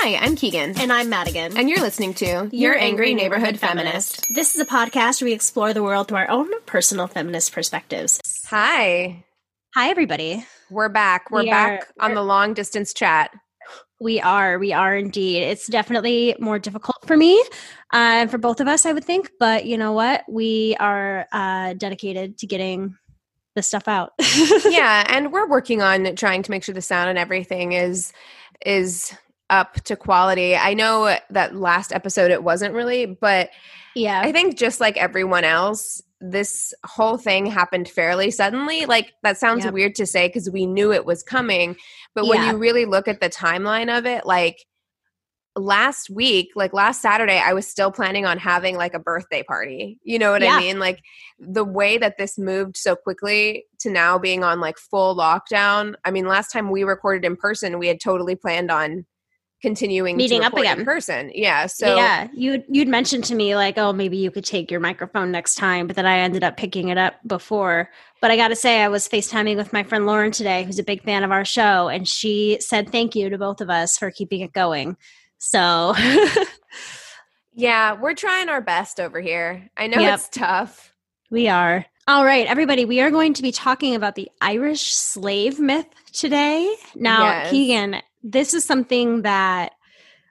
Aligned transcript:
Hi, 0.00 0.16
I'm 0.16 0.36
Keegan. 0.36 0.78
And 0.78 0.92
I'm 0.92 1.08
Madigan. 1.08 1.56
And 1.58 1.68
you're 1.68 1.80
listening 1.80 2.14
to 2.14 2.48
Your 2.52 2.76
Angry 2.78 3.14
Neighborhood 3.14 3.58
Feminist. 3.58 4.22
This 4.34 4.54
is 4.54 4.60
a 4.60 4.64
podcast 4.66 5.20
where 5.20 5.26
we 5.26 5.32
explore 5.32 5.72
the 5.74 5.82
world 5.82 6.08
through 6.08 6.18
our 6.18 6.30
own 6.30 6.48
personal 6.66 7.08
feminist 7.08 7.52
perspectives. 7.52 8.20
Hi. 8.46 9.24
Hi, 9.74 9.90
everybody. 9.90 10.46
We're 10.70 10.88
back. 10.88 11.30
We're 11.30 11.42
We 11.42 11.50
back 11.50 11.88
are- 11.98 12.04
on 12.06 12.14
the 12.14 12.22
long 12.22 12.54
distance 12.54 12.94
chat. 12.94 13.32
We 14.00 14.20
are. 14.20 14.58
We 14.58 14.72
are 14.72 14.96
indeed. 14.96 15.42
It's 15.42 15.66
definitely 15.66 16.36
more 16.38 16.58
difficult 16.60 17.04
for 17.06 17.16
me 17.16 17.38
uh, 17.92 18.22
and 18.22 18.30
for 18.30 18.38
both 18.38 18.60
of 18.60 18.68
us, 18.68 18.86
I 18.86 18.92
would 18.92 19.04
think. 19.04 19.30
But 19.40 19.66
you 19.66 19.76
know 19.76 19.92
what? 19.92 20.22
We 20.28 20.76
are 20.78 21.26
uh, 21.32 21.74
dedicated 21.74 22.38
to 22.38 22.46
getting 22.46 22.96
the 23.56 23.62
stuff 23.62 23.88
out. 23.88 24.12
yeah, 24.64 25.04
and 25.08 25.32
we're 25.32 25.48
working 25.48 25.82
on 25.82 26.14
trying 26.14 26.44
to 26.44 26.50
make 26.52 26.62
sure 26.62 26.74
the 26.74 26.80
sound 26.82 27.10
and 27.10 27.18
everything 27.18 27.72
is 27.72 28.12
is 28.64 29.12
up 29.50 29.74
to 29.84 29.96
quality. 29.96 30.54
I 30.56 30.74
know 30.74 31.16
that 31.30 31.56
last 31.56 31.92
episode 31.92 32.30
it 32.30 32.42
wasn't 32.44 32.74
really, 32.74 33.06
but 33.06 33.50
yeah. 33.94 34.20
I 34.20 34.32
think 34.32 34.56
just 34.56 34.80
like 34.80 34.96
everyone 34.96 35.44
else, 35.44 36.02
this 36.20 36.74
whole 36.84 37.16
thing 37.16 37.46
happened 37.46 37.88
fairly 37.88 38.30
suddenly. 38.30 38.86
Like 38.86 39.12
that 39.22 39.38
sounds 39.38 39.64
Yep. 39.64 39.74
weird 39.74 39.94
to 39.96 40.06
say 40.06 40.28
because 40.28 40.50
we 40.50 40.66
knew 40.66 40.92
it 40.92 41.04
was 41.06 41.22
coming, 41.22 41.76
but 42.14 42.26
when 42.26 42.42
Yeah. 42.42 42.52
you 42.52 42.58
really 42.58 42.84
look 42.84 43.08
at 43.08 43.20
the 43.20 43.30
timeline 43.30 43.96
of 43.96 44.04
it, 44.04 44.26
like 44.26 44.64
last 45.56 46.08
week, 46.10 46.50
like 46.54 46.72
last 46.72 47.02
Saturday, 47.02 47.38
I 47.38 47.52
was 47.52 47.66
still 47.66 47.90
planning 47.90 48.24
on 48.26 48.38
having 48.38 48.76
like 48.76 48.94
a 48.94 48.98
birthday 49.00 49.42
party. 49.42 49.98
You 50.04 50.18
know 50.18 50.30
what 50.30 50.42
Yeah. 50.42 50.56
I 50.56 50.60
mean? 50.60 50.78
Like 50.78 51.00
the 51.38 51.64
way 51.64 51.98
that 51.98 52.16
this 52.18 52.38
moved 52.38 52.76
so 52.76 52.94
quickly 52.94 53.64
to 53.80 53.90
now 53.90 54.18
being 54.18 54.44
on 54.44 54.60
like 54.60 54.78
full 54.78 55.16
lockdown. 55.16 55.94
I 56.04 56.10
mean, 56.12 56.26
last 56.28 56.52
time 56.52 56.70
we 56.70 56.84
recorded 56.84 57.24
in 57.24 57.34
person, 57.36 57.78
we 57.78 57.88
had 57.88 58.00
totally 58.00 58.36
planned 58.36 58.70
on 58.70 59.06
continuing 59.60 60.16
Meeting 60.16 60.40
to 60.40 60.46
up 60.46 60.54
again. 60.54 60.80
in 60.80 60.84
person. 60.84 61.30
Yeah. 61.34 61.66
So 61.66 61.96
yeah, 61.96 62.28
you 62.32 62.62
you'd 62.68 62.88
mentioned 62.88 63.24
to 63.24 63.34
me 63.34 63.56
like, 63.56 63.76
oh, 63.78 63.92
maybe 63.92 64.16
you 64.16 64.30
could 64.30 64.44
take 64.44 64.70
your 64.70 64.80
microphone 64.80 65.30
next 65.32 65.56
time, 65.56 65.86
but 65.86 65.96
then 65.96 66.06
I 66.06 66.18
ended 66.18 66.44
up 66.44 66.56
picking 66.56 66.88
it 66.88 66.98
up 66.98 67.14
before. 67.26 67.90
But 68.20 68.30
I 68.30 68.36
got 68.36 68.48
to 68.48 68.56
say, 68.56 68.82
I 68.82 68.88
was 68.88 69.08
FaceTiming 69.08 69.56
with 69.56 69.72
my 69.72 69.82
friend 69.82 70.06
Lauren 70.06 70.32
today, 70.32 70.64
who's 70.64 70.78
a 70.78 70.84
big 70.84 71.02
fan 71.04 71.24
of 71.24 71.30
our 71.32 71.44
show, 71.44 71.88
and 71.88 72.06
she 72.08 72.58
said 72.60 72.90
thank 72.92 73.14
you 73.14 73.30
to 73.30 73.38
both 73.38 73.60
of 73.60 73.70
us 73.70 73.96
for 73.98 74.10
keeping 74.10 74.40
it 74.40 74.52
going. 74.52 74.96
So 75.38 75.94
Yeah, 77.54 77.94
we're 78.00 78.14
trying 78.14 78.48
our 78.48 78.60
best 78.60 79.00
over 79.00 79.20
here. 79.20 79.68
I 79.76 79.88
know 79.88 80.00
Yep. 80.00 80.14
it's 80.14 80.28
tough. 80.28 80.92
we 81.30 81.48
are. 81.48 81.84
All 82.06 82.24
right, 82.24 82.46
everybody, 82.46 82.84
we 82.84 83.00
are 83.00 83.10
going 83.10 83.34
to 83.34 83.42
be 83.42 83.52
talking 83.52 83.94
about 83.94 84.14
the 84.14 84.30
Irish 84.40 84.94
slave 84.94 85.58
myth 85.60 85.86
today. 86.12 86.74
Now, 86.94 87.24
Yes. 87.24 87.50
Keegan, 87.50 87.96
this 88.22 88.54
is 88.54 88.64
something 88.64 89.22
that 89.22 89.72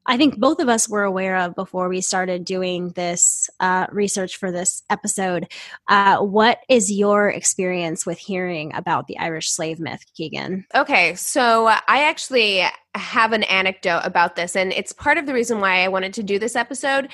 I 0.07 0.15
think 0.15 0.39
both 0.39 0.59
of 0.59 0.69
us 0.69 0.87
were 0.87 1.03
aware 1.03 1.35
of 1.35 1.53
before 1.53 1.89
we 1.89 1.99
started 1.99 2.45
doing 2.45 2.91
this 2.91 3.49
uh, 3.59 3.87
research 3.91 4.37
for 4.37 4.51
this 4.53 4.81
episode. 4.89 5.51
Uh, 5.89 6.19
what 6.19 6.59
is 6.69 6.89
your 6.89 7.29
experience 7.29 8.05
with 8.05 8.17
hearing 8.17 8.73
about 8.73 9.07
the 9.07 9.17
Irish 9.19 9.51
slave 9.51 9.79
myth, 9.79 10.05
Keegan? 10.15 10.65
Okay, 10.73 11.13
so 11.15 11.67
I 11.67 12.03
actually 12.03 12.63
have 12.95 13.33
an 13.33 13.43
anecdote 13.43 14.01
about 14.05 14.37
this, 14.37 14.55
and 14.55 14.71
it's 14.71 14.93
part 14.93 15.17
of 15.17 15.25
the 15.25 15.33
reason 15.33 15.59
why 15.59 15.83
I 15.83 15.89
wanted 15.89 16.13
to 16.13 16.23
do 16.23 16.39
this 16.39 16.55
episode. 16.55 17.09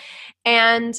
And 0.45 0.95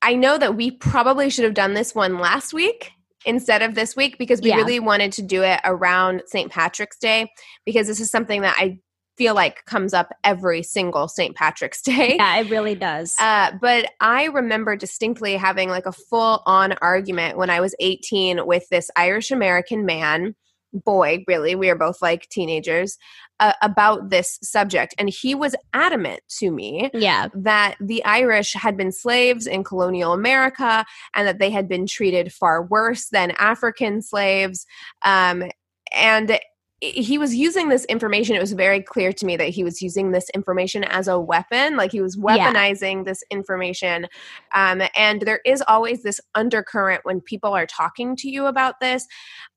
I 0.00 0.14
know 0.14 0.38
that 0.38 0.56
we 0.56 0.70
probably 0.70 1.28
should 1.28 1.44
have 1.44 1.54
done 1.54 1.74
this 1.74 1.94
one 1.94 2.18
last 2.18 2.54
week 2.54 2.92
instead 3.26 3.62
of 3.62 3.74
this 3.74 3.94
week 3.96 4.18
because 4.18 4.40
we 4.40 4.48
Yeah. 4.50 4.56
really 4.56 4.80
wanted 4.80 5.12
to 5.12 5.22
do 5.22 5.42
it 5.42 5.60
around 5.64 6.22
St. 6.26 6.50
Patrick's 6.50 6.98
Day 6.98 7.30
because 7.66 7.86
this 7.86 8.00
is 8.00 8.10
something 8.10 8.42
that 8.42 8.56
I 8.58 8.78
feel 9.18 9.34
like 9.34 9.64
comes 9.66 9.92
up 9.92 10.08
every 10.24 10.62
single 10.62 11.06
St. 11.06 11.36
Patrick's 11.36 11.82
Day. 11.82 12.16
Yeah, 12.16 12.38
it 12.38 12.48
really 12.50 12.74
does. 12.74 13.14
Uh, 13.20 13.50
but 13.60 13.90
I 14.00 14.24
remember 14.26 14.76
distinctly 14.76 15.36
having 15.36 15.68
like 15.68 15.84
a 15.86 15.92
full 15.92 16.42
on 16.46 16.72
argument 16.80 17.36
when 17.36 17.50
I 17.50 17.60
was 17.60 17.74
18 17.80 18.46
with 18.46 18.66
this 18.70 18.90
Irish 18.96 19.30
American 19.30 19.84
man, 19.84 20.34
boy, 20.72 21.24
really, 21.26 21.54
we 21.54 21.70
are 21.70 21.76
both 21.76 22.00
like 22.02 22.28
teenagers, 22.28 22.96
uh, 23.40 23.54
about 23.62 24.10
this 24.10 24.38
subject. 24.42 24.94
And 24.98 25.08
he 25.08 25.34
was 25.34 25.56
adamant 25.72 26.20
to 26.38 26.50
me 26.50 26.90
yeah, 26.92 27.28
that 27.34 27.76
the 27.80 28.04
Irish 28.04 28.52
had 28.52 28.76
been 28.76 28.92
slaves 28.92 29.46
in 29.46 29.64
colonial 29.64 30.12
America 30.12 30.84
and 31.14 31.26
that 31.26 31.38
they 31.38 31.50
had 31.50 31.68
been 31.68 31.86
treated 31.86 32.32
far 32.32 32.62
worse 32.62 33.08
than 33.08 33.32
African 33.32 34.02
slaves. 34.02 34.66
Um, 35.04 35.44
and 35.92 36.38
he 36.80 37.18
was 37.18 37.34
using 37.34 37.68
this 37.68 37.84
information. 37.86 38.34
It 38.36 38.40
was 38.40 38.52
very 38.52 38.80
clear 38.82 39.12
to 39.12 39.26
me 39.26 39.36
that 39.36 39.50
he 39.50 39.62
was 39.62 39.82
using 39.82 40.12
this 40.12 40.30
information 40.30 40.82
as 40.84 41.08
a 41.08 41.20
weapon, 41.20 41.76
like 41.76 41.92
he 41.92 42.00
was 42.00 42.16
Yeah. 42.16 42.52
weaponizing 42.52 43.04
this 43.04 43.22
information. 43.30 44.06
Um, 44.54 44.82
and 44.96 45.20
there 45.22 45.40
is 45.44 45.62
always 45.68 46.02
this 46.02 46.20
undercurrent 46.34 47.04
when 47.04 47.20
people 47.20 47.52
are 47.52 47.66
talking 47.66 48.16
to 48.16 48.30
you 48.30 48.46
about 48.46 48.80
this 48.80 49.06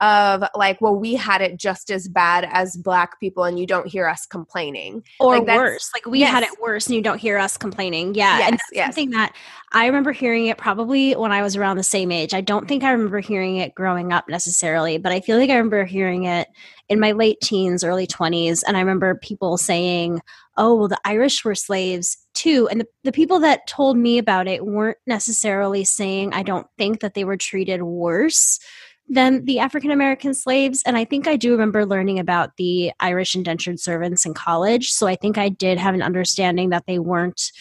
of 0.01 0.43
like, 0.53 0.81
well, 0.81 0.95
we 0.95 1.15
had 1.15 1.41
it 1.41 1.57
just 1.57 1.89
as 1.89 2.09
bad 2.09 2.45
as 2.51 2.75
black 2.75 3.19
people 3.21 3.45
and 3.45 3.57
you 3.57 3.65
don't 3.65 3.87
hear 3.87 4.07
us 4.07 4.25
complaining. 4.25 5.01
or 5.21 5.39
like, 5.39 5.57
worse. 5.57 5.91
Like 5.93 6.05
we 6.05 6.21
had 6.21 6.43
it 6.43 6.59
worse, 6.61 6.87
and 6.87 6.95
you 6.95 7.01
don't 7.01 7.19
hear 7.19 7.37
us 7.37 7.55
complaining. 7.57 8.15
Yeah, 8.15 8.33
and 8.33 8.39
Yes, 8.39 8.49
that's 8.51 8.69
yes. 8.73 8.85
something 8.87 9.11
that 9.11 9.33
I 9.71 9.85
remember 9.85 10.11
hearing 10.11 10.47
it 10.47 10.57
probably 10.57 11.13
when 11.15 11.31
I 11.31 11.41
was 11.41 11.55
around 11.55 11.77
the 11.77 11.83
same 11.83 12.11
age. 12.11 12.33
I 12.33 12.41
don't 12.41 12.67
think 12.67 12.83
I 12.83 12.91
remember 12.91 13.19
hearing 13.19 13.57
it 13.57 13.73
growing 13.75 14.11
up 14.11 14.27
necessarily, 14.27 14.97
but 14.97 15.11
I 15.13 15.21
feel 15.21 15.37
like 15.37 15.49
I 15.49 15.55
remember 15.55 15.85
hearing 15.85 16.25
it 16.25 16.47
in 16.89 16.99
my 16.99 17.11
late 17.11 17.39
teens, 17.41 17.83
early 17.83 18.07
twenties, 18.07 18.63
and 18.63 18.77
I 18.77 18.81
remember 18.81 19.15
people 19.15 19.57
saying, 19.57 20.21
"Oh, 20.57 20.75
well, 20.75 20.87
the 20.87 20.99
Irish 21.05 21.43
were 21.45 21.55
slaves." 21.55 22.17
Too. 22.33 22.67
And 22.69 22.81
the, 22.81 22.87
the 23.03 23.11
people 23.11 23.39
that 23.41 23.67
told 23.67 23.95
me 23.95 24.17
about 24.17 24.47
it 24.47 24.65
weren't 24.65 24.97
necessarily 25.05 25.83
saying, 25.83 26.33
I 26.33 26.41
don't 26.41 26.65
think 26.79 26.99
that 27.01 27.13
they 27.13 27.23
were 27.23 27.37
treated 27.37 27.83
worse 27.83 28.59
than 29.07 29.45
the 29.45 29.59
African 29.59 29.91
American 29.91 30.33
slaves. 30.33 30.81
And 30.85 30.97
I 30.97 31.05
think 31.05 31.27
I 31.27 31.35
do 31.35 31.51
remember 31.51 31.85
learning 31.85 32.17
about 32.17 32.57
the 32.57 32.91
Irish 32.99 33.35
indentured 33.35 33.79
servants 33.79 34.25
in 34.25 34.33
college. 34.33 34.91
So 34.91 35.05
I 35.05 35.15
think 35.15 35.37
I 35.37 35.49
did 35.49 35.77
have 35.77 35.93
an 35.93 36.01
understanding 36.01 36.69
that 36.69 36.85
they 36.87 36.97
weren't 36.97 37.51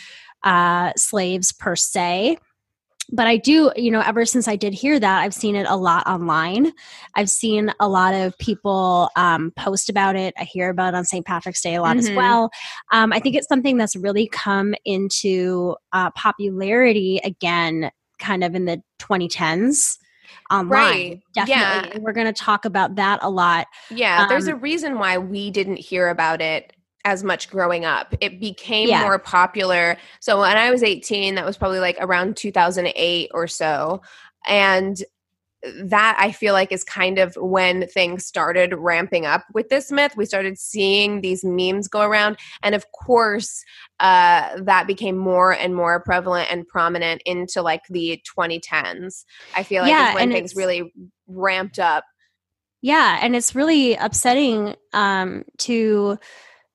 uh, 0.43 0.93
slaves 0.97 1.53
per 1.53 1.77
se 1.77 2.39
but 3.13 3.27
I 3.27 3.37
do, 3.37 3.71
you 3.77 3.91
know, 3.91 4.01
ever 4.01 4.25
since 4.25 4.49
I 4.49 4.57
did 4.57 4.73
hear 4.73 4.99
that, 4.99 5.21
I've 5.21 5.35
seen 5.35 5.55
it 5.55 5.67
a 5.69 5.77
lot 5.77 6.07
online. 6.07 6.73
I've 7.15 7.29
seen 7.29 7.73
a 7.79 7.87
lot 7.87 8.15
of 8.15 8.37
people 8.39 9.11
um, 9.17 9.53
post 9.55 9.91
about 9.91 10.17
it. 10.17 10.33
I 10.39 10.45
hear 10.45 10.71
about 10.71 10.95
it 10.95 10.97
on 10.97 11.05
St. 11.05 11.25
Patrick's 11.25 11.61
Day 11.61 11.75
a 11.75 11.83
lot 11.83 11.99
mm-hmm. 11.99 12.11
as 12.11 12.17
well. 12.17 12.51
Um, 12.91 13.13
I 13.13 13.21
think 13.21 13.37
it's 13.37 13.49
something 13.49 13.77
that's 13.77 13.95
really 13.95 14.29
come 14.29 14.75
into 14.87 15.77
uh, 15.93 16.11
popularity 16.13 17.21
again, 17.23 17.91
kind 18.19 18.43
of 18.43 18.55
in 18.55 18.65
the 18.65 18.83
2010s 18.99 19.99
online. 20.51 20.71
Right. 20.71 21.21
Definitely. 21.35 21.91
Yeah. 21.91 21.99
We're 22.01 22.13
going 22.13 22.27
to 22.27 22.33
talk 22.33 22.65
about 22.65 22.97
that 22.97 23.19
a 23.23 23.29
lot. 23.29 23.67
Yeah. 23.91 24.23
Um, 24.23 24.29
there's 24.31 24.47
a 24.47 24.57
reason 24.57 24.99
why 24.99 25.19
we 25.19 25.51
didn't 25.51 25.77
hear 25.77 26.09
about 26.09 26.41
it 26.41 26.73
as 27.05 27.25
much 27.25 27.51
growing 27.51 27.85
up. 27.85 28.15
It 28.21 28.41
became 28.41 28.89
yeah. 28.89 29.03
more 29.03 29.19
popular. 29.19 29.97
So 30.21 30.41
when 30.41 30.57
I 30.57 30.71
was 30.71 30.83
18, 30.83 31.35
that 31.35 31.45
was 31.45 31.57
probably 31.57 31.81
like 31.81 31.97
around 32.01 32.37
2008 32.37 33.31
or 33.35 33.47
so. 33.49 34.03
And 34.47 35.03
that 35.85 36.17
I 36.19 36.33
feel 36.33 36.55
like 36.55 36.73
is 36.73 36.83
kind 36.83 37.19
of 37.19 37.37
when 37.37 37.87
things 37.87 38.27
started 38.27 38.75
ramping 38.75 39.27
up 39.27 39.45
with 39.55 39.69
this 39.69 39.93
myth. 39.93 40.15
We 40.17 40.27
started 40.27 40.59
seeing 40.59 41.21
these 41.21 41.45
memes 41.45 41.87
go 41.87 42.03
around. 42.03 42.39
And 42.63 42.75
of 42.75 42.91
course, 42.93 43.65
uh, 44.01 44.61
that 44.63 44.87
became 44.87 45.17
more 45.17 45.53
and 45.53 45.75
more 45.75 46.01
prevalent 46.01 46.51
and 46.51 46.67
prominent 46.67 47.23
into 47.27 47.63
like 47.63 47.83
the 47.89 48.21
2010s. 48.37 49.25
I 49.57 49.63
feel 49.63 49.83
like 49.83 49.91
yeah, 49.91 50.15
when 50.15 50.33
things 50.33 50.57
really 50.57 50.93
ramped 51.29 51.79
up. 51.79 52.05
Yeah. 52.81 53.21
And 53.23 53.37
it's 53.37 53.55
really 53.55 53.95
upsetting 53.95 54.75
um, 54.93 55.45
to 55.59 56.19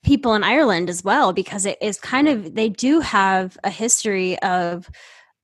people 0.03 0.33
in 0.33 0.43
Ireland 0.43 0.89
as 0.89 1.03
well 1.03 1.33
because 1.33 1.65
it 1.65 1.77
is 1.81 1.99
kind 1.99 2.27
of 2.27 2.55
they 2.55 2.69
do 2.69 2.99
have 2.99 3.57
a 3.63 3.69
history 3.69 4.39
of 4.39 4.89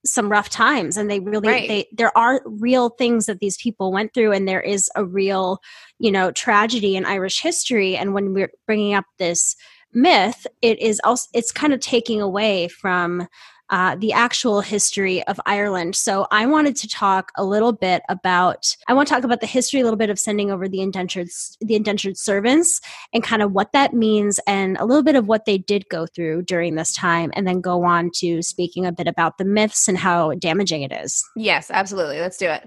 some 0.06 0.30
rough 0.30 0.50
times 0.50 0.96
and 0.96 1.10
they 1.10 1.20
really 1.20 1.48
right. 1.48 1.68
they 1.68 1.86
there 1.92 2.16
are 2.16 2.42
real 2.44 2.90
things 2.90 3.26
that 3.26 3.40
these 3.40 3.56
people 3.56 3.90
went 3.90 4.12
through 4.12 4.32
and 4.32 4.46
there 4.46 4.60
is 4.60 4.90
a 4.96 5.04
real 5.04 5.58
you 5.98 6.12
know 6.12 6.30
tragedy 6.30 6.94
in 6.94 7.06
Irish 7.06 7.40
history 7.40 7.96
and 7.96 8.12
when 8.12 8.34
we're 8.34 8.52
bringing 8.66 8.94
up 8.94 9.06
this 9.18 9.56
myth 9.92 10.46
it 10.60 10.78
is 10.80 11.00
also 11.04 11.26
it's 11.32 11.52
kind 11.52 11.72
of 11.72 11.80
taking 11.80 12.20
away 12.20 12.68
from 12.68 13.26
uh, 13.74 13.96
the 13.96 14.12
actual 14.12 14.60
history 14.60 15.26
of 15.26 15.40
Ireland. 15.46 15.96
So 15.96 16.28
I 16.30 16.46
wanted 16.46 16.76
to 16.76 16.86
talk 16.86 17.32
a 17.36 17.44
little 17.44 17.72
bit 17.72 18.02
about 18.08 18.76
I 18.86 18.94
want 18.94 19.08
to 19.08 19.14
talk 19.14 19.24
about 19.24 19.40
the 19.40 19.48
history 19.48 19.80
a 19.80 19.82
little 19.82 19.96
bit 19.96 20.10
of 20.10 20.18
sending 20.20 20.52
over 20.52 20.68
the 20.68 20.80
indentured 20.80 21.26
the 21.60 21.74
indentured 21.74 22.16
servants 22.16 22.80
and 23.12 23.24
kind 23.24 23.42
of 23.42 23.50
what 23.50 23.72
that 23.72 23.92
means 23.92 24.38
and 24.46 24.76
a 24.76 24.84
little 24.84 25.02
bit 25.02 25.16
of 25.16 25.26
what 25.26 25.44
they 25.44 25.58
did 25.58 25.88
go 25.88 26.06
through 26.06 26.42
during 26.42 26.76
this 26.76 26.94
time 26.94 27.32
and 27.34 27.48
then 27.48 27.60
go 27.60 27.82
on 27.82 28.12
to 28.14 28.42
speaking 28.42 28.86
a 28.86 28.92
bit 28.92 29.08
about 29.08 29.38
the 29.38 29.44
myths 29.44 29.88
and 29.88 29.98
how 29.98 30.32
damaging 30.34 30.82
it 30.82 30.92
is. 30.92 31.24
Yes, 31.34 31.68
absolutely. 31.68 32.20
Let's 32.20 32.38
do 32.38 32.46
it. 32.46 32.64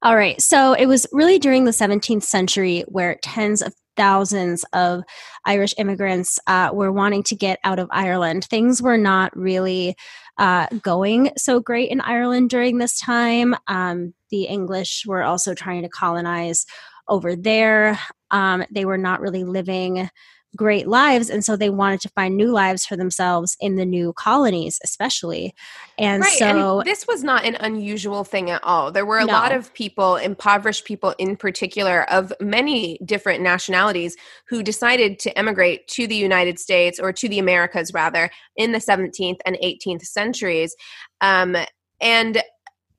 All 0.00 0.16
right. 0.16 0.40
So 0.40 0.72
it 0.72 0.86
was 0.86 1.06
really 1.12 1.38
during 1.38 1.64
the 1.64 1.70
17th 1.70 2.22
century 2.22 2.82
where 2.88 3.18
tens 3.22 3.60
of 3.60 3.74
thousands 3.96 4.64
of 4.72 5.02
Irish 5.44 5.74
immigrants 5.78 6.38
uh, 6.46 6.70
were 6.72 6.92
wanting 6.92 7.22
to 7.24 7.34
get 7.34 7.58
out 7.64 7.78
of 7.78 7.88
Ireland. 7.90 8.44
Things 8.44 8.82
were 8.82 8.98
not 8.98 9.36
really 9.36 9.96
uh, 10.38 10.66
going 10.82 11.30
so 11.36 11.60
great 11.60 11.90
in 11.90 12.00
Ireland 12.00 12.50
during 12.50 12.78
this 12.78 12.98
time. 12.98 13.54
Um, 13.68 14.14
the 14.30 14.44
English 14.44 15.04
were 15.06 15.22
also 15.22 15.54
trying 15.54 15.82
to 15.82 15.88
colonize 15.88 16.66
over 17.08 17.36
there. 17.36 17.98
Um, 18.30 18.64
they 18.70 18.84
were 18.84 18.98
not 18.98 19.20
really 19.20 19.44
living 19.44 20.08
great 20.56 20.88
lives 20.88 21.30
and 21.30 21.44
so 21.44 21.54
they 21.56 21.70
wanted 21.70 22.00
to 22.00 22.08
find 22.10 22.36
new 22.36 22.50
lives 22.50 22.84
for 22.84 22.96
themselves 22.96 23.56
in 23.60 23.76
the 23.76 23.84
new 23.84 24.12
colonies 24.14 24.80
especially 24.82 25.54
and 25.98 26.22
right. 26.22 26.38
so 26.38 26.80
and 26.80 26.86
this 26.88 27.06
was 27.06 27.22
not 27.22 27.44
an 27.44 27.56
unusual 27.60 28.24
thing 28.24 28.50
at 28.50 28.62
all 28.64 28.90
there 28.90 29.06
were 29.06 29.18
a 29.18 29.24
no. 29.24 29.32
lot 29.32 29.52
of 29.52 29.72
people 29.74 30.16
impoverished 30.16 30.84
people 30.84 31.14
in 31.18 31.36
particular 31.36 32.10
of 32.10 32.32
many 32.40 32.98
different 33.04 33.42
nationalities 33.42 34.16
who 34.48 34.62
decided 34.62 35.18
to 35.18 35.36
emigrate 35.38 35.86
to 35.86 36.06
the 36.06 36.16
united 36.16 36.58
states 36.58 36.98
or 36.98 37.12
to 37.12 37.28
the 37.28 37.38
americas 37.38 37.92
rather 37.92 38.30
in 38.56 38.72
the 38.72 38.78
17th 38.78 39.38
and 39.44 39.56
18th 39.62 40.02
centuries 40.02 40.74
um, 41.20 41.56
and 42.00 42.42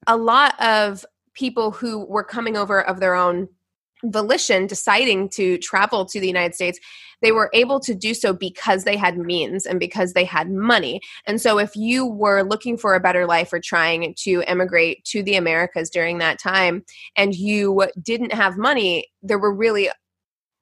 a 0.05 0.15
lot 0.15 0.59
of 0.61 1.05
people 1.33 1.71
who 1.71 2.05
were 2.05 2.23
coming 2.23 2.57
over 2.57 2.81
of 2.81 2.99
their 2.99 3.13
own 3.13 3.47
volition 4.11 4.67
deciding 4.67 5.29
to 5.29 5.57
travel 5.59 6.05
to 6.05 6.19
the 6.19 6.27
United 6.27 6.55
States, 6.55 6.79
they 7.21 7.31
were 7.31 7.49
able 7.53 7.79
to 7.79 7.95
do 7.95 8.13
so 8.13 8.33
because 8.33 8.83
they 8.83 8.95
had 8.95 9.17
means 9.17 9.65
and 9.65 9.79
because 9.79 10.13
they 10.13 10.23
had 10.23 10.51
money. 10.51 11.01
And 11.25 11.41
so, 11.41 11.57
if 11.57 11.75
you 11.75 12.05
were 12.05 12.43
looking 12.43 12.77
for 12.77 12.93
a 12.93 12.99
better 12.99 13.25
life 13.25 13.51
or 13.51 13.59
trying 13.59 14.13
to 14.19 14.43
emigrate 14.43 15.03
to 15.05 15.23
the 15.23 15.35
Americas 15.35 15.89
during 15.89 16.19
that 16.19 16.39
time 16.39 16.83
and 17.15 17.35
you 17.35 17.87
didn't 18.01 18.33
have 18.33 18.57
money, 18.57 19.07
there 19.21 19.39
were 19.39 19.53
really 19.53 19.89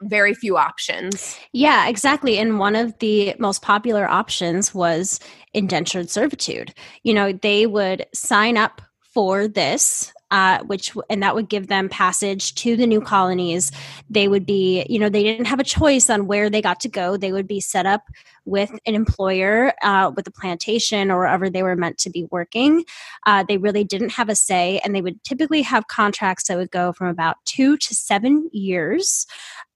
very 0.02 0.34
few 0.34 0.58
options. 0.58 1.38
Yeah, 1.54 1.88
exactly. 1.88 2.38
And 2.38 2.60
one 2.60 2.76
of 2.76 2.98
the 3.00 3.34
most 3.40 3.62
popular 3.62 4.08
options 4.08 4.74
was 4.74 5.20
indentured 5.54 6.10
servitude. 6.10 6.74
You 7.04 7.14
know, 7.14 7.32
they 7.32 7.66
would 7.66 8.06
sign 8.14 8.58
up 8.58 8.82
for 9.14 9.48
this 9.48 10.12
uh, 10.32 10.64
which 10.64 10.94
and 11.10 11.22
that 11.22 11.36
would 11.36 11.50
give 11.50 11.68
them 11.68 11.90
passage 11.90 12.56
to 12.56 12.76
the 12.76 12.88
new 12.88 13.02
colonies. 13.02 13.72
They 14.10 14.28
would 14.28 14.46
be, 14.46 14.86
you 14.90 15.00
know, 15.00 15.10
they 15.10 15.24
didn't 15.24 15.46
have 15.46 15.60
a 15.60 15.64
choice 15.64 16.10
on 16.10 16.28
where 16.28 16.50
they 16.50 16.62
got 16.62 16.80
to 16.82 16.90
go. 16.90 17.18
They 17.18 17.32
would 17.32 17.48
be 17.48 17.62
set 17.62 17.86
up 17.86 18.02
with 18.46 18.72
an 18.86 18.96
employer, 18.96 19.74
uh, 19.82 20.12
with 20.16 20.28
a 20.28 20.32
plantation 20.32 21.10
or 21.10 21.20
wherever 21.20 21.50
they 21.50 21.64
were 21.64 21.76
meant 21.76 21.98
to 22.00 22.10
be 22.10 22.28
working. 22.32 22.86
Uh, 23.26 23.44
they 23.48 23.58
really 23.58 23.84
didn't 23.84 24.12
have 24.14 24.30
a 24.30 24.36
say, 24.36 24.80
and 24.84 24.96
they 24.96 25.02
would 25.02 25.24
typically 25.24 25.62
have 25.62 25.88
contracts 25.88 26.48
that 26.48 26.58
would 26.58 26.72
go 26.72 26.94
from 26.94 27.08
about 27.08 27.38
two 27.46 27.78
to 27.78 27.96
seven 27.96 28.50
years. 28.52 29.26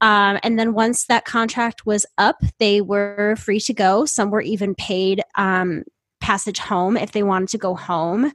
Um, 0.02 0.40
and 0.44 0.58
then 0.58 0.74
once 0.74 1.06
that 1.06 1.26
contract 1.26 1.86
was 1.86 2.06
up, 2.18 2.42
they 2.60 2.82
were 2.82 3.36
free 3.38 3.60
to 3.62 3.74
go. 3.74 4.06
Some 4.06 4.32
were 4.32 4.42
even 4.42 4.76
paid 4.76 5.22
um, 5.36 5.84
passage 6.30 6.60
home 6.60 6.96
if 6.96 7.12
they 7.14 7.24
wanted 7.24 7.50
to 7.50 7.58
go 7.58 7.74
home. 7.74 8.32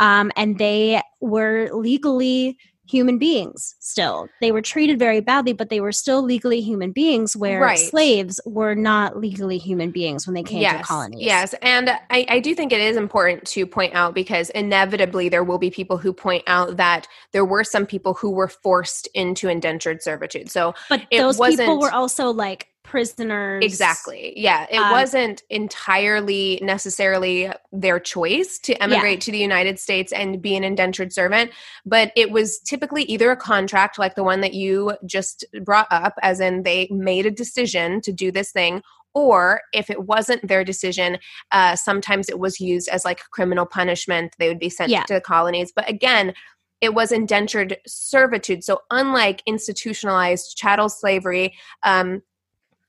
Um, 0.00 0.30
and 0.36 0.58
they 0.58 1.00
were 1.22 1.70
legally 1.72 2.58
human 2.86 3.18
beings 3.18 3.74
still. 3.80 4.28
They 4.42 4.52
were 4.52 4.60
treated 4.60 4.98
very 4.98 5.20
badly, 5.20 5.54
but 5.54 5.70
they 5.70 5.80
were 5.80 5.92
still 5.92 6.22
legally 6.22 6.60
human 6.60 6.92
beings, 6.92 7.36
where 7.36 7.60
right. 7.60 7.78
slaves 7.78 8.38
were 8.44 8.74
not 8.74 9.18
legally 9.18 9.56
human 9.56 9.90
beings 9.90 10.26
when 10.26 10.34
they 10.34 10.42
came 10.42 10.60
yes, 10.60 10.72
to 10.72 10.78
the 10.78 10.84
colonies. 10.84 11.22
Yes. 11.22 11.54
And 11.62 11.90
I, 12.10 12.26
I 12.28 12.40
do 12.40 12.54
think 12.54 12.70
it 12.72 12.80
is 12.80 12.96
important 12.98 13.46
to 13.48 13.66
point 13.66 13.94
out 13.94 14.14
because 14.14 14.50
inevitably 14.50 15.30
there 15.30 15.44
will 15.44 15.58
be 15.58 15.70
people 15.70 15.96
who 15.96 16.12
point 16.12 16.44
out 16.46 16.76
that 16.76 17.08
there 17.32 17.44
were 17.44 17.64
some 17.64 17.86
people 17.86 18.12
who 18.14 18.30
were 18.30 18.48
forced 18.48 19.08
into 19.14 19.48
indentured 19.48 20.02
servitude. 20.02 20.50
So, 20.50 20.74
but 20.90 21.06
those 21.10 21.38
people 21.38 21.78
were 21.78 21.92
also 21.92 22.30
like 22.30 22.68
prisoners. 22.88 23.64
Exactly. 23.64 24.32
Yeah. 24.36 24.66
It 24.70 24.78
um, 24.78 24.90
wasn't 24.90 25.42
entirely 25.50 26.58
necessarily 26.62 27.52
their 27.70 28.00
choice 28.00 28.58
to 28.60 28.82
emigrate 28.82 29.18
yeah. 29.18 29.24
to 29.24 29.32
the 29.32 29.38
United 29.38 29.78
States 29.78 30.12
and 30.12 30.40
be 30.40 30.56
an 30.56 30.64
indentured 30.64 31.12
servant, 31.12 31.50
but 31.84 32.12
it 32.16 32.30
was 32.30 32.58
typically 32.60 33.02
either 33.04 33.30
a 33.30 33.36
contract 33.36 33.98
like 33.98 34.14
the 34.14 34.24
one 34.24 34.40
that 34.40 34.54
you 34.54 34.96
just 35.04 35.44
brought 35.62 35.86
up, 35.90 36.14
as 36.22 36.40
in 36.40 36.62
they 36.62 36.88
made 36.90 37.26
a 37.26 37.30
decision 37.30 38.00
to 38.00 38.12
do 38.12 38.32
this 38.32 38.50
thing. 38.50 38.82
Or 39.14 39.60
if 39.72 39.90
it 39.90 40.04
wasn't 40.04 40.46
their 40.46 40.64
decision, 40.64 41.18
uh, 41.50 41.76
sometimes 41.76 42.28
it 42.28 42.38
was 42.38 42.60
used 42.60 42.88
as 42.88 43.04
like 43.04 43.20
criminal 43.30 43.66
punishment. 43.66 44.34
They 44.38 44.48
would 44.48 44.58
be 44.58 44.70
sent 44.70 44.90
yeah. 44.90 45.02
to 45.04 45.14
the 45.14 45.20
colonies. 45.20 45.72
But 45.74 45.88
again, 45.88 46.34
it 46.80 46.94
was 46.94 47.10
indentured 47.10 47.78
servitude. 47.86 48.62
So, 48.62 48.80
unlike 48.90 49.42
institutionalized 49.46 50.56
chattel 50.56 50.88
slavery, 50.88 51.54
um, 51.82 52.22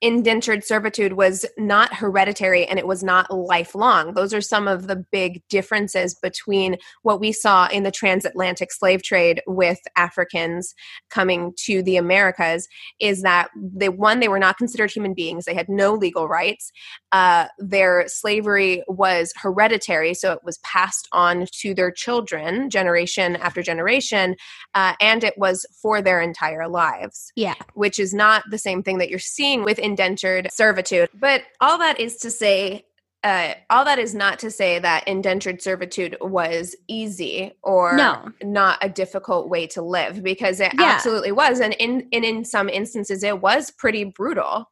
indentured 0.01 0.63
servitude 0.63 1.13
was 1.13 1.45
not 1.57 1.93
hereditary 1.93 2.65
and 2.65 2.79
it 2.79 2.87
was 2.87 3.03
not 3.03 3.29
lifelong. 3.31 4.13
Those 4.13 4.33
are 4.33 4.41
some 4.41 4.67
of 4.67 4.87
the 4.87 4.95
big 4.95 5.41
differences 5.49 6.15
between 6.15 6.77
what 7.01 7.19
we 7.19 7.31
saw 7.31 7.67
in 7.67 7.83
the 7.83 7.91
transatlantic 7.91 8.71
slave 8.71 9.03
trade 9.03 9.41
with 9.45 9.79
Africans 9.97 10.73
coming 11.09 11.53
to 11.65 11.83
the 11.83 11.97
Americas 11.97 12.67
is 12.99 13.23
that 13.23 13.49
they 13.55 13.89
one 13.89 14.19
they 14.19 14.29
were 14.29 14.39
not 14.39 14.57
considered 14.57 14.91
human 14.91 15.13
beings. 15.13 15.45
They 15.45 15.53
had 15.53 15.67
no 15.67 15.93
legal 15.93 16.27
rights. 16.27 16.71
Uh, 17.11 17.47
their 17.57 18.05
slavery 18.07 18.83
was 18.87 19.33
hereditary, 19.35 20.13
so 20.13 20.31
it 20.31 20.39
was 20.43 20.59
passed 20.59 21.07
on 21.11 21.47
to 21.51 21.73
their 21.73 21.91
children 21.91 22.69
generation 22.69 23.35
after 23.37 23.61
generation, 23.61 24.35
uh, 24.75 24.93
and 25.01 25.23
it 25.23 25.37
was 25.37 25.65
for 25.81 26.01
their 26.01 26.21
entire 26.21 26.67
lives. 26.69 27.31
Yeah, 27.35 27.55
which 27.73 27.99
is 27.99 28.13
not 28.13 28.43
the 28.49 28.57
same 28.57 28.83
thing 28.83 28.99
that 28.99 29.09
you're 29.09 29.19
seeing 29.19 29.63
with 29.63 29.79
indentured 29.89 30.49
servitude. 30.51 31.09
But 31.13 31.43
all 31.59 31.77
that 31.79 31.99
is 31.99 32.17
to 32.17 32.31
say, 32.31 32.85
uh, 33.23 33.53
all 33.69 33.83
that 33.85 33.99
is 33.99 34.15
not 34.15 34.39
to 34.39 34.51
say 34.51 34.79
that 34.79 35.07
indentured 35.07 35.61
servitude 35.61 36.15
was 36.21 36.75
easy 36.87 37.51
or 37.63 37.97
no. 37.97 38.31
not 38.41 38.77
a 38.81 38.89
difficult 38.89 39.49
way 39.49 39.67
to 39.67 39.81
live 39.81 40.23
because 40.23 40.59
it 40.59 40.71
yeah. 40.79 40.85
absolutely 40.85 41.31
was 41.31 41.59
and 41.59 41.73
in, 41.79 42.07
and 42.13 42.23
in 42.23 42.45
some 42.45 42.69
instances 42.69 43.21
it 43.21 43.41
was 43.41 43.71
pretty 43.71 44.05
brutal 44.05 44.69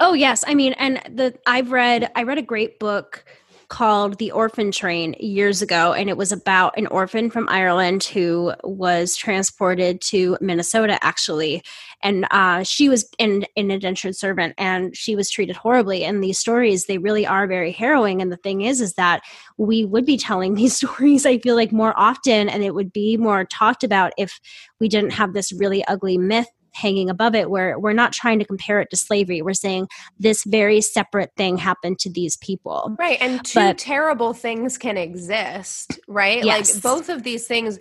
oh 0.00 0.12
yes 0.12 0.44
i 0.46 0.54
mean 0.54 0.74
and 0.74 1.00
the 1.16 1.34
i've 1.46 1.72
read 1.72 2.10
i 2.14 2.22
read 2.22 2.36
a 2.36 2.42
great 2.42 2.78
book 2.78 3.24
called 3.72 4.18
The 4.18 4.30
Orphan 4.30 4.70
Train 4.70 5.14
years 5.18 5.62
ago, 5.62 5.94
and 5.94 6.10
it 6.10 6.18
was 6.18 6.30
about 6.30 6.76
an 6.76 6.86
orphan 6.88 7.30
from 7.30 7.48
Ireland 7.48 8.04
who 8.04 8.52
was 8.62 9.16
transported 9.16 10.02
to 10.02 10.36
Minnesota, 10.42 10.98
actually. 11.02 11.62
And 12.02 12.26
uh, 12.30 12.64
she 12.64 12.90
was 12.90 13.08
an, 13.18 13.46
an 13.56 13.70
indentured 13.70 14.14
servant, 14.14 14.52
and 14.58 14.94
she 14.94 15.16
was 15.16 15.30
treated 15.30 15.56
horribly. 15.56 16.04
And 16.04 16.22
these 16.22 16.38
stories, 16.38 16.84
they 16.84 16.98
really 16.98 17.26
are 17.26 17.46
very 17.46 17.72
harrowing. 17.72 18.20
And 18.20 18.30
the 18.30 18.36
thing 18.36 18.60
is, 18.60 18.82
is 18.82 18.92
that 18.94 19.22
we 19.56 19.86
would 19.86 20.04
be 20.04 20.18
telling 20.18 20.52
these 20.56 20.76
stories, 20.76 21.24
I 21.24 21.38
feel 21.38 21.56
like, 21.56 21.72
more 21.72 21.94
often, 21.96 22.50
and 22.50 22.62
it 22.62 22.74
would 22.74 22.92
be 22.92 23.16
more 23.16 23.46
talked 23.46 23.82
about 23.82 24.12
if 24.18 24.38
we 24.80 24.88
didn't 24.88 25.12
have 25.12 25.32
this 25.32 25.50
really 25.50 25.82
ugly 25.86 26.18
myth 26.18 26.48
hanging 26.72 27.10
above 27.10 27.34
it 27.34 27.50
where 27.50 27.78
we're 27.78 27.92
not 27.92 28.12
trying 28.12 28.38
to 28.38 28.44
compare 28.44 28.80
it 28.80 28.90
to 28.90 28.96
slavery 28.96 29.42
we're 29.42 29.52
saying 29.52 29.88
this 30.18 30.44
very 30.44 30.80
separate 30.80 31.30
thing 31.36 31.56
happened 31.56 31.98
to 31.98 32.10
these 32.10 32.36
people 32.38 32.94
right 32.98 33.18
and 33.20 33.44
two 33.44 33.58
but, 33.58 33.78
terrible 33.78 34.32
things 34.32 34.78
can 34.78 34.96
exist 34.96 35.98
right 36.08 36.44
yes. 36.44 36.74
like 36.74 36.82
both 36.82 37.08
of 37.08 37.22
these 37.22 37.46
things 37.46 37.78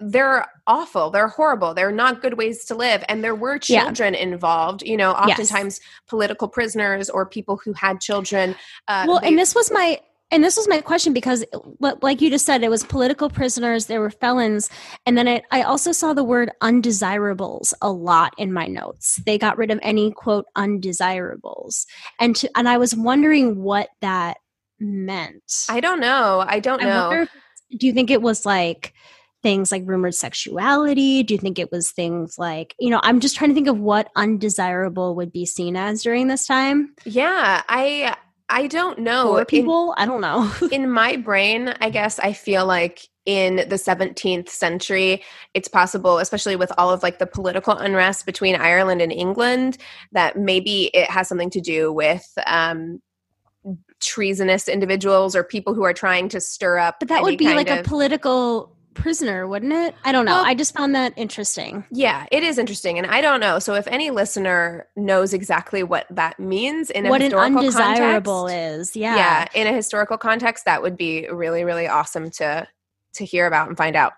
they're 0.00 0.46
awful 0.66 1.10
they're 1.10 1.28
horrible 1.28 1.74
they're 1.74 1.92
not 1.92 2.20
good 2.20 2.34
ways 2.34 2.64
to 2.64 2.74
live 2.74 3.04
and 3.08 3.22
there 3.22 3.34
were 3.34 3.58
children 3.58 4.14
yeah. 4.14 4.20
involved 4.20 4.82
you 4.82 4.96
know 4.96 5.12
oftentimes 5.12 5.80
yes. 5.80 5.90
political 6.08 6.48
prisoners 6.48 7.08
or 7.08 7.24
people 7.24 7.60
who 7.64 7.72
had 7.72 8.00
children 8.00 8.54
uh, 8.88 9.04
well 9.06 9.20
they, 9.20 9.28
and 9.28 9.38
this 9.38 9.54
was 9.54 9.70
my 9.70 10.00
and 10.32 10.42
this 10.42 10.56
was 10.56 10.66
my 10.66 10.80
question 10.80 11.12
because 11.12 11.44
like 12.00 12.20
you 12.20 12.30
just 12.30 12.46
said 12.46 12.64
it 12.64 12.70
was 12.70 12.82
political 12.82 13.30
prisoners 13.30 13.86
there 13.86 14.00
were 14.00 14.10
felons 14.10 14.70
and 15.06 15.16
then 15.16 15.28
it, 15.28 15.44
i 15.52 15.62
also 15.62 15.92
saw 15.92 16.12
the 16.12 16.24
word 16.24 16.50
undesirables 16.60 17.74
a 17.82 17.92
lot 17.92 18.32
in 18.38 18.52
my 18.52 18.66
notes. 18.66 19.20
They 19.26 19.38
got 19.38 19.58
rid 19.58 19.70
of 19.70 19.78
any 19.82 20.10
quote 20.10 20.46
undesirables. 20.56 21.86
And 22.18 22.34
to, 22.36 22.50
and 22.56 22.68
i 22.68 22.78
was 22.78 22.96
wondering 22.96 23.62
what 23.62 23.90
that 24.00 24.38
meant. 24.80 25.66
I 25.68 25.80
don't 25.80 26.00
know. 26.00 26.44
I 26.46 26.58
don't 26.58 26.82
know. 26.82 27.12
if, 27.12 27.28
do 27.78 27.86
you 27.86 27.92
think 27.92 28.10
it 28.10 28.22
was 28.22 28.44
like 28.44 28.94
things 29.42 29.70
like 29.70 29.82
rumored 29.86 30.14
sexuality? 30.14 31.22
Do 31.22 31.34
you 31.34 31.38
think 31.38 31.58
it 31.58 31.70
was 31.70 31.90
things 31.90 32.38
like 32.38 32.74
you 32.78 32.90
know 32.90 33.00
i'm 33.02 33.20
just 33.20 33.36
trying 33.36 33.50
to 33.50 33.54
think 33.54 33.68
of 33.68 33.78
what 33.78 34.10
undesirable 34.16 35.14
would 35.16 35.32
be 35.32 35.46
seen 35.46 35.76
as 35.76 36.02
during 36.02 36.28
this 36.28 36.46
time. 36.46 36.94
Yeah 37.04 37.62
i 37.68 38.16
I 38.52 38.66
don't 38.66 38.98
know. 38.98 39.32
Poor 39.32 39.44
people? 39.46 39.92
In, 39.92 40.02
I 40.02 40.06
don't 40.06 40.20
know. 40.20 40.52
in 40.72 40.90
my 40.90 41.16
brain, 41.16 41.74
I 41.80 41.88
guess 41.88 42.18
I 42.18 42.34
feel 42.34 42.66
like 42.66 43.08
in 43.24 43.56
the 43.56 43.76
17th 43.76 44.50
century, 44.50 45.22
it's 45.54 45.68
possible, 45.68 46.18
especially 46.18 46.56
with 46.56 46.70
all 46.76 46.90
of 46.90 47.02
like 47.02 47.18
the 47.18 47.26
political 47.26 47.74
unrest 47.74 48.26
between 48.26 48.54
Ireland 48.54 49.00
and 49.00 49.10
England, 49.10 49.78
that 50.12 50.36
maybe 50.36 50.90
it 50.92 51.08
has 51.08 51.28
something 51.28 51.50
to 51.50 51.60
do 51.62 51.92
with 51.92 52.26
um, 52.46 53.00
treasonous 54.00 54.68
individuals 54.68 55.34
or 55.34 55.44
people 55.44 55.72
who 55.72 55.84
are 55.84 55.94
trying 55.94 56.28
to 56.28 56.40
stir 56.40 56.78
up. 56.78 56.96
But 57.00 57.08
that 57.08 57.22
would 57.22 57.38
be 57.38 57.54
like 57.54 57.70
of, 57.70 57.78
a 57.78 57.82
political 57.82 58.76
prisoner, 58.94 59.46
wouldn't 59.46 59.72
it? 59.72 59.94
I 60.04 60.12
don't 60.12 60.24
know. 60.24 60.32
Well, 60.32 60.44
I 60.44 60.54
just 60.54 60.74
found 60.74 60.94
that 60.94 61.12
interesting. 61.16 61.84
Yeah, 61.90 62.26
it 62.30 62.42
is 62.42 62.58
interesting, 62.58 62.98
and 62.98 63.06
I 63.06 63.20
don't 63.20 63.40
know. 63.40 63.58
So 63.58 63.74
if 63.74 63.86
any 63.86 64.10
listener 64.10 64.86
knows 64.96 65.32
exactly 65.32 65.82
what 65.82 66.06
that 66.10 66.38
means 66.38 66.90
in 66.90 67.06
a 67.06 67.10
what 67.10 67.20
historical 67.20 67.58
an 67.58 67.66
undesirable 67.66 68.46
context, 68.46 68.90
is, 68.90 68.96
yeah, 68.96 69.16
yeah, 69.16 69.48
in 69.54 69.66
a 69.66 69.72
historical 69.72 70.18
context, 70.18 70.64
that 70.64 70.82
would 70.82 70.96
be 70.96 71.28
really, 71.28 71.64
really 71.64 71.88
awesome 71.88 72.30
to 72.32 72.66
to 73.14 73.24
hear 73.24 73.46
about 73.46 73.68
and 73.68 73.76
find 73.76 73.96
out. 73.96 74.12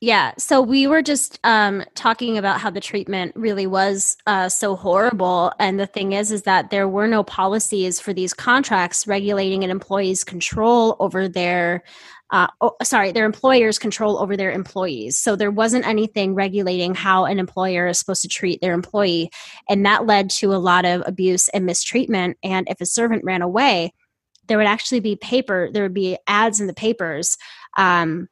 Yeah. 0.00 0.32
So 0.38 0.62
we 0.62 0.86
were 0.86 1.02
just 1.02 1.40
um, 1.42 1.84
talking 1.96 2.38
about 2.38 2.60
how 2.60 2.70
the 2.70 2.80
treatment 2.80 3.32
really 3.34 3.66
was 3.66 4.16
uh, 4.26 4.48
so 4.48 4.76
horrible. 4.76 5.52
And 5.58 5.80
the 5.80 5.86
thing 5.86 6.12
is, 6.12 6.30
is 6.30 6.42
that 6.42 6.70
there 6.70 6.88
were 6.88 7.08
no 7.08 7.24
policies 7.24 7.98
for 7.98 8.12
these 8.12 8.32
contracts 8.32 9.08
regulating 9.08 9.64
an 9.64 9.70
employee's 9.70 10.22
control 10.22 10.94
over 11.00 11.28
their 11.28 11.82
uh, 12.30 12.48
oh, 12.60 12.76
sorry, 12.82 13.10
their 13.10 13.24
employers 13.24 13.78
control 13.78 14.18
over 14.18 14.36
their 14.36 14.50
employees. 14.50 15.18
So 15.18 15.34
there 15.34 15.50
wasn't 15.50 15.86
anything 15.86 16.34
regulating 16.34 16.94
how 16.94 17.24
an 17.24 17.38
employer 17.38 17.86
is 17.86 17.98
supposed 17.98 18.22
to 18.22 18.28
treat 18.28 18.60
their 18.60 18.74
employee. 18.74 19.30
And 19.68 19.84
that 19.86 20.06
led 20.06 20.28
to 20.30 20.52
a 20.52 20.56
lot 20.56 20.84
of 20.84 21.02
abuse 21.06 21.48
and 21.48 21.64
mistreatment. 21.64 22.36
And 22.42 22.68
if 22.68 22.80
a 22.80 22.86
servant 22.86 23.24
ran 23.24 23.40
away, 23.40 23.94
there 24.46 24.58
would 24.58 24.66
actually 24.66 25.00
be 25.00 25.16
paper, 25.16 25.70
there 25.72 25.82
would 25.82 25.94
be 25.94 26.18
ads 26.26 26.60
in 26.60 26.66
the 26.66 26.74
papers. 26.74 27.36
Um, 27.76 28.28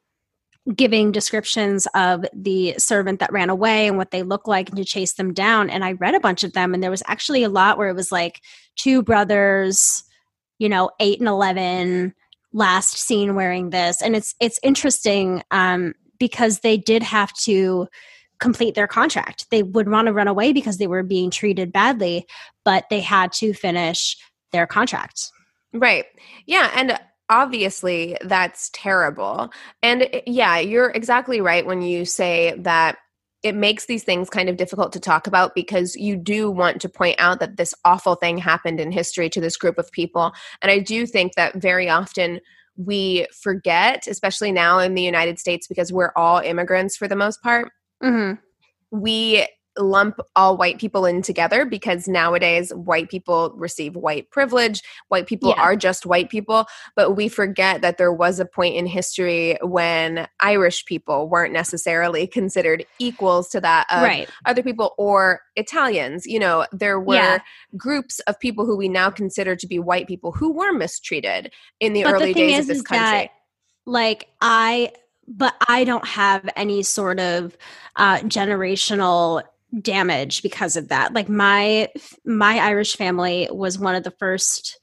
giving 0.75 1.13
descriptions 1.13 1.87
of 1.95 2.25
the 2.33 2.75
servant 2.77 3.21
that 3.21 3.31
ran 3.31 3.49
away 3.49 3.87
and 3.87 3.97
what 3.97 4.11
they 4.11 4.21
look 4.21 4.47
like 4.47 4.67
and 4.67 4.77
to 4.77 4.83
chase 4.83 5.13
them 5.13 5.33
down 5.33 5.69
and 5.69 5.85
i 5.85 5.93
read 5.93 6.13
a 6.13 6.19
bunch 6.19 6.43
of 6.43 6.51
them 6.51 6.73
and 6.73 6.83
there 6.83 6.91
was 6.91 7.03
actually 7.07 7.41
a 7.41 7.47
lot 7.47 7.77
where 7.77 7.87
it 7.87 7.95
was 7.95 8.11
like 8.11 8.41
two 8.75 9.01
brothers 9.01 10.03
you 10.59 10.67
know 10.67 10.89
8 10.99 11.19
and 11.19 11.29
11 11.29 12.13
last 12.53 12.97
seen 12.97 13.35
wearing 13.35 13.69
this. 13.69 14.01
And 14.01 14.15
it's 14.15 14.35
it's 14.39 14.59
interesting 14.63 15.43
um, 15.51 15.93
because 16.19 16.59
they 16.59 16.77
did 16.77 17.03
have 17.03 17.33
to 17.43 17.87
complete 18.39 18.75
their 18.75 18.87
contract. 18.87 19.47
They 19.49 19.63
would 19.63 19.89
want 19.89 20.07
to 20.07 20.13
run 20.13 20.27
away 20.27 20.53
because 20.53 20.77
they 20.77 20.87
were 20.87 21.03
being 21.03 21.31
treated 21.31 21.71
badly 21.71 22.25
but 22.63 22.83
they 22.89 22.99
had 22.99 23.31
to 23.31 23.53
finish 23.53 24.17
their 24.51 24.67
contract. 24.67 25.31
Right. 25.73 26.05
Yeah 26.45 26.69
and 26.75 26.99
obviously 27.29 28.17
that's 28.23 28.69
terrible. 28.73 29.51
And 29.81 30.03
eh, 30.03 30.21
yeah 30.27 30.59
you're 30.59 30.89
exactly 30.89 31.41
right 31.41 31.65
when 31.65 31.81
you 31.81 32.05
say 32.05 32.55
that 32.59 32.97
it 33.43 33.55
makes 33.55 33.85
these 33.85 34.03
things 34.03 34.29
kind 34.29 34.49
of 34.49 34.57
difficult 34.57 34.91
to 34.93 34.99
talk 34.99 35.27
about 35.27 35.53
because 35.53 35.95
you 35.95 36.15
do 36.15 36.49
want 36.49 36.81
to 36.81 36.89
point 36.89 37.15
out 37.19 37.39
that 37.39 37.57
this 37.57 37.73
awful 37.85 38.15
thing 38.15 38.37
happened 38.37 38.79
in 38.79 38.91
history 38.91 39.29
to 39.29 39.39
this 39.39 39.57
group 39.57 39.77
of 39.77 39.91
people. 39.91 40.33
And 40.61 40.71
I 40.71 40.79
do 40.79 41.05
think 41.05 41.35
that 41.35 41.55
very 41.55 41.89
often 41.89 42.39
we 42.77 43.27
forget, 43.41 44.07
especially 44.07 44.51
now 44.51 44.79
in 44.79 44.95
the 44.95 45.01
United 45.01 45.39
States, 45.39 45.67
because 45.67 45.91
we're 45.91 46.11
all 46.15 46.39
immigrants 46.39 46.95
for 46.95 47.07
the 47.07 47.15
most 47.15 47.41
part. 47.41 47.71
Mm-hmm. 48.03 48.39
We 48.91 49.47
lump 49.77 50.19
all 50.35 50.57
white 50.57 50.79
people 50.79 51.05
in 51.05 51.21
together 51.21 51.65
because 51.65 52.07
nowadays 52.07 52.73
white 52.73 53.09
people 53.09 53.53
receive 53.55 53.95
white 53.95 54.29
privilege. 54.31 54.81
White 55.07 55.27
people 55.27 55.53
yeah. 55.55 55.61
are 55.61 55.75
just 55.75 56.05
white 56.05 56.29
people, 56.29 56.65
but 56.95 57.15
we 57.15 57.27
forget 57.27 57.81
that 57.81 57.97
there 57.97 58.13
was 58.13 58.39
a 58.39 58.45
point 58.45 58.75
in 58.75 58.85
history 58.85 59.57
when 59.61 60.27
Irish 60.39 60.85
people 60.85 61.29
weren't 61.29 61.53
necessarily 61.53 62.27
considered 62.27 62.85
equals 62.99 63.49
to 63.49 63.61
that 63.61 63.87
of 63.91 64.03
right. 64.03 64.29
other 64.45 64.63
people 64.63 64.93
or 64.97 65.41
Italians. 65.55 66.25
You 66.25 66.39
know, 66.39 66.65
there 66.71 66.99
were 66.99 67.15
yeah. 67.15 67.39
groups 67.75 68.19
of 68.21 68.39
people 68.39 68.65
who 68.65 68.77
we 68.77 68.89
now 68.89 69.09
consider 69.09 69.55
to 69.55 69.67
be 69.67 69.79
white 69.79 70.07
people 70.07 70.31
who 70.31 70.51
were 70.51 70.73
mistreated 70.73 71.51
in 71.79 71.93
the 71.93 72.03
but 72.03 72.13
early 72.13 72.33
the 72.33 72.39
days 72.39 72.59
is, 72.59 72.59
of 72.61 72.67
this 72.67 72.81
country. 72.81 73.05
That, 73.05 73.29
like 73.85 74.27
I 74.41 74.91
but 75.27 75.55
I 75.67 75.83
don't 75.83 76.07
have 76.07 76.49
any 76.55 76.83
sort 76.83 77.19
of 77.19 77.57
uh, 77.97 78.19
generational 78.19 79.43
damage 79.81 80.41
because 80.41 80.75
of 80.75 80.89
that. 80.89 81.13
Like 81.13 81.29
my 81.29 81.89
my 82.25 82.57
Irish 82.59 82.95
family 82.95 83.47
was 83.51 83.77
one 83.77 83.95
of 83.95 84.03
the 84.03 84.11
first 84.11 84.79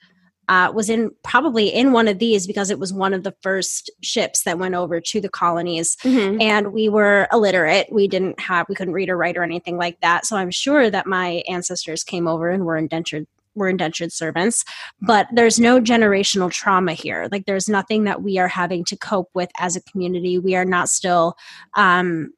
uh, 0.48 0.70
was 0.74 0.90
in 0.90 1.10
probably 1.22 1.68
in 1.68 1.92
one 1.92 2.08
of 2.08 2.18
these 2.18 2.46
because 2.46 2.70
it 2.70 2.78
was 2.78 2.92
one 2.92 3.14
of 3.14 3.22
the 3.22 3.34
first 3.42 3.90
ships 4.02 4.42
that 4.42 4.58
went 4.58 4.74
over 4.74 5.00
to 5.00 5.20
the 5.20 5.28
colonies. 5.28 5.96
Mm-hmm. 6.02 6.40
and 6.40 6.72
we 6.72 6.88
were 6.88 7.28
illiterate. 7.32 7.88
We 7.90 8.08
didn't 8.08 8.38
have 8.40 8.68
we 8.68 8.74
couldn't 8.74 8.94
read 8.94 9.08
or 9.08 9.16
write 9.16 9.36
or 9.36 9.42
anything 9.42 9.76
like 9.76 10.00
that. 10.00 10.26
So 10.26 10.36
i'm 10.36 10.50
sure 10.50 10.90
that 10.90 11.06
my 11.06 11.42
ancestors 11.48 12.04
came 12.04 12.28
over 12.28 12.50
and 12.50 12.64
were 12.64 12.76
indentured 12.76 13.26
were 13.54 13.68
indentured 13.68 14.12
servants. 14.12 14.64
But 15.00 15.28
there's 15.32 15.60
no 15.60 15.80
generational 15.80 16.50
trauma 16.50 16.92
here. 16.92 17.28
Like 17.30 17.46
there's 17.46 17.68
nothing 17.68 18.04
that 18.04 18.20
we 18.22 18.38
are 18.38 18.48
having 18.48 18.84
to 18.86 18.96
cope 18.96 19.30
with 19.32 19.50
as 19.58 19.76
a 19.76 19.82
community. 19.82 20.38
We 20.38 20.56
are 20.56 20.64
not 20.64 20.88
still 20.88 21.36
um 21.74 22.32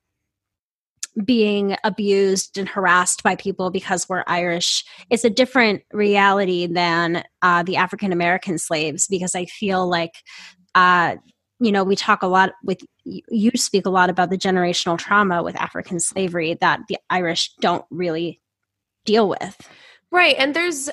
being 1.25 1.77
abused 1.85 2.59
and 2.59 2.69
harassed 2.69 3.23
by 3.23 3.37
people 3.37 3.71
because 3.71 4.09
we're 4.09 4.25
Irish. 4.27 4.85
It's 5.11 5.25
a 5.25 5.31
different 5.31 5.83
reality 5.93 6.67
than 6.67 7.25
uh, 7.43 7.63
the 7.63 7.77
African 7.77 8.13
American 8.13 8.59
slaves 8.59 9.07
because 9.09 9.35
I 9.35 9.47
feel 9.47 9.89
like, 9.89 10.15
uh, 10.75 11.17
you 11.59 11.73
know, 11.73 11.85
we 11.85 11.97
talk 11.97 12.23
a 12.23 12.27
lot 12.27 12.53
with 12.63 12.83
you 13.05 13.51
speak 13.55 13.87
a 13.87 13.91
lot 13.91 14.11
about 14.11 14.31
the 14.31 14.37
generational 14.37 14.99
trauma 14.99 15.43
with 15.43 15.57
African 15.57 16.01
slavery 16.01 16.55
that 16.61 16.81
the 16.89 16.99
Irish 17.09 17.55
don't 17.61 17.85
really 17.91 18.41
deal 19.05 19.29
with. 19.29 19.57
Right. 20.11 20.37
And 20.39 20.55
there's 20.55 20.91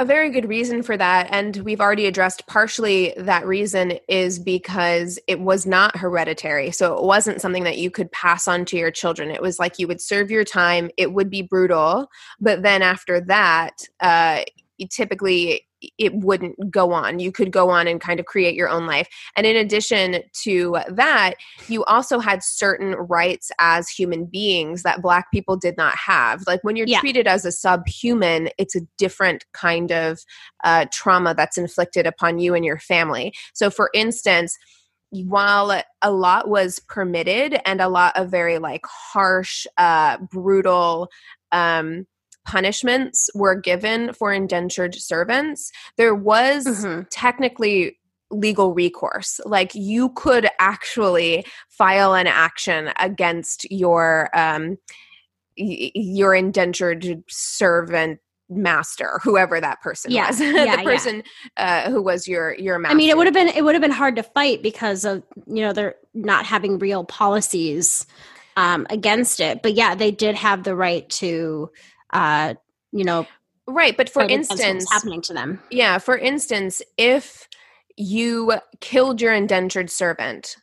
a 0.00 0.04
very 0.04 0.30
good 0.30 0.48
reason 0.48 0.82
for 0.82 0.96
that 0.96 1.28
and 1.30 1.58
we've 1.58 1.80
already 1.80 2.06
addressed 2.06 2.46
partially 2.46 3.12
that 3.18 3.46
reason 3.46 3.98
is 4.08 4.38
because 4.38 5.18
it 5.26 5.40
was 5.40 5.66
not 5.66 5.94
hereditary. 5.94 6.70
So 6.70 6.96
it 6.96 7.04
wasn't 7.04 7.42
something 7.42 7.64
that 7.64 7.76
you 7.76 7.90
could 7.90 8.10
pass 8.10 8.48
on 8.48 8.64
to 8.64 8.78
your 8.78 8.90
children. 8.90 9.30
It 9.30 9.42
was 9.42 9.58
like 9.58 9.78
you 9.78 9.86
would 9.88 10.00
serve 10.00 10.30
your 10.30 10.42
time 10.42 10.90
it 10.96 11.12
would 11.12 11.28
be 11.28 11.42
brutal 11.42 12.10
but 12.40 12.62
then 12.62 12.80
after 12.80 13.20
that 13.20 13.86
uh, 14.00 14.42
typically 14.88 15.66
it 15.98 16.14
wouldn't 16.14 16.70
go 16.70 16.92
on. 16.92 17.18
You 17.18 17.32
could 17.32 17.50
go 17.50 17.70
on 17.70 17.86
and 17.86 18.00
kind 18.00 18.20
of 18.20 18.26
create 18.26 18.54
your 18.54 18.68
own 18.68 18.86
life. 18.86 19.08
And 19.36 19.46
in 19.46 19.56
addition 19.56 20.22
to 20.42 20.78
that, 20.88 21.34
you 21.68 21.84
also 21.84 22.18
had 22.18 22.42
certain 22.42 22.90
rights 22.92 23.50
as 23.58 23.88
human 23.88 24.26
beings 24.26 24.82
that 24.82 25.00
Black 25.02 25.30
people 25.32 25.56
did 25.56 25.76
not 25.76 25.96
have. 25.96 26.42
Like 26.46 26.62
when 26.62 26.76
you're 26.76 26.86
Yeah. 26.86 27.00
treated 27.00 27.26
as 27.26 27.44
a 27.44 27.52
subhuman, 27.52 28.50
it's 28.58 28.76
a 28.76 28.82
different 28.98 29.44
kind 29.52 29.90
of 29.90 30.20
uh, 30.64 30.86
trauma 30.92 31.34
that's 31.34 31.56
inflicted 31.56 32.06
upon 32.06 32.38
you 32.38 32.54
and 32.54 32.64
your 32.64 32.78
family. 32.78 33.32
So, 33.54 33.70
for 33.70 33.90
instance, 33.94 34.58
while 35.10 35.82
a 36.02 36.10
lot 36.10 36.48
was 36.48 36.78
permitted 36.88 37.58
and 37.66 37.80
a 37.80 37.88
lot 37.88 38.16
of 38.16 38.30
very 38.30 38.58
like 38.58 38.84
harsh, 38.86 39.66
uh, 39.76 40.18
brutal, 40.30 41.08
um, 41.52 42.06
punishments 42.50 43.30
were 43.34 43.54
given 43.54 44.12
for 44.12 44.32
indentured 44.32 44.94
servants, 44.94 45.70
there 45.96 46.14
was 46.14 46.64
Mhm. 46.66 47.06
technically 47.10 47.98
legal 48.30 48.74
recourse. 48.74 49.40
Like 49.44 49.74
you 49.74 50.10
could 50.10 50.48
actually 50.58 51.44
file 51.68 52.14
an 52.14 52.26
action 52.26 52.90
against 52.98 53.70
your 53.70 54.30
um, 54.34 54.78
y- 55.58 55.92
your 55.94 56.34
indentured 56.34 57.22
servant 57.28 58.20
master 58.52 59.20
whoever 59.22 59.60
that 59.60 59.80
person 59.80 60.10
Yeah, 60.10 60.26
was 60.28 60.40
yeah, 60.40 60.76
the 60.76 60.82
yeah. 60.82 60.82
person 60.82 61.22
uh, 61.56 61.88
who 61.90 62.02
was 62.02 62.26
your 62.26 62.54
your 62.54 62.78
master 62.80 62.94
I 62.94 62.96
mean, 62.96 63.10
it 63.10 63.16
would 63.16 63.28
have 63.28 63.34
been 63.34 63.46
it 63.48 63.62
would 63.64 63.74
have 63.76 63.82
been 63.82 63.90
hard 63.92 64.16
to 64.16 64.24
fight 64.24 64.60
because 64.62 65.04
of 65.04 65.22
you 65.46 65.62
know 65.62 65.72
they're 65.72 65.94
not 66.14 66.44
having 66.46 66.78
real 66.78 67.04
policies 67.04 68.06
um, 68.56 68.86
against 68.90 69.38
it. 69.40 69.62
But 69.62 69.74
yeah, 69.74 69.94
they 69.94 70.10
did 70.10 70.34
have 70.34 70.64
the 70.64 70.74
right 70.74 71.08
to, 71.10 71.70
uh, 72.12 72.54
you 72.92 73.04
know, 73.04 73.26
right 73.66 73.96
but 73.96 74.08
for 74.08 74.20
fight 74.20 74.30
against 74.30 74.50
what 74.50 74.58
was 74.58 74.66
instance 74.66 74.92
happening 74.92 75.22
to 75.22 75.32
them. 75.32 75.60
Yeah, 75.70 75.98
for 75.98 76.16
instance, 76.16 76.82
if 76.96 77.48
you 77.96 78.54
killed 78.80 79.20
your 79.20 79.32
indentured 79.32 79.90
servant, 79.90 80.56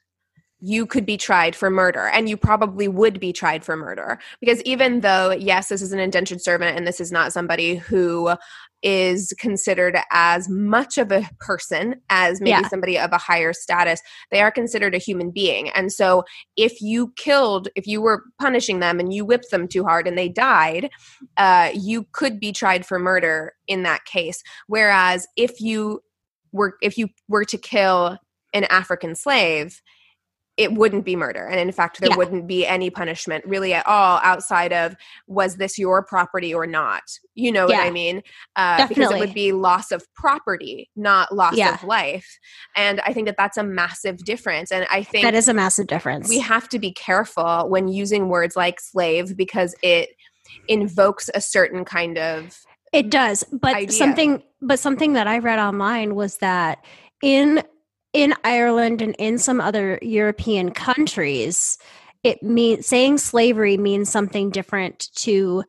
you 0.60 0.86
could 0.86 1.06
be 1.06 1.18
tried 1.18 1.56
for 1.56 1.70
murder 1.70 2.08
and 2.08 2.28
you 2.28 2.36
probably 2.36 2.88
would 2.88 3.20
be 3.20 3.32
tried 3.32 3.64
for 3.64 3.76
murder 3.76 4.18
because 4.40 4.62
even 4.64 5.02
though 5.02 5.32
yes 5.32 5.70
this 5.70 5.84
is 5.84 5.94
an 5.94 6.00
indentured 6.00 6.42
servant 6.42 6.76
and 6.76 6.88
this 6.88 7.00
is 7.00 7.12
not 7.12 7.32
somebody 7.32 7.76
who 7.76 8.34
is 8.84 9.34
considered 9.40 9.98
as 10.12 10.48
much 10.50 10.98
of 10.98 11.12
a 11.12 11.28
person 11.40 11.96
as 12.10 12.40
maybe 12.40 12.52
Yeah. 12.52 12.68
somebody 12.68 12.98
of 12.98 13.12
a 13.12 13.18
higher 13.18 13.54
status. 13.54 14.02
They 14.32 14.42
are 14.42 14.52
considered 14.52 14.94
a 14.94 15.00
human 15.00 15.32
being. 15.32 15.70
And 15.72 15.92
so 15.92 16.24
if 16.56 16.82
you 16.82 17.12
killed 17.16 17.70
if 17.76 17.88
you 17.88 18.02
were 18.02 18.24
punishing 18.40 18.80
them 18.80 19.00
and 19.00 19.14
you 19.14 19.26
whipped 19.26 19.50
them 19.52 19.68
too 19.68 19.84
hard 19.84 20.08
and 20.08 20.18
they 20.18 20.30
died 20.30 20.90
uh, 21.38 21.70
you 21.74 22.06
could 22.12 22.40
be 22.40 22.52
tried 22.52 22.86
for 22.86 23.00
murder 23.00 23.54
in 23.68 23.84
that 23.84 24.06
case. 24.06 24.44
Whereas 24.68 25.28
if 25.36 25.60
you 25.60 26.02
were 26.52 26.76
if 26.82 26.98
you 26.98 27.10
were 27.28 27.46
to 27.46 27.58
kill 27.58 28.18
an 28.54 28.64
african 28.66 29.14
slave 29.16 29.82
it 30.58 30.74
wouldn't 30.74 31.06
be 31.06 31.16
murder 31.16 31.46
and 31.46 31.60
in 31.60 31.72
fact 31.72 32.00
there 32.00 32.10
Yeah. 32.10 32.18
wouldn't 32.18 32.48
be 32.48 32.66
any 32.66 32.90
punishment 32.90 33.46
really 33.46 33.74
at 33.74 33.86
all 33.86 34.20
outside 34.24 34.74
of 34.74 34.96
was 35.28 35.58
this 35.58 35.78
your 35.78 36.04
property 36.04 36.54
or 36.54 36.66
not 36.68 37.04
you 37.36 37.52
know 37.52 37.68
what 37.68 37.76
i 37.78 37.92
mean 37.92 38.22
uh, 38.56 38.88
because 38.88 39.12
it 39.12 39.20
would 39.20 39.34
be 39.34 39.52
loss 39.52 39.92
of 39.92 40.04
property 40.16 40.90
not 40.96 41.34
loss 41.34 41.56
Yeah. 41.56 41.76
of 41.76 41.84
life 41.84 42.28
and 42.76 43.00
i 43.02 43.14
think 43.14 43.28
that 43.28 43.36
that's 43.38 43.58
a 43.58 43.64
massive 43.64 44.18
difference 44.24 44.72
and 44.72 44.88
i 44.92 45.04
think 45.04 45.24
That 45.24 45.36
is 45.36 45.48
a 45.48 45.54
massive 45.54 45.88
difference. 45.88 46.28
we 46.30 46.40
have 46.40 46.68
to 46.70 46.80
be 46.80 46.92
careful 46.92 47.70
when 47.70 47.88
using 47.88 48.30
words 48.30 48.56
like 48.56 48.80
slave 48.80 49.38
because 49.38 49.76
it 49.84 50.10
invokes 50.68 51.30
a 51.36 51.42
certain 51.42 51.86
kind 51.86 52.18
of 52.18 52.58
It 52.94 53.10
does, 53.10 53.44
but 53.52 53.76
idea. 53.76 53.92
something 53.98 54.44
but 54.62 54.80
something 54.80 55.14
that 55.14 55.28
I 55.28 55.38
read 55.38 55.60
online 55.60 56.16
was 56.16 56.38
that 56.38 56.84
in 57.22 57.62
in 58.14 58.34
Ireland 58.44 59.02
and 59.02 59.16
in 59.20 59.38
some 59.38 59.62
other 59.62 60.00
European 60.02 60.72
countries, 60.72 61.78
it 62.24 62.42
means 62.42 62.88
saying 62.88 63.20
slavery 63.20 63.78
means 63.78 64.10
something 64.10 64.50
different 64.50 65.10
to 65.16 65.64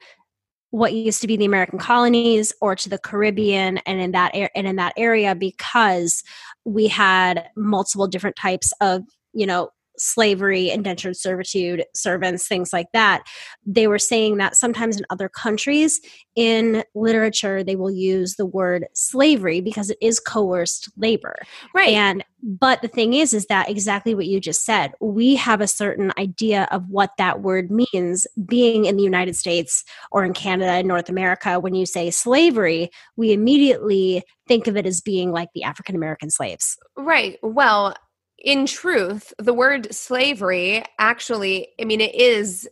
what 0.70 0.92
used 0.92 1.20
to 1.22 1.26
be 1.26 1.36
the 1.36 1.44
American 1.44 1.78
colonies 1.78 2.52
or 2.60 2.76
to 2.76 2.88
the 2.88 2.98
Caribbean 2.98 3.78
and 3.78 4.00
in 4.00 4.12
that 4.12 4.34
and 4.34 4.66
in 4.66 4.76
that 4.76 4.92
area 4.96 5.34
because 5.34 6.22
we 6.64 6.88
had 6.88 7.48
multiple 7.56 8.06
different 8.06 8.36
types 8.36 8.72
of 8.80 9.02
you 9.32 9.46
know 9.46 9.70
slavery 9.98 10.70
indentured 10.70 11.16
servitude 11.16 11.84
servants 11.94 12.46
things 12.46 12.72
like 12.72 12.88
that 12.92 13.22
they 13.66 13.86
were 13.86 13.98
saying 13.98 14.38
that 14.38 14.56
sometimes 14.56 14.96
in 14.96 15.04
other 15.10 15.28
countries 15.28 16.00
in 16.38 16.84
literature 16.94 17.64
they 17.64 17.76
will 17.76 17.90
use 17.90 18.36
the 18.36 18.46
word 18.46 18.86
slavery 18.94 19.60
because 19.60 19.90
it 19.90 19.98
is 20.00 20.20
coerced 20.20 20.88
labor. 20.96 21.34
Right. 21.74 21.94
And 21.94 22.24
but 22.42 22.80
the 22.80 22.88
thing 22.88 23.14
is 23.14 23.32
is 23.32 23.46
that 23.46 23.68
exactly 23.68 24.14
what 24.14 24.26
you 24.26 24.40
just 24.40 24.64
said. 24.64 24.92
We 25.00 25.34
have 25.34 25.60
a 25.60 25.66
certain 25.66 26.12
idea 26.16 26.68
of 26.70 26.88
what 26.88 27.10
that 27.18 27.42
word 27.42 27.70
means 27.70 28.26
being 28.46 28.84
in 28.84 28.96
the 28.96 29.02
united 29.02 29.34
states 29.34 29.84
or 30.12 30.24
in 30.24 30.32
canada 30.32 30.70
and 30.70 30.88
north 30.88 31.08
america. 31.08 31.58
When 31.58 31.74
you 31.74 31.86
say 31.86 32.10
slavery 32.10 32.90
we 33.16 33.32
immediately 33.32 34.22
think 34.46 34.66
of 34.66 34.76
it 34.76 34.86
as 34.86 35.00
being 35.00 35.32
like 35.32 35.48
the 35.54 35.64
african 35.64 35.96
american 35.96 36.30
slaves. 36.30 36.76
Right. 36.96 37.38
Well, 37.42 37.94
in 38.38 38.66
truth, 38.66 39.32
the 39.38 39.54
word 39.54 39.92
slavery 39.92 40.84
actually, 40.98 41.68
I 41.80 41.84
mean, 41.84 42.00
it 42.00 42.14
is 42.14 42.68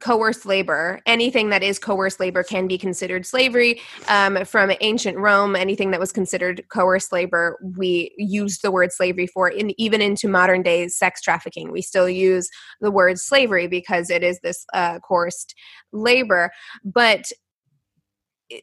coerced 0.00 0.44
labor. 0.44 1.00
Anything 1.06 1.50
that 1.50 1.62
is 1.62 1.78
coerced 1.78 2.18
labor 2.18 2.42
can 2.42 2.66
be 2.66 2.76
considered 2.76 3.24
slavery. 3.24 3.80
Um, 4.08 4.44
from 4.44 4.72
ancient 4.80 5.16
Rome, 5.18 5.54
anything 5.54 5.92
that 5.92 6.00
was 6.00 6.12
considered 6.12 6.64
coerced 6.68 7.12
labor, 7.12 7.58
we 7.76 8.12
used 8.18 8.62
the 8.62 8.72
word 8.72 8.92
slavery 8.92 9.28
for. 9.28 9.48
In 9.48 9.78
even 9.80 10.00
into 10.00 10.28
modern 10.28 10.62
day 10.62 10.88
sex 10.88 11.20
trafficking, 11.20 11.70
we 11.70 11.80
still 11.80 12.08
use 12.08 12.48
the 12.80 12.90
word 12.90 13.18
slavery 13.18 13.68
because 13.68 14.10
it 14.10 14.22
is 14.22 14.40
this 14.40 14.66
uh, 14.74 14.98
coerced 14.98 15.54
labor. 15.92 16.50
But 16.84 17.30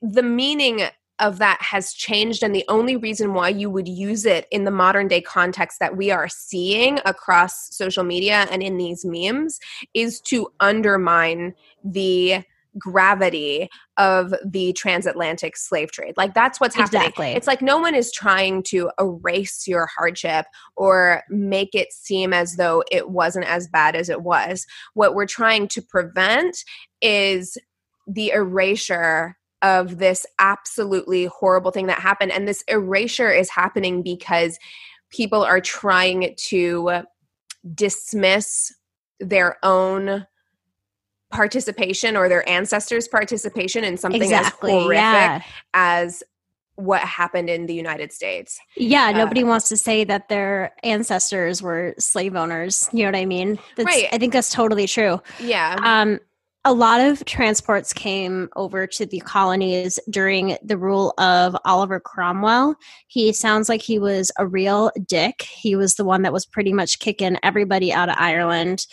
the 0.02 0.24
meaning 0.24 0.84
of 1.22 1.38
that 1.38 1.62
has 1.62 1.94
changed 1.94 2.44
and 2.44 2.54
the 2.54 2.66
only 2.68 2.98
reason 2.98 3.34
why 3.34 3.48
you 3.48 3.70
would 3.70 3.88
use 3.88 4.26
it 4.26 4.48
in 4.52 4.66
the 4.66 4.72
modern 4.72 5.08
day 5.08 5.22
context 5.22 5.80
that 5.80 5.96
we 5.96 6.12
are 6.12 6.28
seeing 6.28 7.00
across 7.06 7.74
social 7.74 8.04
media 8.04 8.48
and 8.52 8.62
in 8.62 8.78
these 8.78 9.06
memes 9.06 9.60
is 9.94 10.20
to 10.20 10.52
undermine 10.60 11.54
the 11.84 12.44
gravity 12.78 13.70
of 13.98 14.34
the 14.46 14.74
transatlantic 14.74 15.58
slave 15.58 15.92
trade. 15.92 16.14
Like 16.18 16.34
that's 16.34 16.60
what's 16.60 16.76
happening. 16.76 17.02
Exactly. 17.02 17.32
it's 17.34 17.48
like 17.48 17.62
no 17.62 17.78
one 17.78 17.94
is 17.94 18.12
trying 18.12 18.64
to 18.64 18.90
erase 19.00 19.68
your 19.68 19.88
hardship 19.98 20.46
or 20.76 21.24
make 21.30 21.76
it 21.76 21.92
seem 21.92 22.34
as 22.34 22.56
though 22.56 22.84
it 22.92 23.10
wasn't 23.10 23.46
as 23.46 23.68
bad 23.68 23.96
as 23.96 24.10
it 24.10 24.22
was. 24.24 24.66
What 24.94 25.16
we're 25.16 25.28
trying 25.28 25.68
to 25.70 25.82
prevent 25.82 26.58
is 27.02 27.58
the 28.08 28.30
erasure 28.30 29.38
of 29.62 29.98
this 30.00 30.26
absolutely 30.40 31.26
horrible 31.26 31.72
thing 31.72 31.88
that 31.88 32.00
happened. 32.00 32.32
And 32.32 32.48
this 32.48 32.64
erasure 32.68 33.32
is 33.32 33.50
happening 33.50 34.02
because 34.02 34.58
people 35.12 35.44
are 35.44 35.62
trying 35.62 36.34
to 36.38 37.04
dismiss 37.76 38.74
their 39.20 39.58
own 39.64 40.26
participation 41.32 42.18
or 42.18 42.28
their 42.28 42.48
ancestors' 42.50 43.08
participation 43.08 43.84
in 43.84 43.98
something 43.98 44.22
exactly 44.22 44.72
as 44.74 44.82
horrific 44.84 45.02
yeah 45.02 45.42
as 45.74 46.24
what 46.76 47.02
happened 47.02 47.50
in 47.50 47.68
the 47.68 47.74
United 47.76 48.12
States. 48.12 48.60
yeah 48.76 49.06
Uh, 49.08 49.12
nobody 49.12 49.44
wants 49.44 49.70
to 49.70 49.78
say 49.78 50.04
that 50.04 50.28
their 50.30 50.74
ancestors 50.84 51.62
were 51.62 51.94
slave 52.00 52.36
owners 52.36 52.90
you 52.92 53.04
know 53.04 53.10
what 53.12 53.16
i 53.16 53.26
mean 53.26 53.60
that's, 53.78 53.86
Right. 53.86 54.08
i 54.12 54.18
think 54.18 54.34
that's 54.34 54.50
totally 54.52 54.88
true 54.88 55.22
Yeah. 55.40 55.76
Um, 55.84 56.20
a 56.64 56.74
lot 56.74 57.02
of 57.02 57.26
transports 57.26 57.92
came 57.92 58.48
over 58.56 58.86
to 58.86 59.06
the 59.06 59.20
colonies 59.22 60.00
during 60.12 60.58
the 60.64 60.78
rule 60.78 61.14
of 61.18 61.58
Oliver 61.66 62.00
Cromwell. 62.00 62.76
He 63.08 63.34
sounds 63.34 63.68
like 63.68 63.82
he 63.82 63.98
was 63.98 64.32
a 64.38 64.46
real 64.46 64.92
dick. 65.08 65.42
He 65.42 65.76
was 65.76 65.96
the 65.96 66.06
one 66.06 66.22
that 66.22 66.34
was 66.34 66.46
pretty 66.46 66.72
much 66.72 67.00
kicking 67.00 67.38
everybody 67.42 67.92
out 67.92 68.10
of 68.10 68.16
Ireland. 68.20 68.86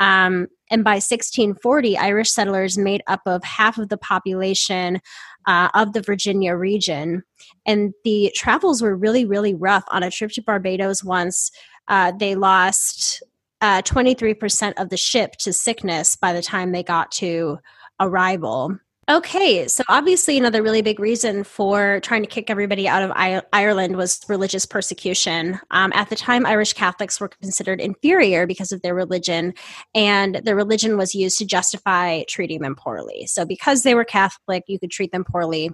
Um, 0.00 0.48
and 0.70 0.84
by 0.84 0.96
1640, 0.96 1.96
Irish 1.96 2.30
settlers 2.30 2.76
made 2.76 3.02
up 3.06 3.20
of 3.24 3.42
half 3.42 3.78
of 3.78 3.88
the 3.88 3.96
population 3.96 5.00
uh, 5.46 5.68
of 5.74 5.94
the 5.94 6.02
Virginia 6.02 6.54
region. 6.54 7.22
And 7.64 7.94
the 8.04 8.32
travels 8.34 8.82
were 8.82 8.96
really, 8.96 9.24
really 9.24 9.54
rough. 9.54 9.84
On 9.88 10.02
a 10.02 10.10
trip 10.10 10.32
to 10.32 10.42
Barbados 10.42 11.02
once, 11.02 11.50
uh, 11.88 12.12
they 12.18 12.34
lost 12.34 13.22
uh, 13.60 13.82
23% 13.82 14.74
of 14.76 14.90
the 14.90 14.96
ship 14.96 15.32
to 15.38 15.52
sickness 15.52 16.16
by 16.16 16.32
the 16.32 16.42
time 16.42 16.72
they 16.72 16.82
got 16.82 17.10
to 17.12 17.58
arrival. 18.00 18.78
Okay, 19.10 19.68
so 19.68 19.84
obviously, 19.90 20.38
another 20.38 20.62
really 20.62 20.80
big 20.80 20.98
reason 20.98 21.44
for 21.44 22.00
trying 22.00 22.22
to 22.22 22.28
kick 22.28 22.48
everybody 22.48 22.88
out 22.88 23.02
of 23.02 23.10
I- 23.10 23.42
Ireland 23.52 23.96
was 23.96 24.18
religious 24.28 24.64
persecution. 24.64 25.60
Um, 25.70 25.92
at 25.94 26.08
the 26.08 26.16
time, 26.16 26.46
Irish 26.46 26.72
Catholics 26.72 27.20
were 27.20 27.28
considered 27.28 27.82
inferior 27.82 28.46
because 28.46 28.72
of 28.72 28.80
their 28.80 28.94
religion, 28.94 29.52
and 29.94 30.36
their 30.36 30.56
religion 30.56 30.96
was 30.96 31.14
used 31.14 31.36
to 31.38 31.44
justify 31.44 32.22
treating 32.28 32.62
them 32.62 32.76
poorly. 32.76 33.26
So, 33.26 33.44
because 33.44 33.82
they 33.82 33.94
were 33.94 34.06
Catholic, 34.06 34.64
you 34.68 34.78
could 34.78 34.90
treat 34.90 35.12
them 35.12 35.24
poorly. 35.24 35.70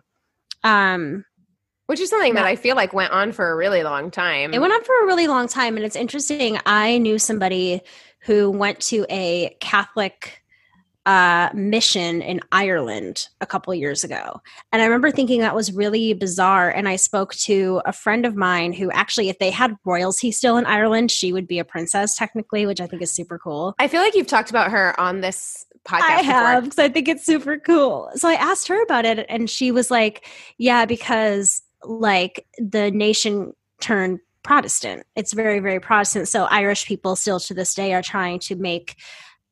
Um, 0.64 1.24
Which 1.90 1.98
is 1.98 2.08
something 2.08 2.34
that 2.34 2.44
I 2.44 2.54
feel 2.54 2.76
like 2.76 2.92
went 2.92 3.12
on 3.12 3.32
for 3.32 3.50
a 3.50 3.56
really 3.56 3.82
long 3.82 4.12
time. 4.12 4.54
It 4.54 4.60
went 4.60 4.72
on 4.72 4.84
for 4.84 5.02
a 5.02 5.06
really 5.06 5.26
long 5.26 5.48
time, 5.48 5.76
and 5.76 5.84
it's 5.84 5.96
interesting. 5.96 6.56
I 6.64 6.98
knew 6.98 7.18
somebody 7.18 7.80
who 8.20 8.48
went 8.48 8.78
to 8.82 9.04
a 9.10 9.56
Catholic 9.58 10.40
uh, 11.04 11.48
mission 11.52 12.22
in 12.22 12.42
Ireland 12.52 13.26
a 13.40 13.46
couple 13.46 13.74
years 13.74 14.04
ago, 14.04 14.40
and 14.70 14.80
I 14.80 14.84
remember 14.84 15.10
thinking 15.10 15.40
that 15.40 15.56
was 15.56 15.72
really 15.72 16.12
bizarre. 16.12 16.70
And 16.70 16.88
I 16.88 16.94
spoke 16.94 17.34
to 17.34 17.82
a 17.84 17.92
friend 17.92 18.24
of 18.24 18.36
mine 18.36 18.72
who 18.72 18.92
actually, 18.92 19.28
if 19.28 19.40
they 19.40 19.50
had 19.50 19.74
royalty 19.84 20.30
still 20.30 20.58
in 20.58 20.66
Ireland, 20.66 21.10
she 21.10 21.32
would 21.32 21.48
be 21.48 21.58
a 21.58 21.64
princess 21.64 22.14
technically, 22.14 22.66
which 22.66 22.80
I 22.80 22.86
think 22.86 23.02
is 23.02 23.10
super 23.10 23.36
cool. 23.36 23.74
I 23.80 23.88
feel 23.88 24.00
like 24.00 24.14
you've 24.14 24.28
talked 24.28 24.50
about 24.50 24.70
her 24.70 24.94
on 25.00 25.22
this 25.22 25.66
podcast. 25.84 26.02
I 26.02 26.22
have 26.22 26.62
because 26.62 26.78
I 26.78 26.88
think 26.88 27.08
it's 27.08 27.26
super 27.26 27.58
cool. 27.58 28.12
So 28.14 28.28
I 28.28 28.34
asked 28.34 28.68
her 28.68 28.80
about 28.80 29.06
it, 29.06 29.26
and 29.28 29.50
she 29.50 29.72
was 29.72 29.90
like, 29.90 30.24
"Yeah, 30.56 30.84
because 30.84 31.62
like 31.84 32.46
the 32.58 32.90
nation 32.90 33.52
turned 33.80 34.20
Protestant. 34.42 35.04
It's 35.16 35.32
very, 35.32 35.60
very 35.60 35.80
Protestant. 35.80 36.28
So 36.28 36.44
Irish 36.44 36.86
people 36.86 37.14
still 37.16 37.40
to 37.40 37.54
this 37.54 37.74
day 37.74 37.94
are 37.94 38.02
trying 38.02 38.38
to 38.40 38.56
make." 38.56 38.96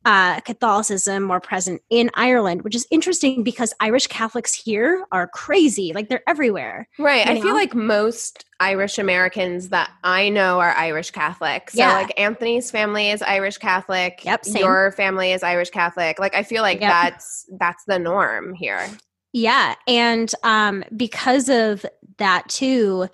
Uh, 0.05 0.39
Catholicism 0.39 1.23
more 1.23 1.41
present 1.41 1.81
in 1.89 2.09
Ireland, 2.13 2.61
which 2.61 2.73
is 2.73 2.87
interesting 2.89 3.43
because 3.43 3.73
Irish 3.81 4.07
Catholics 4.07 4.53
here 4.53 5.05
are 5.11 5.27
crazy. 5.27 5.91
Like 5.93 6.07
they're 6.07 6.23
everywhere. 6.25 6.87
Right. 6.97 7.27
I 7.27 7.41
feel 7.41 7.53
like 7.53 7.75
most 7.75 8.45
Irish 8.61 8.97
Americans 8.97 9.69
that 9.69 9.91
I 10.05 10.29
know 10.29 10.61
are 10.61 10.71
Irish 10.71 11.11
Catholic. 11.11 11.69
So 11.71 11.79
Yeah. 11.79 11.91
like 11.95 12.17
Anthony's 12.17 12.71
family 12.71 13.11
is 13.11 13.21
Irish 13.21 13.57
Catholic. 13.57 14.23
Yep, 14.23 14.45
same. 14.45 14.63
Your 14.63 14.93
family 14.93 15.33
is 15.33 15.43
Irish 15.43 15.69
Catholic. 15.69 16.17
Like 16.17 16.33
I 16.33 16.43
feel 16.43 16.61
like 16.61 16.79
Yep. 16.79 16.89
that's 16.89 17.45
that's 17.59 17.83
the 17.85 17.99
norm 17.99 18.53
here. 18.53 18.87
Yeah, 19.33 19.75
and 19.85 20.33
um, 20.43 20.83
because 20.95 21.49
of 21.49 21.85
that 22.19 22.47
too, 22.49 23.09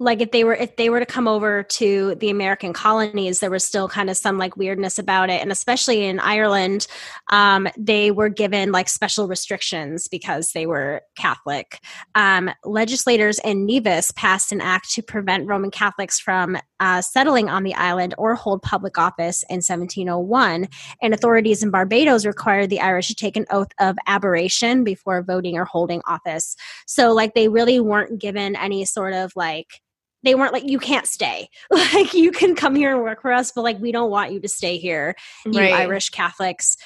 like 0.00 0.20
if 0.20 0.30
they 0.30 0.44
were 0.44 0.54
if 0.54 0.76
they 0.76 0.90
were 0.90 1.00
to 1.00 1.06
come 1.06 1.26
over 1.26 1.64
to 1.64 2.14
the 2.16 2.30
American 2.30 2.72
colonies, 2.72 3.40
there 3.40 3.50
was 3.50 3.64
still 3.64 3.88
kind 3.88 4.08
of 4.08 4.16
some 4.16 4.38
like 4.38 4.56
weirdness 4.56 4.98
about 4.98 5.28
it, 5.28 5.40
and 5.40 5.50
especially 5.50 6.04
in 6.04 6.20
Ireland, 6.20 6.86
um, 7.30 7.68
they 7.76 8.12
were 8.12 8.28
given 8.28 8.70
like 8.70 8.88
special 8.88 9.26
restrictions 9.26 10.06
because 10.06 10.52
they 10.52 10.66
were 10.66 11.02
Catholic. 11.16 11.80
Um, 12.14 12.50
legislators 12.64 13.40
in 13.44 13.66
Nevis 13.66 14.12
passed 14.12 14.52
an 14.52 14.60
act 14.60 14.90
to 14.92 15.02
prevent 15.02 15.48
Roman 15.48 15.70
Catholics 15.70 16.20
from 16.20 16.56
uh, 16.80 17.02
settling 17.02 17.48
on 17.48 17.64
the 17.64 17.74
island 17.74 18.14
or 18.18 18.36
hold 18.36 18.62
public 18.62 18.98
office 18.98 19.42
in 19.50 19.56
1701 19.56 20.68
and 21.02 21.14
authorities 21.14 21.62
in 21.62 21.70
Barbados 21.70 22.24
required 22.24 22.70
the 22.70 22.80
Irish 22.80 23.08
to 23.08 23.14
take 23.16 23.36
an 23.36 23.46
oath 23.50 23.72
of 23.80 23.96
aberration 24.06 24.84
before 24.84 25.22
voting 25.22 25.58
or 25.58 25.64
holding 25.64 26.00
office. 26.06 26.54
So, 26.86 27.12
like, 27.12 27.34
they 27.34 27.48
really 27.48 27.80
weren't 27.80 28.20
given 28.20 28.54
any 28.54 28.84
sort 28.84 29.12
of 29.12 29.32
like, 29.34 29.80
they 30.22 30.34
weren't 30.34 30.52
like, 30.52 30.64
you 30.64 30.78
can't 30.78 31.06
stay. 31.06 31.48
Like, 31.70 32.12
you 32.14 32.32
can 32.32 32.54
come 32.54 32.74
here 32.74 32.92
and 32.94 33.02
work 33.02 33.22
for 33.22 33.32
us, 33.32 33.52
but 33.52 33.62
like, 33.62 33.78
we 33.78 33.92
don't 33.92 34.10
want 34.10 34.32
you 34.32 34.40
to 34.40 34.48
stay 34.48 34.78
here, 34.78 35.14
you 35.46 35.58
Right. 35.58 35.72
Irish 35.72 36.10
Catholics. 36.10 36.76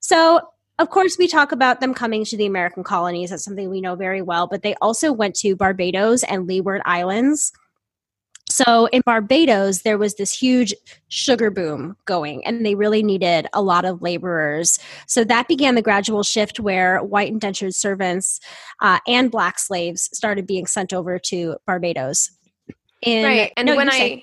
So, 0.00 0.40
of 0.78 0.90
course, 0.90 1.16
we 1.18 1.28
talk 1.28 1.52
about 1.52 1.80
them 1.80 1.94
coming 1.94 2.24
to 2.24 2.36
the 2.36 2.46
American 2.46 2.82
colonies. 2.82 3.30
That's 3.30 3.44
something 3.44 3.70
we 3.70 3.80
know 3.80 3.94
very 3.94 4.22
well. 4.22 4.46
But 4.46 4.62
they 4.62 4.74
also 4.76 5.12
went 5.12 5.34
to 5.36 5.54
Barbados 5.54 6.22
and 6.24 6.46
Leeward 6.46 6.82
Islands. 6.84 7.52
So 8.52 8.86
in 8.86 9.00
Barbados, 9.06 9.80
there 9.80 9.96
was 9.96 10.16
this 10.16 10.30
huge 10.30 10.74
sugar 11.08 11.50
boom 11.50 11.96
going, 12.04 12.44
and 12.44 12.66
they 12.66 12.74
really 12.74 13.02
needed 13.02 13.46
a 13.54 13.62
lot 13.62 13.86
of 13.86 14.02
laborers. 14.02 14.78
So 15.06 15.24
that 15.24 15.48
began 15.48 15.74
the 15.74 15.80
gradual 15.80 16.22
shift 16.22 16.60
where 16.60 17.02
white 17.02 17.32
indentured 17.32 17.74
servants 17.74 18.40
uh, 18.82 18.98
and 19.06 19.30
black 19.30 19.58
slaves 19.58 20.10
started 20.12 20.46
being 20.46 20.66
sent 20.66 20.92
over 20.92 21.18
to 21.18 21.56
Barbados. 21.66 22.30
In, 23.02 23.24
right. 23.24 23.52
And 23.56 23.66
no, 23.66 23.76
when 23.76 23.90
I 23.90 24.22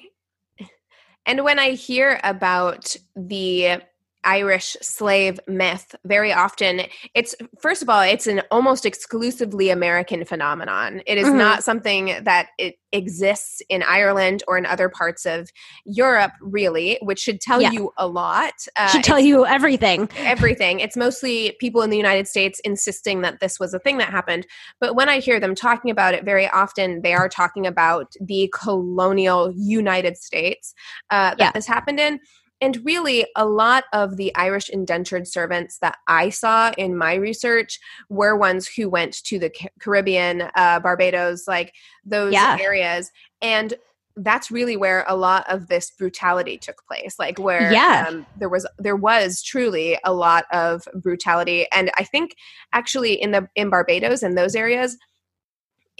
and 1.26 1.44
when 1.44 1.60
I 1.60 1.72
hear 1.72 2.20
about 2.24 2.96
the 3.16 3.82
Irish 4.24 4.76
slave 4.82 5.40
myth, 5.48 5.96
very 6.06 6.34
often 6.34 6.82
it's 7.14 7.36
first 7.62 7.82
of 7.82 7.90
all, 7.90 8.02
it's 8.02 8.28
an 8.28 8.42
almost 8.52 8.86
exclusively 8.86 9.70
American 9.70 10.26
phenomenon. 10.26 11.02
It 11.08 11.18
is 11.18 11.28
Mhm. 11.28 11.38
not 11.38 11.64
something 11.64 12.18
that 12.24 12.50
it 12.58 12.76
exists 12.92 13.62
in 13.70 13.84
Ireland 13.84 14.42
or 14.48 14.58
in 14.58 14.66
other 14.66 14.90
parts 14.90 15.26
of 15.26 15.50
Europe, 15.86 16.32
really, 16.42 16.98
which 17.04 17.20
should 17.20 17.40
tell 17.40 17.62
Yeah. 17.62 17.72
you 17.72 17.94
a 17.98 18.08
lot. 18.08 18.54
Uh, 18.76 18.88
should 18.88 19.04
tell 19.04 19.20
you 19.20 19.46
everything. 19.46 20.10
everything. 20.18 20.80
It's 20.80 20.98
mostly 20.98 21.56
people 21.60 21.82
in 21.84 21.90
the 21.92 21.98
United 21.98 22.28
States 22.28 22.60
insisting 22.66 23.22
that 23.22 23.40
this 23.40 23.60
was 23.60 23.74
a 23.76 23.80
thing 23.80 24.00
that 24.00 24.10
happened. 24.10 24.48
But 24.80 24.96
when 24.96 25.08
I 25.08 25.20
hear 25.20 25.40
them 25.40 25.54
talking 25.56 25.92
about 25.92 26.14
it, 26.16 26.26
very 26.26 26.48
often 26.50 27.02
they 27.04 27.14
are 27.14 27.30
talking 27.30 27.68
about 27.68 28.14
the 28.20 28.52
colonial 28.60 29.52
United 29.56 30.18
States 30.18 30.74
uh, 31.12 31.36
that 31.36 31.40
Yeah. 31.40 31.52
this 31.52 31.68
happened 31.68 32.00
in. 32.00 32.20
And 32.62 32.84
really, 32.84 33.26
a 33.36 33.46
lot 33.46 33.86
of 33.94 34.18
the 34.18 34.36
Irish 34.36 34.70
indentured 34.70 35.28
servants 35.28 35.78
that 35.80 35.98
I 36.08 36.30
saw 36.30 36.72
in 36.78 36.98
my 36.98 37.16
research 37.16 37.80
were 38.10 38.36
ones 38.36 38.68
who 38.68 38.90
went 38.90 39.24
to 39.26 39.40
the 39.40 39.52
Caribbean, 39.80 40.50
uh, 40.56 40.80
Barbados, 40.80 41.48
like 41.48 41.74
those 42.06 42.34
Yeah. 42.34 42.58
areas. 42.60 43.12
And 43.42 43.74
that's 44.18 44.52
really 44.52 44.76
where 44.76 45.06
a 45.08 45.16
lot 45.16 45.50
of 45.50 45.68
this 45.68 45.92
brutality 45.92 46.58
took 46.58 46.86
place 46.88 47.16
like 47.20 47.40
where 47.40 47.72
Yeah. 47.72 48.04
um, 48.06 48.26
there 48.36 48.50
was 48.50 48.68
there 48.78 48.96
was 48.98 49.42
truly 49.42 49.98
a 50.04 50.12
lot 50.12 50.44
of 50.52 50.86
brutality 50.96 51.68
and 51.72 51.90
i 51.98 52.04
think 52.04 52.36
actually 52.74 53.14
in 53.14 53.32
the 53.32 53.48
in 53.56 53.70
barbados 53.70 54.22
and 54.22 54.38
those 54.38 54.56
areas 54.56 54.98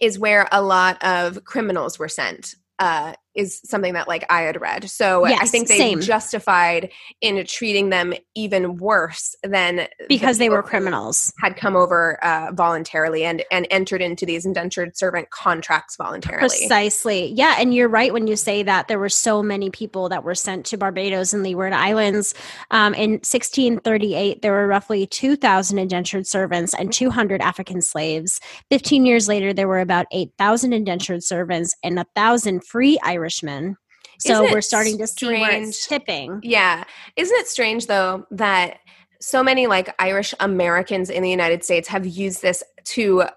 is 0.02 0.20
where 0.20 0.48
a 0.52 0.62
lot 0.62 1.02
of 1.04 1.44
criminals 1.46 1.98
were 2.00 2.10
sent 2.10 2.56
uh, 2.80 3.14
is 3.40 3.62
something 3.64 3.94
that 3.94 4.08
like 4.08 4.26
I 4.30 4.42
had 4.42 4.60
read. 4.60 4.90
So 4.90 5.26
I 5.26 5.46
think 5.46 5.68
they 5.68 5.78
same. 5.78 6.02
justified 6.02 6.92
in 7.22 7.46
treating 7.46 7.90
them 7.90 8.14
even 8.36 8.78
worse 8.78 9.36
than 9.44 9.78
the 9.78 9.90
because 10.08 10.38
they 10.38 10.50
were 10.50 10.62
criminals. 10.62 11.32
had 11.42 11.56
come 11.56 11.76
over 11.76 12.24
uh, 12.24 12.52
voluntarily 12.54 13.24
and 13.24 13.44
and 13.52 13.66
entered 13.72 14.02
into 14.02 14.26
these 14.26 14.46
indentured 14.46 14.98
servant 14.98 15.30
contracts 15.30 15.96
voluntarily. 15.96 16.48
Precisely. 16.50 17.32
Yeah. 17.34 17.56
And 17.58 17.74
you're 17.74 17.88
right 17.88 18.12
when 18.12 18.28
you 18.28 18.36
say 18.36 18.62
that 18.64 18.88
there 18.88 19.00
were 19.00 19.10
so 19.10 19.42
many 19.42 19.70
people 19.70 20.10
that 20.10 20.24
were 20.24 20.36
sent 20.36 20.66
to 20.68 20.78
Barbados 20.78 21.34
and 21.34 21.42
Leeward 21.44 21.74
Islands. 21.74 22.34
Um, 22.72 22.94
in 22.94 23.12
1638, 23.12 24.42
there 24.42 24.52
were 24.52 24.68
roughly 24.68 25.08
2,000 25.08 25.80
indentured 25.80 26.28
servants 26.28 26.74
and 26.78 26.92
200 26.92 27.42
African 27.42 27.82
slaves. 27.82 28.40
15 28.70 29.06
years 29.06 29.28
later, 29.28 29.54
there 29.54 29.68
were 29.68 29.80
about 29.80 30.08
8,000 30.12 30.74
indentured 30.74 31.24
servants 31.24 31.74
and 31.84 31.96
1,000 31.96 32.66
free 32.66 33.00
Irishmen. 33.30 33.78
So 34.20 34.44
we're 34.44 34.62
starting 34.62 34.98
to 34.98 35.08
see 35.08 35.28
where 35.28 35.52
it's 35.52 35.82
strange? 35.82 36.06
tipping. 36.06 36.40
Yeah. 36.44 36.84
Isn't 37.16 37.38
it 37.38 37.48
strange 37.48 37.88
though 37.88 38.26
that 38.32 38.80
so 39.22 39.44
many 39.44 39.68
like 39.68 39.94
Irish 40.00 40.34
Americans 40.40 41.10
in 41.10 41.24
the 41.24 41.30
United 41.30 41.64
States 41.64 41.88
have 41.88 42.06
used 42.06 42.42
this 42.42 42.64
to 42.86 43.22
uh, 43.22 43.30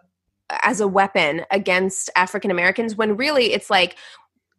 as 0.62 0.80
a 0.80 0.88
weapon 0.88 1.44
against 1.50 2.10
African 2.16 2.50
Americans 2.50 2.96
when 2.96 3.16
really 3.16 3.52
it's 3.52 3.70
like 3.70 3.96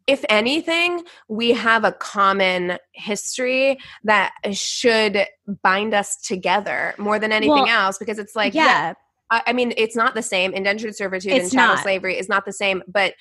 if 0.06 0.22
anything, 0.28 1.02
we 1.28 1.52
have 1.52 1.82
a 1.84 1.92
common 1.92 2.76
history 2.92 3.78
that 4.04 4.34
should 4.52 5.26
bind 5.62 5.94
us 5.94 6.16
together 6.20 6.94
more 6.98 7.18
than 7.18 7.32
anything 7.32 7.54
Well, 7.54 7.66
else 7.66 7.96
because 7.96 8.18
it's 8.18 8.36
like, 8.36 8.52
yeah, 8.52 8.64
yeah. 8.64 8.94
I 9.30 9.42
I 9.46 9.52
mean, 9.54 9.72
it's 9.78 9.96
not 9.96 10.14
the 10.14 10.22
same. 10.22 10.52
Indentured 10.52 10.94
servitude 10.94 11.32
It's 11.32 11.44
and 11.44 11.52
chattel 11.52 11.78
slavery 11.78 12.18
is 12.18 12.28
not 12.28 12.44
the 12.44 12.52
same, 12.52 12.82
but 12.86 13.14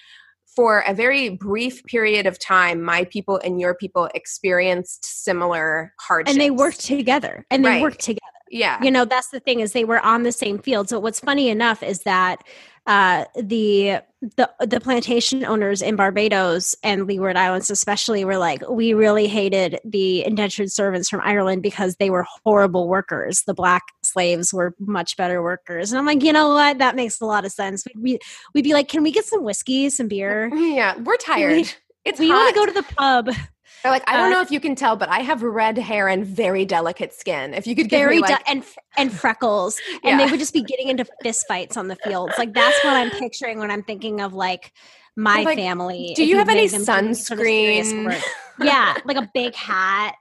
for 0.45 0.83
a 0.87 0.93
very 0.93 1.29
brief 1.29 1.83
period 1.85 2.25
of 2.27 2.37
time, 2.39 2.81
my 2.81 3.05
people 3.05 3.39
and 3.43 3.59
your 3.59 3.73
people 3.73 4.09
experienced 4.13 5.03
similar 5.23 5.93
hardships. 5.99 6.31
And 6.31 6.41
they 6.41 6.51
worked 6.51 6.81
together 6.81 7.45
and 7.49 7.65
they 7.65 7.69
Right. 7.69 7.81
worked 7.81 7.99
together. 8.01 8.19
Yeah. 8.51 8.77
you 8.83 8.91
know 8.91 9.03
that's 9.03 9.29
the 9.29 9.39
thing 9.39 9.61
is 9.61 9.71
they 9.71 9.83
were 9.83 9.99
on 10.01 10.21
the 10.21 10.31
same 10.31 10.59
field 10.59 10.87
so 10.87 10.99
what's 10.99 11.19
funny 11.19 11.49
enough 11.49 11.81
is 11.81 12.03
that 12.03 12.43
uh, 12.85 13.25
the 13.35 14.01
the 14.21 14.49
the 14.59 14.79
plantation 14.79 15.45
owners 15.45 15.81
in 15.81 15.95
Barbados 15.95 16.75
and 16.83 17.07
Leeward 17.07 17.35
Islands 17.37 17.69
especially 17.69 18.23
were 18.25 18.37
like 18.37 18.67
we 18.69 18.93
really 18.93 19.27
hated 19.27 19.79
the 19.85 20.25
indentured 20.25 20.71
servants 20.71 21.09
from 21.09 21.21
Ireland 21.21 21.61
because 21.61 21.95
they 21.97 22.09
were 22.09 22.25
horrible 22.43 22.87
workers. 22.87 23.43
The 23.43 23.53
black 23.53 23.83
slaves 24.01 24.53
were 24.53 24.75
much 24.79 25.17
better 25.17 25.41
workers. 25.43 25.91
And 25.91 25.99
I'm 25.99 26.05
like 26.05 26.23
you 26.23 26.33
know 26.33 26.49
what? 26.49 26.77
That 26.79 26.95
makes 26.95 27.19
a 27.21 27.25
lot 27.25 27.45
of 27.45 27.51
sense. 27.51 27.85
We'd 27.95 28.03
be, 28.03 28.19
we'd 28.53 28.63
be 28.63 28.73
like 28.73 28.87
can 28.87 29.03
we 29.03 29.11
get 29.11 29.25
some 29.25 29.43
whiskey 29.43 29.89
some 29.89 30.07
beer 30.07 30.49
Yeah. 30.53 30.97
We're 30.97 31.17
tired. 31.17 31.73
it's 32.05 32.19
we 32.19 32.29
want 32.29 32.53
to 32.53 32.55
go 32.55 32.65
to 32.65 32.71
the 32.73 32.83
pub 32.83 33.29
They're 33.83 33.91
like, 33.91 34.03
I 34.07 34.15
don't 34.15 34.31
uh, 34.31 34.35
know 34.35 34.41
if 34.41 34.49
you 34.49 34.59
can 34.59 34.75
tell, 34.75 34.95
but 34.95 35.09
I 35.09 35.19
have 35.19 35.43
red 35.43 35.77
hair 35.77 36.07
and 36.07 36.25
very 36.25 36.65
delicate 36.65 37.13
skin. 37.13 37.53
If 37.53 37.67
you 37.67 37.75
could 37.75 37.89
give 37.89 37.99
very 37.99 38.19
like, 38.19 38.41
and 38.49 38.63
and 38.97 39.11
freckles 39.11 39.79
and 40.03 40.19
they 40.19 40.25
would 40.29 40.39
just 40.39 40.53
be 40.53 40.61
getting 40.61 40.89
into 40.89 41.05
fist 41.21 41.45
fights 41.47 41.77
on 41.77 41.87
the 41.87 41.95
fields 41.97 42.33
like 42.37 42.53
that's 42.53 42.83
what 42.83 42.93
i'm 42.93 43.09
picturing 43.11 43.59
when 43.59 43.71
i'm 43.71 43.83
thinking 43.83 44.21
of 44.21 44.33
like 44.33 44.71
my 45.15 45.43
Like, 45.43 45.57
family 45.57 46.13
do 46.15 46.25
you 46.25 46.37
have 46.37 46.49
any 46.49 46.61
made 46.61 46.71
them 46.71 46.83
do 46.83 46.91
any 46.91 47.13
sort 47.13 47.39
of 47.39 47.45
sunscreen? 47.45 48.23
yeah 48.59 48.95
like 49.05 49.17
a 49.17 49.29
big 49.33 49.55
hat 49.55 50.15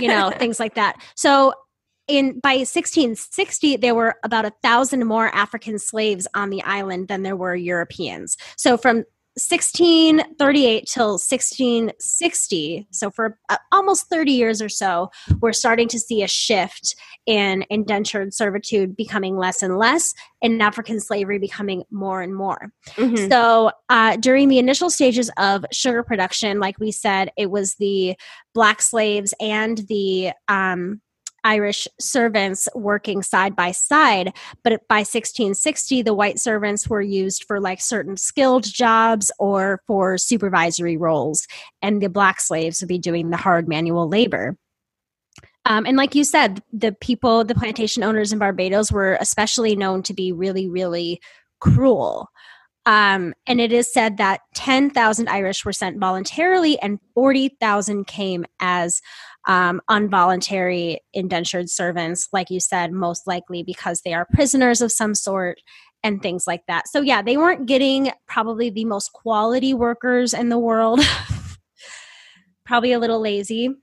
you 0.00 0.08
know 0.08 0.30
things 0.38 0.58
like 0.58 0.74
that 0.74 0.96
so 1.14 1.52
in 2.08 2.40
by 2.40 2.56
1660 2.56 3.76
there 3.76 3.94
were 3.94 4.16
about 4.24 4.44
a 4.44 4.52
thousand 4.62 5.06
more 5.06 5.28
African 5.28 5.78
slaves 5.78 6.26
on 6.34 6.50
the 6.50 6.62
island 6.62 7.06
than 7.06 7.22
there 7.22 7.36
were 7.36 7.54
Europeans. 7.54 8.36
So 8.56 8.76
from 8.76 9.04
1638 9.48 10.86
till 10.86 11.12
1660 11.18 12.86
so 12.90 13.10
for 13.10 13.38
uh, 13.48 13.56
almost 13.72 14.08
30 14.08 14.32
years 14.32 14.60
or 14.60 14.68
so 14.68 15.10
we're 15.40 15.52
starting 15.52 15.88
to 15.88 15.98
see 15.98 16.22
a 16.22 16.28
shift 16.28 16.94
in 17.26 17.64
indentured 17.70 18.34
servitude 18.34 18.96
becoming 18.96 19.36
less 19.36 19.62
and 19.62 19.78
less 19.78 20.12
and 20.42 20.60
african 20.62 21.00
slavery 21.00 21.38
becoming 21.38 21.82
more 21.90 22.22
and 22.22 22.34
more 22.34 22.72
Mhm. 22.96 23.28
so 23.30 23.70
uh, 23.88 24.16
during 24.16 24.48
the 24.48 24.58
initial 24.58 24.90
stages 24.90 25.30
of 25.36 25.64
sugar 25.72 26.02
production 26.02 26.60
like 26.60 26.78
we 26.78 26.92
said 26.92 27.30
it 27.36 27.50
was 27.50 27.76
the 27.76 28.16
black 28.54 28.82
slaves 28.82 29.32
and 29.40 29.78
the 29.88 30.32
um, 30.48 31.00
irish 31.44 31.86
servants 31.98 32.68
working 32.74 33.22
side 33.22 33.54
by 33.56 33.72
side. 33.72 34.32
But 34.62 34.86
by 34.88 34.98
1660 34.98 36.02
the 36.02 36.14
white 36.14 36.38
servants 36.38 36.88
were 36.88 37.02
used 37.02 37.44
for 37.44 37.60
like 37.60 37.80
certain 37.80 38.16
skilled 38.16 38.64
jobs 38.64 39.30
or 39.38 39.82
for 39.86 40.18
supervisory 40.18 40.96
roles. 40.96 41.46
And 41.82 42.02
the 42.02 42.08
black 42.08 42.40
slaves 42.40 42.80
would 42.80 42.88
be 42.88 42.98
doing 42.98 43.30
the 43.30 43.36
hard 43.36 43.68
manual 43.68 44.08
labor. 44.08 44.56
Um, 45.66 45.86
and 45.86 45.96
like 45.96 46.14
you 46.14 46.24
said 46.24 46.62
the 46.72 46.92
people 46.92 47.44
the 47.44 47.54
plantation 47.54 48.02
owners 48.02 48.32
in 48.32 48.38
barbados 48.38 48.90
were 48.90 49.18
especially 49.20 49.76
known 49.76 50.02
to 50.04 50.14
be 50.14 50.32
really 50.32 50.68
really 50.68 51.20
cruel. 51.60 52.28
Um, 52.86 53.34
and 53.46 53.60
it 53.60 53.72
is 53.72 53.92
said 53.92 54.16
that 54.16 54.40
10,000 54.54 55.28
Irish 55.28 55.64
were 55.64 55.72
sent 55.72 55.98
voluntarily 55.98 56.78
and 56.80 56.98
40,000 57.14 58.06
came 58.06 58.46
as 58.58 59.02
um, 59.46 59.80
involuntary 59.90 61.00
indentured 61.12 61.70
servants, 61.70 62.28
like 62.32 62.50
you 62.50 62.60
said, 62.60 62.92
most 62.92 63.26
likely 63.26 63.62
because 63.62 64.02
they 64.02 64.12
are 64.12 64.26
prisoners 64.32 64.80
of 64.80 64.92
some 64.92 65.14
sort 65.14 65.60
and 66.02 66.22
things 66.22 66.46
like 66.46 66.64
that. 66.66 66.88
So, 66.88 67.00
yeah, 67.00 67.22
they 67.22 67.36
weren't 67.36 67.66
getting 67.66 68.12
probably 68.26 68.70
the 68.70 68.84
most 68.84 69.12
quality 69.12 69.74
workers 69.74 70.32
in 70.32 70.48
the 70.48 70.58
world. 70.58 71.00
probably 72.64 72.92
a 72.92 72.98
little 72.98 73.20
lazy. 73.20 73.74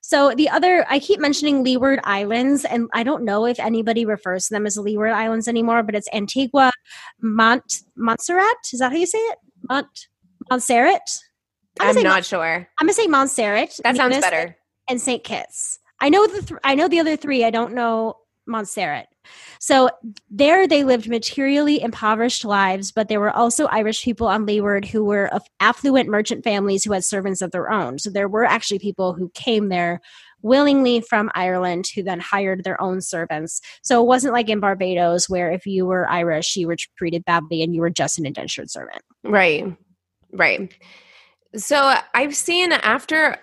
So 0.00 0.34
the 0.34 0.48
other, 0.48 0.84
I 0.90 0.98
keep 0.98 1.20
mentioning 1.20 1.62
Leeward 1.62 2.00
Islands, 2.02 2.64
and 2.64 2.88
I 2.92 3.04
don't 3.04 3.24
know 3.24 3.46
if 3.46 3.60
anybody 3.60 4.04
refers 4.04 4.48
to 4.48 4.54
them 4.54 4.66
as 4.66 4.76
Leeward 4.76 5.12
Islands 5.12 5.46
anymore, 5.46 5.84
but 5.84 5.94
it's 5.94 6.08
Antigua, 6.12 6.72
Mont 7.20 7.82
Montserrat. 7.96 8.56
Is 8.72 8.80
that 8.80 8.90
how 8.90 8.98
you 8.98 9.06
say 9.06 9.18
it? 9.18 9.38
Mont 9.70 10.08
Montserrat. 10.50 11.00
I'm 11.80 11.96
I'm 11.96 12.02
not 12.02 12.24
sure. 12.24 12.68
I'm 12.80 12.86
gonna 12.86 12.92
say 12.92 13.06
Montserrat. 13.06 13.78
That 13.84 13.96
sounds 13.96 14.18
better. 14.18 14.56
And 14.92 15.00
Saint 15.00 15.24
Kitts. 15.24 15.78
I 16.00 16.10
know 16.10 16.26
the 16.26 16.42
th- 16.42 16.60
I 16.64 16.74
know 16.74 16.86
the 16.86 17.00
other 17.00 17.16
three. 17.16 17.46
I 17.46 17.50
don't 17.50 17.72
know 17.72 18.16
Montserrat. 18.46 19.06
So 19.58 19.88
there 20.28 20.68
they 20.68 20.84
lived 20.84 21.08
materially 21.08 21.80
impoverished 21.80 22.44
lives, 22.44 22.92
but 22.92 23.08
there 23.08 23.18
were 23.18 23.30
also 23.30 23.68
Irish 23.68 24.04
people 24.04 24.26
on 24.26 24.44
Leeward 24.44 24.84
who 24.84 25.02
were 25.02 25.30
affluent 25.60 26.10
merchant 26.10 26.44
families 26.44 26.84
who 26.84 26.92
had 26.92 27.04
servants 27.04 27.40
of 27.40 27.52
their 27.52 27.72
own. 27.72 27.98
So 28.00 28.10
there 28.10 28.28
were 28.28 28.44
actually 28.44 28.80
people 28.80 29.14
who 29.14 29.30
came 29.32 29.70
there 29.70 30.02
willingly 30.42 31.00
from 31.00 31.30
Ireland 31.34 31.86
who 31.94 32.02
then 32.02 32.20
hired 32.20 32.62
their 32.62 32.78
own 32.78 33.00
servants. 33.00 33.62
So 33.80 34.02
it 34.02 34.06
wasn't 34.06 34.34
like 34.34 34.50
in 34.50 34.60
Barbados 34.60 35.26
where 35.26 35.50
if 35.50 35.64
you 35.64 35.86
were 35.86 36.06
Irish, 36.10 36.54
you 36.54 36.66
were 36.66 36.76
treated 36.98 37.24
badly 37.24 37.62
and 37.62 37.74
you 37.74 37.80
were 37.80 37.88
just 37.88 38.18
an 38.18 38.26
indentured 38.26 38.70
servant. 38.70 39.00
Right. 39.24 39.74
Right. 40.32 40.70
So 41.56 41.96
I've 42.12 42.36
seen 42.36 42.72
after 42.72 43.38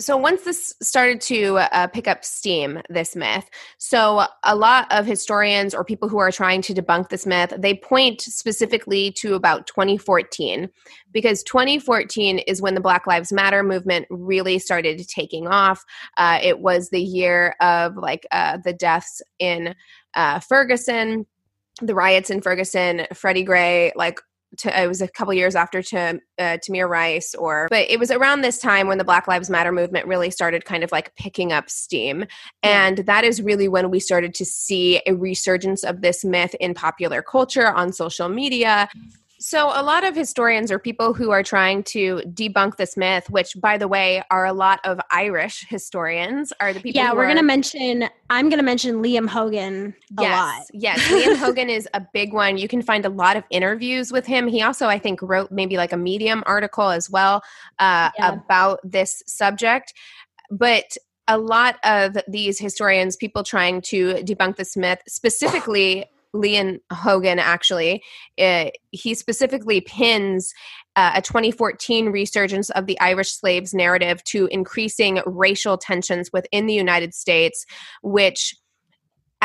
so 0.00 0.16
once 0.16 0.42
this 0.42 0.74
started 0.82 1.20
to 1.20 1.56
uh, 1.58 1.86
pick 1.86 2.08
up 2.08 2.24
steam 2.24 2.80
this 2.88 3.14
myth 3.14 3.48
so 3.78 4.26
a 4.42 4.56
lot 4.56 4.90
of 4.90 5.06
historians 5.06 5.74
or 5.74 5.84
people 5.84 6.08
who 6.08 6.18
are 6.18 6.32
trying 6.32 6.60
to 6.60 6.74
debunk 6.74 7.08
this 7.08 7.26
myth 7.26 7.52
they 7.58 7.74
point 7.74 8.20
specifically 8.20 9.12
to 9.12 9.34
about 9.34 9.66
2014 9.66 10.68
because 11.12 11.42
2014 11.44 12.40
is 12.40 12.60
when 12.60 12.74
the 12.74 12.80
black 12.80 13.06
lives 13.06 13.32
matter 13.32 13.62
movement 13.62 14.06
really 14.10 14.58
started 14.58 15.06
taking 15.08 15.46
off. 15.46 15.84
Uh, 16.16 16.38
it 16.42 16.58
was 16.58 16.90
the 16.90 17.00
year 17.00 17.54
of 17.60 17.96
like 17.96 18.26
uh, 18.32 18.58
the 18.64 18.72
deaths 18.72 19.22
in 19.38 19.74
uh, 20.14 20.40
ferguson 20.40 21.24
the 21.80 21.94
riots 21.94 22.30
in 22.30 22.40
ferguson 22.40 23.06
freddie 23.12 23.42
gray 23.42 23.92
like 23.96 24.20
to, 24.58 24.82
it 24.82 24.86
was 24.86 25.00
a 25.00 25.08
couple 25.08 25.32
years 25.34 25.54
after 25.54 25.82
to 25.82 26.20
uh, 26.38 26.58
Tamir 26.58 26.88
Rice, 26.88 27.34
or 27.34 27.68
but 27.70 27.88
it 27.88 27.98
was 27.98 28.10
around 28.10 28.40
this 28.40 28.58
time 28.58 28.88
when 28.88 28.98
the 28.98 29.04
Black 29.04 29.28
Lives 29.28 29.50
Matter 29.50 29.72
movement 29.72 30.06
really 30.06 30.30
started 30.30 30.64
kind 30.64 30.84
of 30.84 30.92
like 30.92 31.14
picking 31.16 31.52
up 31.52 31.70
steam, 31.70 32.26
and 32.62 32.98
that 32.98 33.24
is 33.24 33.42
really 33.42 33.68
when 33.68 33.90
we 33.90 34.00
started 34.00 34.34
to 34.34 34.44
see 34.44 35.00
a 35.06 35.14
resurgence 35.14 35.84
of 35.84 36.00
this 36.00 36.24
myth 36.24 36.54
in 36.60 36.74
popular 36.74 37.22
culture 37.22 37.66
on 37.66 37.92
social 37.92 38.28
media. 38.28 38.88
So, 39.46 39.70
a 39.74 39.82
lot 39.82 40.04
of 40.04 40.16
historians 40.16 40.72
or 40.72 40.78
people 40.78 41.12
who 41.12 41.30
are 41.30 41.42
trying 41.42 41.82
to 41.84 42.22
debunk 42.32 42.76
this 42.76 42.96
myth, 42.96 43.28
which, 43.28 43.60
by 43.60 43.76
the 43.76 43.86
way, 43.86 44.22
are 44.30 44.46
a 44.46 44.54
lot 44.54 44.80
of 44.84 44.98
Irish 45.10 45.66
historians, 45.68 46.50
are 46.60 46.72
the 46.72 46.80
people. 46.80 46.98
yeah, 46.98 47.12
we're 47.12 47.24
are- 47.24 47.28
gonna 47.28 47.42
mention. 47.42 48.08
I'm 48.30 48.48
gonna 48.48 48.62
mention 48.62 49.02
Liam 49.02 49.28
Hogan 49.28 49.94
a 50.18 50.22
yes, 50.22 50.32
lot. 50.32 50.66
Yes, 50.72 50.98
Liam 51.08 51.36
Hogan 51.44 51.68
is 51.68 51.86
a 51.92 52.00
big 52.14 52.32
one. 52.32 52.56
You 52.56 52.68
can 52.68 52.80
find 52.80 53.04
a 53.04 53.10
lot 53.10 53.36
of 53.36 53.44
interviews 53.50 54.10
with 54.10 54.24
him. 54.24 54.48
He 54.48 54.62
also, 54.62 54.86
I 54.86 54.98
think, 54.98 55.20
wrote 55.20 55.52
maybe 55.52 55.76
like 55.76 55.92
a 55.92 55.98
Medium 55.98 56.42
article 56.46 56.88
as 56.88 57.10
well 57.10 57.42
uh, 57.78 58.12
Yeah. 58.18 58.32
about 58.32 58.80
this 58.82 59.22
subject. 59.26 59.92
But 60.50 60.96
a 61.28 61.36
lot 61.36 61.76
of 61.84 62.16
these 62.28 62.58
historians, 62.58 63.14
people 63.14 63.42
trying 63.42 63.82
to 63.82 64.14
debunk 64.24 64.56
this 64.56 64.74
myth, 64.74 65.00
specifically 65.06 66.06
Liam 66.34 66.78
Hogan, 66.92 67.38
actually, 67.38 68.02
uh, 68.38 68.70
he 68.90 69.14
specifically 69.14 69.80
pins 69.80 70.52
uh, 70.96 71.12
a 71.16 71.22
2014 71.22 72.08
resurgence 72.08 72.70
of 72.70 72.86
the 72.86 72.98
Irish 73.00 73.32
slaves 73.32 73.72
narrative 73.72 74.22
to 74.24 74.46
increasing 74.46 75.20
racial 75.26 75.78
tensions 75.78 76.30
within 76.32 76.66
the 76.66 76.74
United 76.74 77.14
States, 77.14 77.64
which 78.02 78.54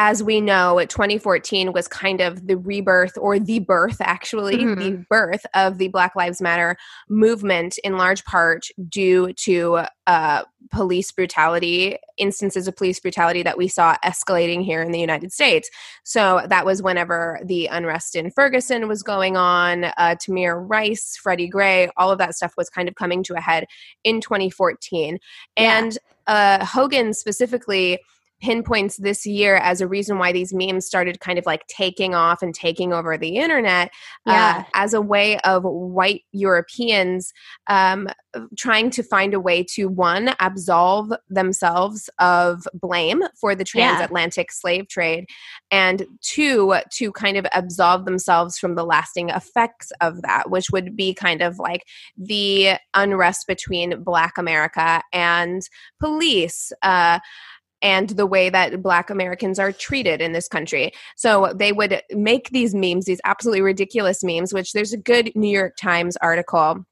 as 0.02 0.24
we 0.24 0.40
know, 0.40 0.80
2014 0.88 1.74
was 1.74 1.86
kind 1.90 2.22
of 2.22 2.48
the 2.48 2.56
rebirth 2.56 3.18
or 3.18 3.38
the 3.38 3.60
birth, 3.60 3.98
actually, 4.00 4.56
the 4.56 4.92
Mhm. 4.94 5.08
birth 5.10 5.46
of 5.54 5.78
the 5.78 5.90
Black 5.90 6.16
Lives 6.16 6.42
Matter 6.42 6.78
movement 7.10 7.78
in 7.80 7.98
large 7.98 8.24
part 8.24 8.68
due 8.88 9.34
to 9.34 9.82
uh, 10.08 10.44
police 10.72 11.12
brutality, 11.12 11.98
instances 12.18 12.68
of 12.68 12.76
police 12.76 13.00
brutality 13.00 13.44
that 13.44 13.58
we 13.58 13.68
saw 13.68 13.96
escalating 14.04 14.64
here 14.64 14.82
in 14.82 14.92
the 14.92 15.00
United 15.00 15.32
States. 15.34 15.70
So 16.04 16.42
that 16.48 16.66
was 16.66 16.82
whenever 16.82 17.40
the 17.44 17.68
unrest 17.68 18.16
in 18.16 18.32
Ferguson 18.32 18.88
was 18.88 19.04
going 19.04 19.36
on, 19.36 19.84
uh, 19.84 20.16
Tamir 20.16 20.66
Rice, 20.68 21.16
Freddie 21.22 21.48
Gray, 21.50 21.90
all 21.98 22.10
of 22.10 22.18
that 22.20 22.36
stuff 22.36 22.54
was 22.58 22.70
kind 22.70 22.88
of 22.88 22.96
coming 22.96 23.22
to 23.24 23.36
a 23.36 23.42
head 23.42 23.66
in 24.04 24.22
2014. 24.22 25.20
Yeah. 25.58 25.78
And 25.78 25.98
uh, 26.26 26.66
Hogan 26.66 27.14
specifically 27.14 28.00
pinpoints 28.42 28.98
this 28.98 29.26
year 29.26 29.56
as 29.58 29.82
a 29.82 29.88
reason 29.88 30.18
why 30.18 30.32
these 30.32 30.54
memes 30.54 30.86
started 30.86 31.20
kind 31.20 31.38
of 31.38 31.46
like 31.46 31.66
taking 31.68 32.16
off 32.16 32.42
and 32.42 32.54
taking 32.56 32.94
over 32.94 33.18
the 33.18 33.36
internet 33.36 33.92
Yeah. 34.26 34.60
uh, 34.60 34.64
as 34.74 34.94
a 34.94 35.02
way 35.02 35.38
of 35.40 35.64
white 35.64 36.24
Europeans 36.32 37.34
um, 37.68 38.08
trying 38.58 38.90
to 38.92 39.04
find 39.04 39.34
a 39.34 39.40
way 39.40 39.64
to 39.64 39.88
one 39.88 40.34
absolve 40.40 41.12
themselves 41.30 42.10
of 42.20 42.68
blame 42.74 43.24
for 43.40 43.56
the 43.56 43.66
Yeah. 43.74 43.88
transatlantic 43.88 44.52
slave 44.52 44.88
trade 44.88 45.26
and 45.72 46.06
two 46.22 46.76
to 46.94 47.12
kind 47.14 47.38
of 47.38 47.46
absolve 47.54 48.06
themselves 48.06 48.58
from 48.58 48.76
the 48.76 48.86
lasting 48.86 49.30
effects 49.30 49.92
of 50.02 50.22
that 50.22 50.50
which 50.50 50.70
would 50.72 50.96
be 50.96 51.14
kind 51.14 51.42
of 51.42 51.60
like 51.60 51.84
the 52.18 52.74
unrest 52.94 53.48
between 53.48 54.04
black 54.04 54.38
america 54.38 55.02
and 55.12 55.64
police 56.00 56.72
uh, 56.84 57.20
and 57.82 58.10
the 58.10 58.26
way 58.26 58.50
that 58.50 58.82
black 58.82 59.10
Americans 59.10 59.60
are 59.60 59.72
treated 59.72 60.22
in 60.22 60.34
this 60.34 60.48
country. 60.48 60.92
So 61.16 61.54
they 61.56 61.72
would 61.72 62.02
make 62.12 62.50
these 62.50 62.76
memes, 62.76 63.06
these 63.06 63.22
absolutely 63.24 63.62
ridiculous 63.62 64.24
memes, 64.24 64.54
which 64.54 64.74
there's 64.74 64.94
a 64.94 64.98
good 64.98 65.32
New 65.36 65.50
York 65.50 65.76
Times 65.78 66.18
article 66.18 66.86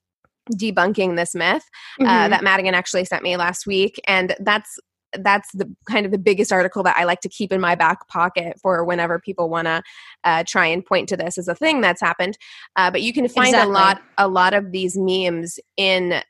debunking 0.54 1.18
this 1.18 1.36
myth 1.36 1.64
uh, 2.00 2.06
Mhm. 2.06 2.30
that 2.30 2.44
Madigan 2.44 2.74
actually 2.74 3.04
sent 3.06 3.22
me 3.24 3.36
last 3.36 3.68
week. 3.68 4.00
And 4.08 4.36
that's 4.40 4.80
that's 5.14 5.50
the 5.54 5.74
kind 5.90 6.06
of 6.06 6.12
the 6.12 6.18
biggest 6.18 6.52
article 6.52 6.84
that 6.84 6.96
I 6.98 7.06
like 7.06 7.22
to 7.22 7.30
keep 7.30 7.54
in 7.54 7.62
my 7.62 7.76
back 7.76 8.08
pocket 8.10 8.58
for 8.62 8.84
whenever 8.84 9.20
people 9.20 9.50
want 9.50 9.66
to 9.66 9.82
uh, 10.26 10.44
try 10.46 10.68
and 10.68 10.86
point 10.86 11.08
to 11.10 11.18
this 11.18 11.38
as 11.38 11.48
a 11.48 11.56
thing 11.56 11.80
that's 11.80 12.02
happened. 12.02 12.38
Uh, 12.76 12.92
but 12.92 13.02
you 13.02 13.14
can 13.14 13.28
find 13.30 13.48
Exactly. 13.48 13.72
a 13.72 13.74
lot 13.74 14.02
a 14.18 14.28
lot 14.28 14.54
of 14.54 14.72
these 14.74 14.98
memes 14.98 15.60
in 15.78 16.22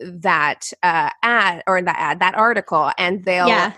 that 0.00 0.70
uh, 0.82 1.10
ad 1.22 1.62
or 1.66 1.80
that 1.80 1.96
ad 1.98 2.20
that 2.20 2.34
article 2.34 2.90
and 2.98 3.24
they'll 3.24 3.48
yeah. 3.48 3.72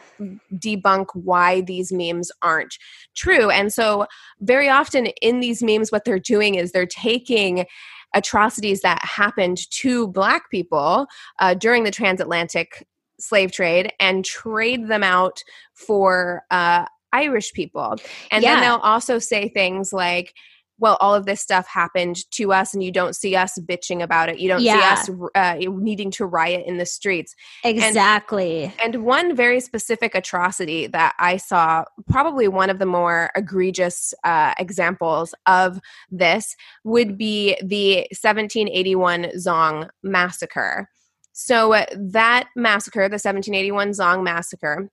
debunk 0.55 1.07
why 1.14 1.61
these 1.61 1.92
memes 1.92 2.31
aren't 2.42 2.76
true. 3.14 3.50
And 3.50 3.72
so, 3.72 4.07
very 4.40 4.68
often 4.68 5.07
in 5.22 5.40
these 5.40 5.62
memes, 5.62 5.92
what 5.92 6.05
they're 6.05 6.18
doing 6.18 6.55
is 6.55 6.72
they're 6.72 6.87
taking 6.87 7.66
atrocities 8.14 8.81
that 8.81 9.05
happened 9.05 9.59
to 9.70 10.09
Black 10.09 10.50
people 10.50 11.07
uh, 11.38 11.55
during 11.55 11.85
the 11.85 11.90
transatlantic 11.90 12.87
slave 13.18 13.52
trade 13.52 13.92
and 14.00 14.24
trade 14.24 14.88
them 14.88 15.02
out 15.02 15.42
for 15.74 16.42
uh, 16.50 16.87
Irish 17.12 17.52
people. 17.52 17.96
And 18.31 18.42
Yeah. 18.42 18.55
then 18.55 18.62
they'll 18.62 18.76
also 18.76 19.18
say 19.18 19.48
things 19.48 19.92
like, 19.92 20.35
well, 20.79 20.97
all 21.01 21.15
of 21.15 21.25
this 21.27 21.41
stuff 21.41 21.67
happened 21.67 22.17
to 22.33 22.53
us, 22.53 22.75
and 22.75 22.83
you 22.83 22.93
don't 22.93 23.17
see 23.17 23.35
us 23.35 23.59
bitching 23.59 24.03
about 24.03 24.29
it. 24.29 24.39
You 24.39 24.49
don't 24.49 24.61
Yeah. 24.62 24.95
see 24.95 25.11
us 25.11 25.21
uh, 25.35 25.57
needing 25.71 26.11
to 26.12 26.27
riot 26.27 26.65
in 26.67 26.77
the 26.77 26.87
streets. 26.87 27.35
Exactly. 27.65 28.73
And 28.83 29.05
one 29.05 29.35
very 29.35 29.61
specific 29.61 30.15
atrocity 30.15 30.87
that 30.89 31.15
I 31.19 31.39
saw, 31.39 31.85
probably 32.11 32.49
one 32.49 32.69
of 32.71 32.79
the 32.79 32.87
more 32.87 33.31
egregious 33.35 34.12
uh, 34.25 34.55
examples 34.59 35.35
of 35.47 35.81
this, 36.11 36.55
would 36.85 37.17
be 37.17 37.57
the 37.62 38.07
1781 38.21 39.25
Zong 39.37 39.89
massacre. 40.03 40.89
So, 41.33 41.73
uh, 41.75 41.85
that 41.95 42.49
massacre, 42.57 43.09
the 43.09 43.15
1781 43.19 43.91
Zong 43.91 44.23
massacre, 44.25 44.89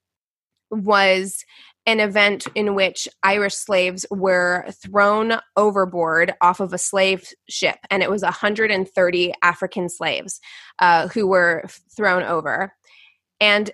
was 0.70 1.44
an 1.86 2.00
event 2.00 2.46
in 2.54 2.74
which 2.74 3.06
Irish 3.22 3.54
slaves 3.54 4.06
were 4.10 4.64
thrown 4.82 5.34
overboard 5.56 6.34
off 6.40 6.60
of 6.60 6.72
a 6.72 6.78
slave 6.78 7.28
ship, 7.48 7.78
and 7.90 8.02
it 8.02 8.10
was 8.10 8.22
130 8.22 9.34
African 9.42 9.88
slaves 9.88 10.40
uh, 10.78 11.08
who 11.08 11.26
were 11.26 11.64
thrown 11.94 12.22
over. 12.22 12.74
And 13.40 13.70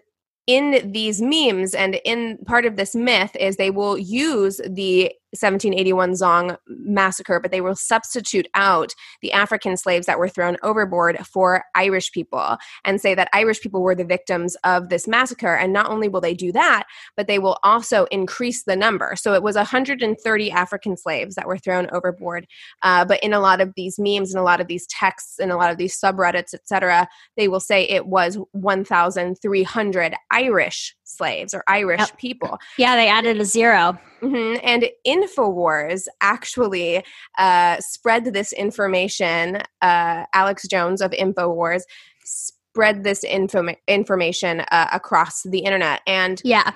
in 0.47 0.91
these 0.93 1.23
memes 1.23 1.75
and 1.75 2.01
in 2.05 2.39
part 2.47 2.67
of 2.67 2.75
this 2.75 2.97
myth 2.97 3.37
is 3.39 3.57
they 3.57 3.71
will 3.71 3.97
use 3.97 4.61
the 4.67 5.13
1781 5.33 6.13
Zong 6.13 6.57
massacre, 6.67 7.41
but 7.41 7.51
they 7.51 7.61
will 7.61 7.77
substitute 7.77 8.49
out 8.55 8.95
the 9.23 9.33
African 9.33 9.77
slaves 9.77 10.07
that 10.07 10.19
were 10.19 10.29
thrown 10.29 10.57
overboard 10.63 11.25
for 11.27 11.65
Irish 11.75 12.11
people 12.13 12.57
and 12.85 13.01
say 13.01 13.15
that 13.15 13.29
Irish 13.33 13.61
people 13.61 13.83
were 13.83 13.95
the 13.95 14.05
victims 14.05 14.57
of 14.65 14.89
this 14.89 15.07
massacre. 15.07 15.55
And 15.55 15.73
not 15.73 15.89
only 15.89 16.09
will 16.09 16.21
they 16.21 16.35
do 16.35 16.53
that, 16.53 16.85
but 17.17 17.27
they 17.27 17.39
will 17.39 17.59
also 17.63 18.07
increase 18.07 18.65
the 18.65 18.77
number. 18.77 19.15
So 19.17 19.35
it 19.35 19.43
was 19.43 19.57
130 19.57 20.51
African 20.51 20.97
slaves 20.97 21.35
that 21.37 21.47
were 21.47 21.59
thrown 21.59 21.89
overboard. 21.93 22.47
Uh, 22.83 23.05
but 23.05 23.23
in 23.23 23.33
a 23.33 23.41
lot 23.41 23.61
of 23.61 23.73
these 23.77 23.99
memes 23.99 24.35
and 24.35 24.41
a 24.41 24.45
lot 24.45 24.61
of 24.61 24.67
these 24.67 24.87
texts 24.89 25.39
and 25.39 25.53
a 25.53 25.57
lot 25.57 25.71
of 25.71 25.77
these 25.77 25.99
subreddits, 25.99 26.55
etc., 26.55 27.09
they 27.37 27.49
will 27.49 27.61
say 27.61 27.85
it 27.85 28.07
was 28.07 28.39
1,300 28.53 30.15
Irish 30.31 30.97
slaves 31.11 31.53
or 31.55 31.63
Irish 31.69 32.01
Yep. 32.01 32.19
people. 32.19 32.59
yeah, 32.79 32.97
they 32.97 33.09
added 33.09 33.41
a 33.41 33.45
zero. 33.45 33.99
hmm 34.21 34.55
And 34.63 34.89
InfoWars 35.07 36.07
actually 36.21 37.05
uh, 37.39 37.77
spread 37.81 38.25
this 38.33 38.53
information. 38.53 39.63
Uh, 39.83 40.25
Alex 40.35 40.67
Jones 40.69 41.01
of 41.01 41.11
InfoWars 41.13 41.83
spread 42.25 43.03
this 43.05 43.25
informa- 43.25 43.77
information 43.89 44.61
uh, 44.61 44.89
across 44.93 45.43
the 45.43 45.59
internet. 45.61 46.01
And 46.07 46.41
Yeah. 46.45 46.71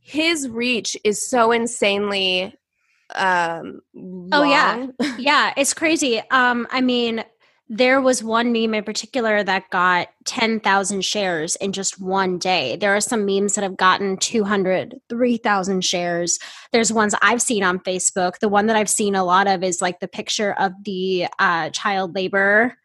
his 0.00 0.48
reach 0.48 0.96
is 1.04 1.26
so 1.28 1.52
insanely 1.52 2.54
um 3.14 3.80
Oh, 4.32 4.42
yeah. 4.42 4.86
yeah, 5.18 5.54
it's 5.56 5.72
crazy. 5.72 6.20
Um, 6.30 6.66
I 6.70 6.82
mean, 6.82 7.24
there 7.68 8.00
was 8.00 8.24
one 8.24 8.52
meme 8.52 8.74
in 8.74 8.84
particular 8.84 9.42
that 9.42 9.68
got 9.70 10.08
10,000 10.24 11.04
shares 11.04 11.54
in 11.56 11.72
just 11.72 12.00
one 12.00 12.38
day. 12.38 12.76
There 12.76 12.96
are 12.96 13.00
some 13.00 13.26
memes 13.26 13.54
that 13.54 13.62
have 13.62 13.76
gotten 13.76 14.16
200, 14.16 15.00
3,000 15.08 15.84
shares. 15.84 16.38
There's 16.72 16.92
ones 16.92 17.14
I've 17.20 17.42
seen 17.42 17.62
on 17.62 17.78
Facebook. 17.80 18.38
The 18.38 18.48
one 18.48 18.66
that 18.66 18.76
I've 18.76 18.88
seen 18.88 19.14
a 19.14 19.24
lot 19.24 19.46
of 19.46 19.62
is 19.62 19.82
like 19.82 20.00
the 20.00 20.08
picture 20.08 20.54
of 20.54 20.72
the 20.84 21.26
uh, 21.38 21.70
child 21.70 22.14
labor. 22.14 22.78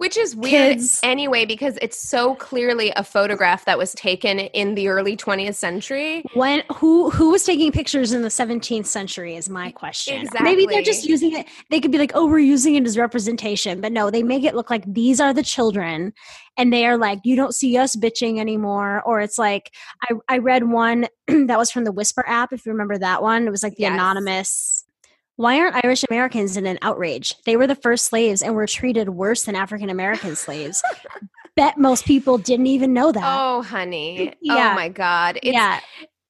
Which 0.00 0.16
is 0.16 0.34
weird 0.34 0.78
Kids. 0.78 0.98
anyway, 1.02 1.44
because 1.44 1.78
it's 1.82 1.98
so 1.98 2.34
clearly 2.36 2.90
a 2.96 3.04
photograph 3.04 3.66
that 3.66 3.76
was 3.76 3.92
taken 3.92 4.38
in 4.38 4.74
the 4.74 4.88
early 4.88 5.14
20th 5.14 5.56
century. 5.56 6.24
When 6.32 6.62
who 6.74 7.10
who 7.10 7.30
was 7.32 7.44
taking 7.44 7.70
pictures 7.70 8.12
in 8.12 8.22
the 8.22 8.28
17th 8.30 8.86
century 8.86 9.36
is 9.36 9.50
my 9.50 9.70
question. 9.70 10.22
Exactly. 10.22 10.42
Maybe 10.42 10.64
they're 10.64 10.80
just 10.82 11.04
using 11.04 11.36
it. 11.36 11.46
They 11.68 11.80
could 11.80 11.92
be 11.92 11.98
like, 11.98 12.12
"Oh, 12.14 12.24
we're 12.26 12.38
using 12.38 12.76
it 12.76 12.86
as 12.86 12.96
representation," 12.96 13.82
but 13.82 13.92
no, 13.92 14.10
they 14.10 14.22
make 14.22 14.42
it 14.42 14.54
look 14.54 14.70
like 14.70 14.84
these 14.90 15.20
are 15.20 15.34
the 15.34 15.42
children, 15.42 16.14
and 16.56 16.72
they 16.72 16.86
are 16.86 16.96
like, 16.96 17.18
"You 17.24 17.36
don't 17.36 17.54
see 17.54 17.76
us 17.76 17.94
bitching 17.94 18.40
anymore." 18.40 19.02
Or 19.04 19.20
it's 19.20 19.36
like 19.36 19.70
I 20.02 20.14
I 20.30 20.38
read 20.38 20.64
one 20.70 21.08
that 21.28 21.58
was 21.58 21.70
from 21.70 21.84
the 21.84 21.92
Whisper 21.92 22.24
app. 22.26 22.54
If 22.54 22.64
you 22.64 22.72
remember 22.72 22.96
that 22.96 23.20
one, 23.22 23.46
it 23.46 23.50
was 23.50 23.62
like 23.62 23.76
the 23.76 23.82
Yes. 23.82 23.92
anonymous. 23.92 24.79
Why 25.40 25.58
aren't 25.58 25.82
Irish 25.84 26.04
Americans 26.10 26.58
in 26.58 26.66
an 26.66 26.78
outrage? 26.82 27.34
They 27.46 27.56
were 27.56 27.66
the 27.66 27.74
first 27.74 28.04
slaves 28.04 28.42
and 28.42 28.54
were 28.54 28.66
treated 28.66 29.08
worse 29.08 29.44
than 29.44 29.56
African 29.56 29.88
American 29.88 30.36
slaves. 30.36 30.82
Bet 31.56 31.78
most 31.78 32.04
people 32.04 32.36
didn't 32.36 32.66
even 32.66 32.92
know 32.92 33.10
that. 33.10 33.22
Oh, 33.24 33.62
honey. 33.62 34.30
Oh 34.30 34.34
yeah. 34.42 34.72
Oh, 34.72 34.74
my 34.74 34.90
God. 34.90 35.36
It's, 35.42 35.46
yeah, 35.54 35.80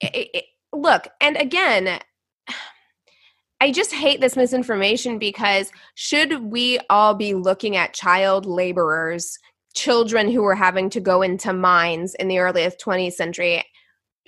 it, 0.01 0.29
it- 0.33 0.45
look 0.73 1.09
and 1.21 1.37
again 1.37 1.99
i 3.61 3.73
just 3.73 3.93
hate 3.93 4.21
this 4.21 4.37
misinformation 4.37 5.19
because 5.19 5.73
should 5.97 6.45
we 6.45 6.79
all 6.89 7.13
be 7.13 7.35
looking 7.35 7.77
at 7.77 7.93
child 7.93 8.47
laborers 8.47 9.37
children 9.75 10.31
who 10.31 10.43
were 10.43 10.55
having 10.55 10.89
to 10.89 11.01
go 11.01 11.23
into 11.23 11.53
mines 11.53 12.15
in 12.15 12.29
the 12.29 12.39
earliest 12.39 12.79
20th 12.81 13.15
century 13.15 13.65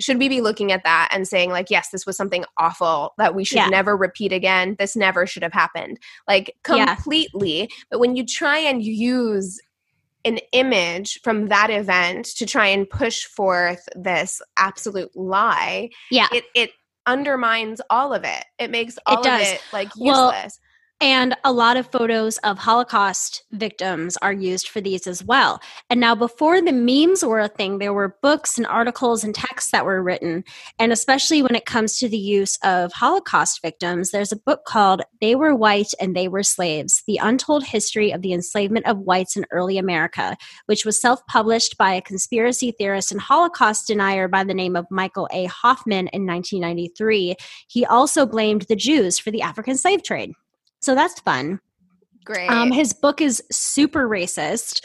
should 0.02 0.18
we 0.18 0.28
be 0.28 0.40
looking 0.40 0.72
at 0.72 0.82
that 0.84 1.08
and 1.12 1.26
saying 1.28 1.50
like 1.50 1.70
yes 1.70 1.90
this 1.90 2.04
was 2.06 2.16
something 2.16 2.44
awful 2.58 3.14
that 3.18 3.34
we 3.34 3.44
should 3.44 3.56
Yeah. 3.56 3.68
never 3.68 3.96
repeat 3.96 4.32
again 4.32 4.76
this 4.78 4.96
never 4.96 5.26
should 5.26 5.42
have 5.42 5.52
happened 5.52 5.98
like 6.28 6.54
Yeah. 6.68 6.94
completely 6.94 7.70
but 7.90 7.98
when 8.00 8.16
you 8.16 8.26
try 8.26 8.58
and 8.58 8.82
use 8.82 9.60
an 10.24 10.38
image 10.52 11.20
from 11.24 11.48
that 11.48 11.70
event 11.70 12.26
to 12.36 12.46
try 12.46 12.66
and 12.66 12.88
push 12.88 13.24
forth 13.24 13.88
this 13.96 14.40
absolute 14.56 15.10
lie 15.16 15.90
yeah. 16.10 16.28
it 16.32 16.44
it 16.54 16.70
undermines 17.06 17.80
all 17.90 18.12
of 18.14 18.22
it 18.24 18.44
it 18.58 18.70
makes 18.70 18.96
all 19.06 19.22
does. 19.22 19.40
of 19.42 19.54
it 19.54 19.60
like 19.72 19.88
Well, 19.98 20.26
useless 20.32 20.58
And 21.02 21.34
a 21.42 21.52
lot 21.52 21.76
of 21.76 21.90
photos 21.90 22.38
of 22.38 22.58
Holocaust 22.58 23.42
victims 23.50 24.16
are 24.22 24.32
used 24.32 24.68
for 24.68 24.80
these 24.80 25.08
as 25.08 25.24
well. 25.24 25.60
And 25.90 25.98
now, 25.98 26.14
before 26.14 26.62
the 26.62 26.70
memes 26.70 27.24
were 27.24 27.40
a 27.40 27.48
thing, 27.48 27.78
there 27.78 27.92
were 27.92 28.16
books 28.22 28.56
and 28.56 28.64
articles 28.68 29.24
and 29.24 29.34
texts 29.34 29.72
that 29.72 29.84
were 29.84 30.00
written. 30.00 30.44
And 30.78 30.92
especially 30.92 31.42
when 31.42 31.56
it 31.56 31.66
comes 31.66 31.96
to 31.96 32.08
the 32.08 32.16
use 32.16 32.56
of 32.62 32.92
Holocaust 32.92 33.60
victims, 33.62 34.12
there's 34.12 34.30
a 34.30 34.36
book 34.36 34.64
called 34.64 35.02
They 35.20 35.34
Were 35.34 35.56
White 35.56 35.92
and 36.00 36.14
They 36.14 36.28
Were 36.28 36.44
Slaves 36.44 37.02
The 37.08 37.18
Untold 37.20 37.64
History 37.64 38.12
of 38.12 38.22
the 38.22 38.32
Enslavement 38.32 38.86
of 38.86 39.00
Whites 39.00 39.36
in 39.36 39.44
Early 39.50 39.78
America, 39.78 40.36
which 40.66 40.84
was 40.84 41.00
self 41.00 41.26
published 41.26 41.76
by 41.76 41.94
a 41.94 42.00
conspiracy 42.00 42.70
theorist 42.70 43.10
and 43.10 43.20
Holocaust 43.20 43.88
denier 43.88 44.28
by 44.28 44.44
the 44.44 44.54
name 44.54 44.76
of 44.76 44.86
Michael 44.88 45.28
A. 45.32 45.46
Hoffman 45.46 46.06
in 46.12 46.26
1993. 46.28 47.34
He 47.66 47.84
also 47.84 48.24
blamed 48.24 48.62
the 48.68 48.76
Jews 48.76 49.18
for 49.18 49.32
the 49.32 49.42
African 49.42 49.76
slave 49.76 50.04
trade. 50.04 50.34
So 50.82 50.94
that's 50.94 51.20
fun. 51.20 51.60
great 52.24 52.50
Um, 52.50 52.70
his 52.70 52.92
book 52.92 53.20
is 53.20 53.42
super 53.50 54.08
racist, 54.08 54.84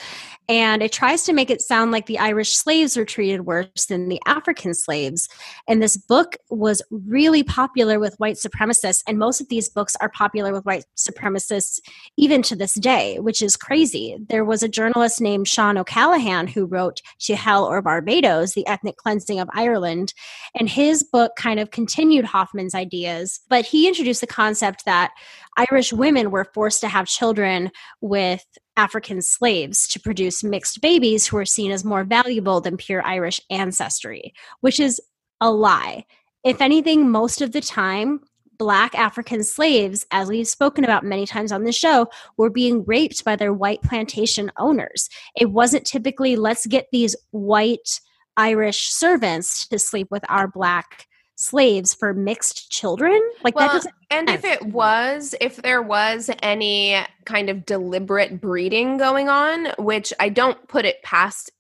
and 0.50 0.82
it 0.82 0.94
tries 0.94 1.24
to 1.24 1.34
make 1.34 1.50
it 1.50 1.62
sound 1.62 1.92
like 1.92 2.06
the 2.06 2.20
Irish 2.20 2.56
slaves 2.56 2.96
were 2.96 3.04
treated 3.04 3.42
worse 3.42 3.88
than 3.90 4.08
the 4.08 4.22
African 4.26 4.74
slaves. 4.74 5.28
And 5.68 5.84
this 5.84 5.98
book 5.98 6.38
was 6.50 6.82
really 6.90 7.44
popular 7.44 8.00
with 8.00 8.16
white 8.18 8.38
supremacists, 8.38 9.04
and 9.08 9.20
most 9.20 9.42
of 9.42 9.50
these 9.50 9.70
books 9.70 9.96
are 10.00 10.10
popular 10.10 10.54
with 10.54 10.66
white 10.66 10.86
supremacists 10.96 11.80
even 12.16 12.42
to 12.44 12.56
this 12.56 12.76
day, 12.76 13.20
which 13.20 13.42
is 13.42 13.58
crazy. 13.58 14.18
There 14.30 14.46
was 14.46 14.64
a 14.64 14.70
journalist 14.70 15.20
named 15.20 15.48
Sean 15.48 15.78
O'Callaghan 15.78 16.48
who 16.48 16.66
wrote 16.66 17.02
To 17.22 17.36
Hell 17.36 17.66
or 17.66 17.82
Barbados, 17.82 18.54
The 18.54 18.68
Ethnic 18.68 18.98
Cleansing 18.98 19.40
of 19.40 19.50
Ireland, 19.54 20.14
and 20.58 20.70
his 20.70 21.04
book 21.04 21.34
kind 21.38 21.60
of 21.60 21.72
continued 21.72 22.26
Hoffman's 22.26 22.74
ideas, 22.74 23.42
but 23.50 23.66
he 23.66 23.88
introduced 23.88 24.22
the 24.22 24.28
concept 24.28 24.86
that 24.86 25.12
Irish 25.58 25.92
women 25.92 26.32
were 26.32 26.50
forced 26.54 26.82
to 26.82 26.88
have 26.88 27.08
children 27.08 27.72
with 28.00 28.46
African 28.78 29.22
slaves 29.22 29.88
to 29.90 30.00
produce 30.00 30.44
mixed 30.44 30.82
babies 30.82 31.28
who 31.28 31.38
were 31.38 31.46
seen 31.46 31.72
as 31.72 31.84
more 31.84 32.04
valuable 32.04 32.62
than 32.62 32.78
pure 32.78 33.04
Irish 33.06 33.42
ancestry, 33.50 34.34
which 34.62 34.80
is 34.80 35.02
a 35.42 35.52
lie. 35.52 36.06
If 36.44 36.62
anything, 36.62 37.10
most 37.10 37.42
of 37.42 37.52
the 37.52 37.62
time, 37.62 38.22
Black 38.58 38.96
African 38.96 39.44
slaves, 39.44 40.06
as 40.12 40.30
we've 40.30 40.48
spoken 40.48 40.84
about 40.84 41.04
many 41.04 41.26
times 41.26 41.52
on 41.52 41.64
the 41.64 41.72
show, 41.72 42.08
were 42.38 42.50
being 42.50 42.84
raped 42.86 43.24
by 43.24 43.36
their 43.36 43.54
white 43.54 43.82
plantation 43.82 44.52
owners. 44.58 45.10
It 45.36 45.52
wasn't 45.52 45.86
typically, 45.86 46.36
let's 46.36 46.66
get 46.66 46.88
these 46.92 47.16
white 47.32 48.00
Irish 48.36 48.90
servants 48.90 49.68
to 49.68 49.80
sleep 49.80 50.08
with 50.12 50.24
our 50.30 50.48
Black 50.48 51.07
slaves 51.38 51.94
for 51.94 52.14
mixed 52.14 52.72
children. 52.72 53.22
Like 53.44 53.56
that 53.56 53.72
doesn't 53.72 53.94
and 54.10 54.30
if 54.30 54.44
it 54.44 54.66
was 54.66 55.36
if 55.40 55.58
there 55.58 55.82
was 55.82 56.30
any 56.42 56.98
kind 57.26 57.50
of 57.50 57.66
deliberate 57.66 58.40
breeding 58.42 58.98
going 58.98 59.28
on 59.30 59.68
which 59.78 60.14
i 60.20 60.30
don't 60.30 60.68
put 60.70 60.86
it 60.86 61.04
past 61.04 61.52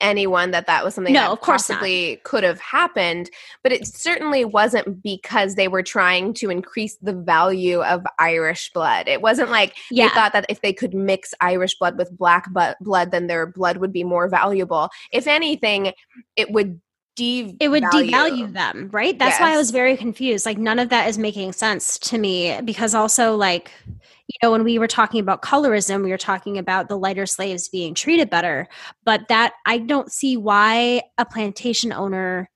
anyone 0.00 0.50
that 0.50 0.66
that 0.66 0.84
was 0.84 0.94
something 0.94 1.14
No, 1.14 1.20
that 1.20 1.30
of 1.30 1.40
course 1.40 1.68
not. 1.68 1.76
possibly 1.76 2.20
could 2.24 2.42
have 2.44 2.60
happened, 2.60 3.30
but 3.62 3.72
it 3.72 3.86
certainly 3.86 4.44
wasn't 4.44 5.02
because 5.02 5.54
they 5.54 5.68
were 5.68 5.84
trying 5.84 6.34
to 6.34 6.50
increase 6.50 6.96
the 7.00 7.14
value 7.14 7.80
of 7.82 8.04
Irish 8.18 8.70
blood. 8.74 9.08
It 9.08 9.22
wasn't 9.22 9.50
like 9.50 9.74
Yeah. 9.90 10.08
they 10.08 10.14
thought 10.14 10.32
that 10.34 10.46
if 10.50 10.60
they 10.60 10.72
could 10.74 10.94
mix 10.94 11.32
Irish 11.40 11.78
blood 11.78 11.96
with 11.96 12.14
black 12.18 12.48
blood, 12.80 13.12
then 13.12 13.28
their 13.28 13.46
blood 13.46 13.78
would 13.78 13.92
be 13.92 14.04
more 14.04 14.28
valuable. 14.28 14.90
If 15.12 15.26
anything, 15.26 15.92
it 16.36 16.50
would 16.50 16.80
devalue. 17.16 17.56
it 17.60 17.68
would 17.68 17.82
devalue 17.84 18.52
them, 18.52 18.88
right? 18.92 19.18
That's 19.18 19.40
why 19.40 19.54
I 19.54 19.56
was 19.56 19.70
very 19.70 19.96
confused. 19.96 20.46
Like 20.46 20.58
none 20.58 20.78
of 20.78 20.88
that 20.88 21.08
is 21.08 21.18
making 21.18 21.52
sense 21.52 21.98
to 22.00 22.18
me 22.18 22.60
because 22.64 22.94
also 22.94 23.36
like 23.36 23.70
you 23.86 24.38
know 24.42 24.50
when 24.50 24.64
we 24.64 24.78
were 24.78 24.88
talking 24.88 25.20
about 25.20 25.42
colorism, 25.42 26.02
we 26.02 26.10
were 26.10 26.18
talking 26.18 26.58
about 26.58 26.88
the 26.88 26.98
lighter 26.98 27.26
slaves 27.26 27.68
being 27.68 27.94
treated 27.94 28.30
better, 28.30 28.68
but 29.04 29.28
that 29.28 29.54
I 29.66 29.78
don't 29.78 30.10
see 30.10 30.36
why 30.36 31.02
a 31.18 31.24
plantation 31.24 31.92
owner 31.92 32.50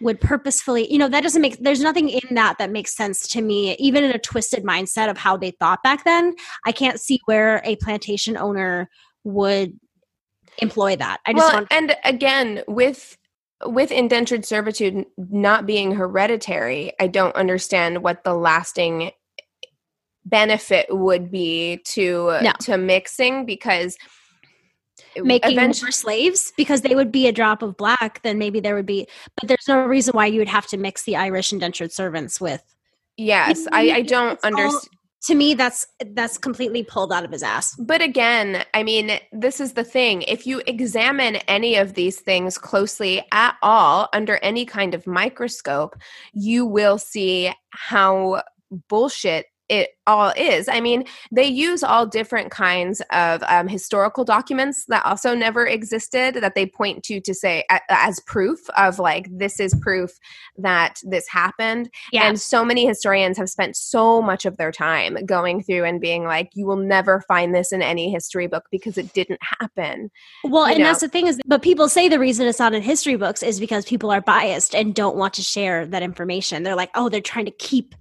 would 0.00 0.20
purposefully, 0.20 0.90
you 0.90 0.98
know, 0.98 1.08
that 1.08 1.22
doesn't 1.22 1.42
make 1.42 1.58
there's 1.58 1.82
nothing 1.82 2.08
in 2.08 2.34
that 2.34 2.56
that 2.58 2.70
makes 2.70 2.96
sense 2.96 3.28
to 3.28 3.42
me 3.42 3.76
even 3.76 4.02
in 4.02 4.10
a 4.10 4.18
twisted 4.18 4.64
mindset 4.64 5.10
of 5.10 5.18
how 5.18 5.36
they 5.36 5.50
thought 5.52 5.82
back 5.82 6.04
then. 6.04 6.34
I 6.64 6.72
can't 6.72 7.00
see 7.00 7.20
where 7.26 7.60
a 7.64 7.76
plantation 7.76 8.36
owner 8.36 8.88
would 9.24 9.78
employ 10.58 10.96
that. 10.96 11.20
I 11.26 11.32
just 11.32 11.44
well, 11.44 11.54
want 11.54 11.68
and 11.70 11.96
again 12.04 12.62
with 12.66 13.16
with 13.66 13.90
indentured 13.92 14.44
servitude 14.44 15.06
not 15.16 15.66
being 15.66 15.92
hereditary, 15.92 16.92
I 16.98 17.06
don't 17.06 17.34
understand 17.36 18.02
what 18.02 18.24
the 18.24 18.34
lasting 18.34 19.10
benefit 20.24 20.86
would 20.90 21.30
be 21.30 21.80
to 21.84 22.38
No. 22.42 22.52
to 22.60 22.76
mixing 22.76 23.46
because 23.46 23.96
making 25.16 25.52
eventually 25.52 25.86
more 25.86 25.92
slaves 25.92 26.52
because 26.56 26.82
they 26.82 26.94
would 26.94 27.10
be 27.10 27.26
a 27.26 27.32
drop 27.32 27.62
of 27.62 27.76
black 27.76 28.20
then 28.22 28.38
maybe 28.38 28.60
there 28.60 28.74
would 28.74 28.86
be 28.86 29.08
but 29.40 29.48
there's 29.48 29.66
no 29.66 29.82
reason 29.84 30.12
why 30.12 30.26
you 30.26 30.38
would 30.38 30.48
have 30.48 30.66
to 30.66 30.76
mix 30.76 31.04
the 31.04 31.16
irish 31.16 31.52
indentured 31.52 31.90
servants 31.90 32.38
with 32.38 32.62
yes 33.16 33.66
i 33.72 33.90
i 33.92 34.02
don't 34.02 34.38
understand 34.44 34.88
to 35.22 35.34
me 35.34 35.54
that's 35.54 35.86
that's 36.12 36.38
completely 36.38 36.82
pulled 36.82 37.12
out 37.12 37.24
of 37.24 37.30
his 37.30 37.42
ass 37.42 37.74
But 37.76 38.02
again, 38.02 38.64
I 38.74 38.82
mean, 38.82 39.18
this 39.32 39.60
is 39.60 39.74
the 39.74 39.84
thing. 39.84 40.22
If 40.22 40.46
you 40.46 40.62
examine 40.66 41.36
any 41.48 41.76
of 41.76 41.94
these 41.94 42.20
things 42.20 42.58
closely 42.58 43.24
at 43.32 43.56
all 43.62 44.08
under 44.12 44.36
any 44.38 44.64
kind 44.64 44.94
of 44.94 45.06
microscope, 45.06 45.96
you 46.32 46.64
will 46.66 46.98
see 46.98 47.52
how 47.70 48.42
bullshit 48.88 49.46
it 49.70 49.90
all 50.06 50.32
is. 50.36 50.68
I 50.68 50.80
mean, 50.80 51.04
they 51.30 51.46
use 51.46 51.84
all 51.84 52.04
different 52.04 52.50
kinds 52.50 53.00
of 53.12 53.42
um, 53.44 53.68
historical 53.68 54.24
documents 54.24 54.84
that 54.88 55.06
also 55.06 55.34
never 55.34 55.64
existed 55.64 56.34
that 56.34 56.54
they 56.56 56.66
point 56.66 57.04
to 57.04 57.20
to 57.20 57.32
say 57.32 57.64
a- 57.70 57.80
as 57.88 58.18
proof 58.26 58.58
of 58.76 58.98
like, 58.98 59.28
this 59.30 59.60
is 59.60 59.72
proof 59.80 60.10
that 60.58 61.00
this 61.04 61.28
happened. 61.28 61.88
yeah 62.12 62.24
And 62.28 62.40
so 62.40 62.64
many 62.64 62.84
historians 62.84 63.38
have 63.38 63.48
spent 63.48 63.76
so 63.76 64.20
much 64.20 64.44
of 64.44 64.56
their 64.56 64.72
time 64.72 65.16
going 65.24 65.62
through 65.62 65.84
and 65.84 66.00
being 66.00 66.24
like, 66.24 66.50
you 66.54 66.66
will 66.66 66.76
never 66.76 67.20
find 67.28 67.54
this 67.54 67.70
in 67.70 67.80
any 67.80 68.10
history 68.10 68.48
book 68.48 68.64
because 68.72 68.98
it 68.98 69.12
didn't 69.12 69.40
happen. 69.60 70.10
well 70.44 70.66
you 70.66 70.74
and 70.74 70.80
know. 70.80 70.86
that's 70.86 71.00
the 71.00 71.08
thing 71.08 71.28
is 71.28 71.38
but 71.46 71.62
people 71.62 71.88
say 71.88 72.08
the 72.08 72.18
reason 72.18 72.46
it's 72.48 72.58
not 72.58 72.74
in 72.74 72.82
history 72.82 73.16
books 73.16 73.42
is 73.42 73.60
because 73.60 73.84
people 73.84 74.10
are 74.10 74.20
biased 74.20 74.74
and 74.74 74.94
don't 74.94 75.16
want 75.16 75.34
to 75.34 75.42
share 75.42 75.86
that 75.86 76.02
information 76.02 76.64
they're 76.64 76.74
like 76.74 76.90
oh 76.96 77.08
they're 77.08 77.20
trying 77.20 77.44
to 77.44 77.50
keep 77.52 77.94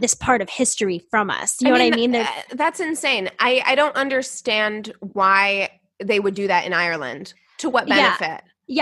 this 0.00 0.14
part 0.14 0.42
of 0.42 0.48
history 0.50 0.98
from 1.10 1.30
us 1.30 1.56
you 1.60 1.66
know 1.68 1.72
what 1.72 1.80
i 1.82 1.90
mean 1.90 2.10
They're- 2.12 2.22
uh, 2.24 2.54
That's 2.54 2.80
insane. 2.80 3.30
I, 3.38 3.62
I 3.64 3.74
don't 3.74 3.94
understand 3.96 4.92
why 5.00 5.70
they 6.02 6.18
would 6.20 6.34
do 6.34 6.48
that 6.48 6.64
in 6.66 6.72
Ireland. 6.72 7.34
To 7.58 7.70
what 7.70 7.86
benefit? 7.86 8.20
Yeah, 8.28 8.40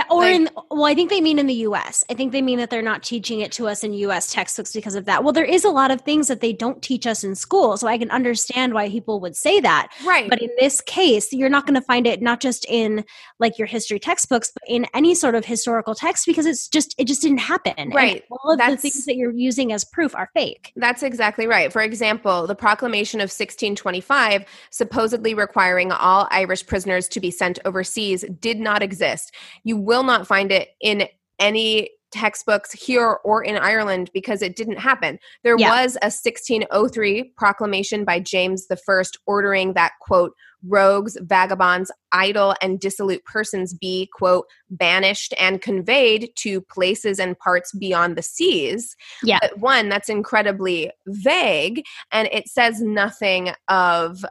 or 0.09 0.21
Like- 0.21 0.35
in 0.35 0.49
well, 0.71 0.85
I 0.85 0.93
think 0.95 1.09
they 1.09 1.21
mean 1.21 1.39
in 1.39 1.47
the 1.47 1.53
U.S. 1.67 2.03
I 2.09 2.13
think 2.13 2.31
they 2.31 2.41
mean 2.41 2.57
that 2.59 2.69
they're 2.69 2.81
not 2.81 3.03
teaching 3.03 3.41
it 3.41 3.51
to 3.53 3.67
us 3.67 3.83
in 3.83 3.93
U.S. 3.93 4.31
textbooks 4.31 4.71
because 4.73 4.95
of 4.95 5.05
that. 5.05 5.23
Well, 5.23 5.33
there 5.33 5.43
is 5.45 5.63
a 5.65 5.69
lot 5.69 5.91
of 5.91 6.01
things 6.01 6.27
that 6.29 6.39
they 6.41 6.53
don't 6.53 6.81
teach 6.81 7.05
us 7.05 7.23
in 7.23 7.35
school, 7.35 7.75
so 7.77 7.87
I 7.87 7.97
can 7.97 8.09
understand 8.11 8.73
why 8.73 8.89
people 8.89 9.19
would 9.19 9.35
say 9.35 9.59
that. 9.59 9.89
Right. 10.05 10.29
But 10.29 10.41
in 10.41 10.49
this 10.59 10.79
case, 10.81 11.33
you're 11.33 11.49
not 11.49 11.65
going 11.65 11.75
to 11.75 11.81
find 11.85 12.07
it 12.07 12.21
not 12.21 12.39
just 12.39 12.65
in 12.69 13.03
like 13.39 13.57
your 13.57 13.67
history 13.67 13.99
textbooks, 13.99 14.51
but 14.53 14.63
in 14.67 14.85
any 14.93 15.13
sort 15.15 15.35
of 15.35 15.45
historical 15.45 15.95
text 15.95 16.25
because 16.25 16.45
it's 16.45 16.67
just 16.67 16.95
it 16.97 17.05
just 17.05 17.21
didn't 17.21 17.39
happen. 17.39 17.73
And 17.77 17.93
Right. 17.93 18.23
all 18.31 18.51
of 18.53 18.59
the 18.59 18.77
things 18.77 19.05
that 19.05 19.15
you're 19.15 19.31
using 19.33 19.73
as 19.73 19.83
proof 19.83 20.15
are 20.15 20.29
fake. 20.33 20.71
That's 20.75 21.03
exactly 21.03 21.45
right. 21.45 21.71
For 21.73 21.81
example, 21.81 22.47
the 22.47 22.55
proclamation 22.55 23.19
of 23.19 23.25
1625, 23.31 24.45
supposedly 24.69 25.33
requiring 25.33 25.91
all 25.91 26.27
Irish 26.31 26.65
prisoners 26.65 27.07
to 27.09 27.19
be 27.19 27.31
sent 27.31 27.59
overseas, 27.65 28.23
did 28.39 28.59
not 28.59 28.81
exist. 28.81 29.33
You 29.63 29.72
will 29.73 30.03
not 30.03 30.27
find 30.27 30.51
it 30.51 30.69
in 30.81 31.07
any 31.39 31.89
textbooks 32.11 32.71
here 32.71 33.17
or 33.25 33.43
in 33.43 33.57
Ireland 33.57 34.11
because 34.13 34.43
it 34.43 34.55
didn't 34.55 34.77
happen. 34.77 35.17
There 35.43 35.55
Yeah. 35.57 35.81
was 35.81 35.97
a 36.03 36.11
1603 36.11 37.33
proclamation 37.35 38.05
by 38.05 38.19
James 38.19 38.67
I 38.71 39.05
ordering 39.25 39.73
that, 39.73 39.93
quote, 39.99 40.33
rogues, 40.65 41.17
vagabonds, 41.21 41.91
idle, 42.11 42.55
and 42.61 42.79
dissolute 42.79 43.25
persons 43.25 43.73
be, 43.73 44.09
quote, 44.13 44.45
banished 44.69 45.33
and 45.39 45.61
conveyed 45.61 46.29
to 46.35 46.61
places 46.61 47.19
and 47.19 47.37
parts 47.39 47.73
beyond 47.73 48.15
the 48.15 48.21
seas. 48.21 48.95
Yeah. 49.23 49.39
But 49.41 49.57
one, 49.57 49.89
that's 49.89 50.07
incredibly 50.07 50.91
vague, 51.07 51.83
and 52.11 52.29
it 52.31 52.47
says 52.47 52.79
nothing 52.79 53.51
of 53.67 54.23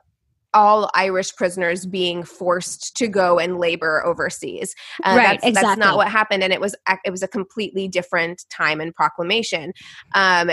all 0.55 0.91
Irish 0.95 1.35
prisoners 1.35 1.87
being 1.87 2.23
forced 2.25 2.97
to 2.97 3.09
go 3.09 3.39
and 3.39 3.59
labor 3.59 4.05
overseas. 4.05 4.75
Uh, 5.03 5.15
Right, 5.17 5.41
that's, 5.43 5.55
that's 5.61 5.79
not 5.79 5.97
what 5.97 6.09
happened, 6.09 6.43
and 6.43 6.53
it 6.53 6.61
was 6.61 6.75
it 7.05 7.11
was 7.11 7.23
a 7.23 7.29
completely 7.29 7.89
different 7.89 8.45
time 8.51 8.81
and 8.81 8.95
proclamation. 8.95 9.73
Um, 10.15 10.51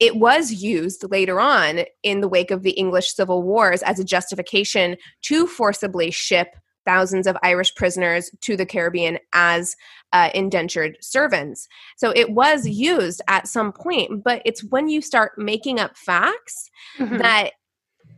it 0.00 0.16
was 0.16 0.52
used 0.52 1.04
later 1.10 1.40
on 1.40 1.80
in 2.02 2.20
the 2.20 2.28
wake 2.28 2.50
of 2.50 2.62
the 2.62 2.70
English 2.70 3.14
Civil 3.14 3.42
Wars 3.42 3.82
as 3.82 3.98
a 3.98 4.04
justification 4.04 4.96
to 5.22 5.46
forcibly 5.46 6.10
ship 6.10 6.54
thousands 6.84 7.26
of 7.26 7.36
Irish 7.42 7.74
prisoners 7.74 8.30
to 8.40 8.56
the 8.56 8.64
Caribbean 8.64 9.18
as 9.34 9.76
uh, 10.12 10.30
indentured 10.34 10.96
servants. 11.00 11.68
So 11.98 12.12
it 12.16 12.30
was 12.30 12.66
used 12.66 13.20
at 13.28 13.46
some 13.46 13.72
point, 13.72 14.24
but 14.24 14.40
it's 14.46 14.64
when 14.64 14.88
you 14.88 15.02
start 15.02 15.32
making 15.36 15.78
up 15.80 15.96
facts 15.96 16.70
Mhm. 16.98 17.18
that 17.18 17.50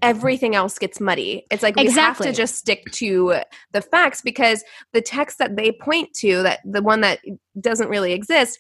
everything 0.03 0.55
else 0.55 0.79
gets 0.79 1.01
muddy. 1.01 1.47
It's 1.51 1.63
like 1.63 1.77
we 1.77 1.83
Exactly. 1.83 2.27
have 2.27 2.35
to 2.35 2.41
just 2.41 2.57
stick 2.57 2.85
to 2.93 3.37
the 3.73 3.83
facts 3.83 4.23
because 4.23 4.65
the 4.93 5.03
text 5.03 5.39
that 5.39 5.57
they 5.57 5.73
point 5.73 6.13
to, 6.15 6.43
that 6.43 6.61
the 6.65 6.83
one 6.83 7.01
that 7.03 7.21
doesn't 7.61 7.89
really 7.89 8.13
exist, 8.13 8.59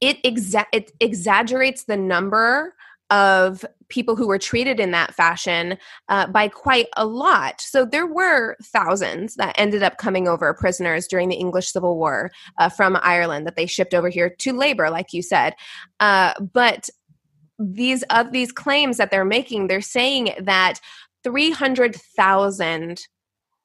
it 0.00 0.22
exa- 0.22 0.66
it 0.72 0.92
exaggerates 1.00 1.84
the 1.84 1.96
number 1.96 2.74
of 3.10 3.64
people 3.88 4.16
who 4.16 4.26
were 4.26 4.38
treated 4.38 4.78
in 4.78 4.90
that 4.90 5.14
fashion 5.14 5.78
uh, 6.10 6.26
by 6.26 6.46
quite 6.46 6.88
a 6.96 7.06
lot. 7.06 7.58
So 7.60 7.86
there 7.86 8.06
were 8.06 8.54
thousands 8.62 9.34
that 9.36 9.54
ended 9.56 9.82
up 9.82 9.96
coming 9.96 10.28
over 10.28 10.52
prisoners 10.52 11.06
during 11.06 11.30
the 11.30 11.36
English 11.36 11.72
Civil 11.72 11.96
War 11.96 12.30
uh, 12.58 12.68
from 12.68 12.98
Ireland 13.00 13.46
that 13.46 13.56
they 13.56 13.64
shipped 13.64 13.94
over 13.94 14.10
here 14.10 14.28
to 14.40 14.52
labor, 14.52 14.90
like 14.90 15.14
you 15.14 15.22
said. 15.22 15.54
Uh, 16.00 16.34
but 16.52 16.90
these 17.58 18.02
of 18.04 18.32
these 18.32 18.52
claims 18.52 18.96
that 18.96 19.10
they're 19.10 19.24
making, 19.24 19.66
they're 19.66 19.80
saying 19.80 20.34
that 20.40 20.80
three 21.24 21.50
hundred 21.50 21.96
thousand 21.96 23.06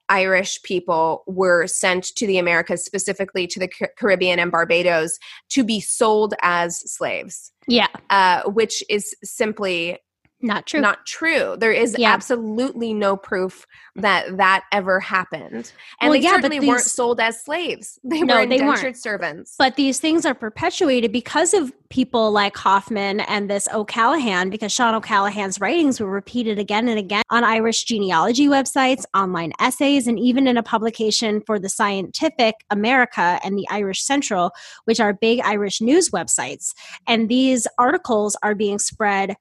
Irish 0.09 0.61
people 0.63 1.23
were 1.27 1.65
sent 1.67 2.03
to 2.15 2.27
the 2.27 2.37
Americas, 2.37 2.83
specifically 2.83 3.47
to 3.47 3.59
the 3.59 3.69
Caribbean 3.97 4.39
and 4.39 4.51
Barbados, 4.51 5.17
to 5.49 5.63
be 5.63 5.79
sold 5.79 6.33
as 6.41 6.79
slaves, 6.91 7.51
yeah, 7.67 7.87
uh, 8.09 8.43
which 8.43 8.83
is 8.89 9.15
simply 9.23 9.97
not 10.43 10.67
true. 10.67 10.81
not 10.81 11.05
true. 11.05 11.55
There 11.57 11.71
is 11.71 11.95
Yeah. 11.97 12.13
absolutely 12.13 12.93
no 12.93 13.15
proof 13.17 13.65
that 13.95 14.37
that 14.37 14.63
ever 14.71 14.99
happened, 14.99 15.71
and 16.01 16.09
Well, 16.09 16.11
they 16.13 16.19
yeah, 16.19 16.31
certainly 16.35 16.59
weren't 16.59 16.81
sold 16.81 17.19
as 17.19 17.43
slaves. 17.43 17.99
They 18.03 18.21
No, 18.21 18.35
were 18.35 18.41
they 18.45 18.57
weren't. 18.57 18.61
indentured 18.77 18.97
servants. 18.97 19.55
But 19.57 19.75
these 19.75 19.99
things 19.99 20.25
are 20.25 20.33
perpetuated 20.33 21.11
because 21.11 21.53
of 21.53 21.71
people 21.89 22.31
like 22.31 22.57
Hoffman 22.57 23.19
and 23.21 23.49
this 23.49 23.67
O'Callaghan, 23.73 24.49
because 24.49 24.71
Sean 24.71 24.95
O'Callaghan's 24.95 25.59
writings 25.61 25.99
were 25.99 26.09
repeated 26.09 26.57
again 26.59 26.87
and 26.87 26.97
again 26.97 27.21
on 27.29 27.43
Irish 27.43 27.83
genealogy 27.83 28.47
websites, 28.47 29.05
online 29.13 29.53
essays, 29.59 30.07
and 30.07 30.19
even 30.19 30.47
in 30.47 30.57
a 30.57 30.63
publication 30.63 31.41
for 31.45 31.59
the 31.59 31.69
Scientific 31.69 32.55
America 32.71 33.39
and 33.43 33.57
the 33.57 33.67
Irish 33.69 34.03
Central, 34.03 34.51
which 34.85 34.99
are 34.99 35.13
big 35.13 35.39
Irish 35.41 35.81
news 35.81 36.09
websites. 36.09 36.73
And 37.07 37.29
these 37.29 37.67
articles 37.77 38.35
are 38.41 38.55
being 38.55 38.79
spread 38.79 39.35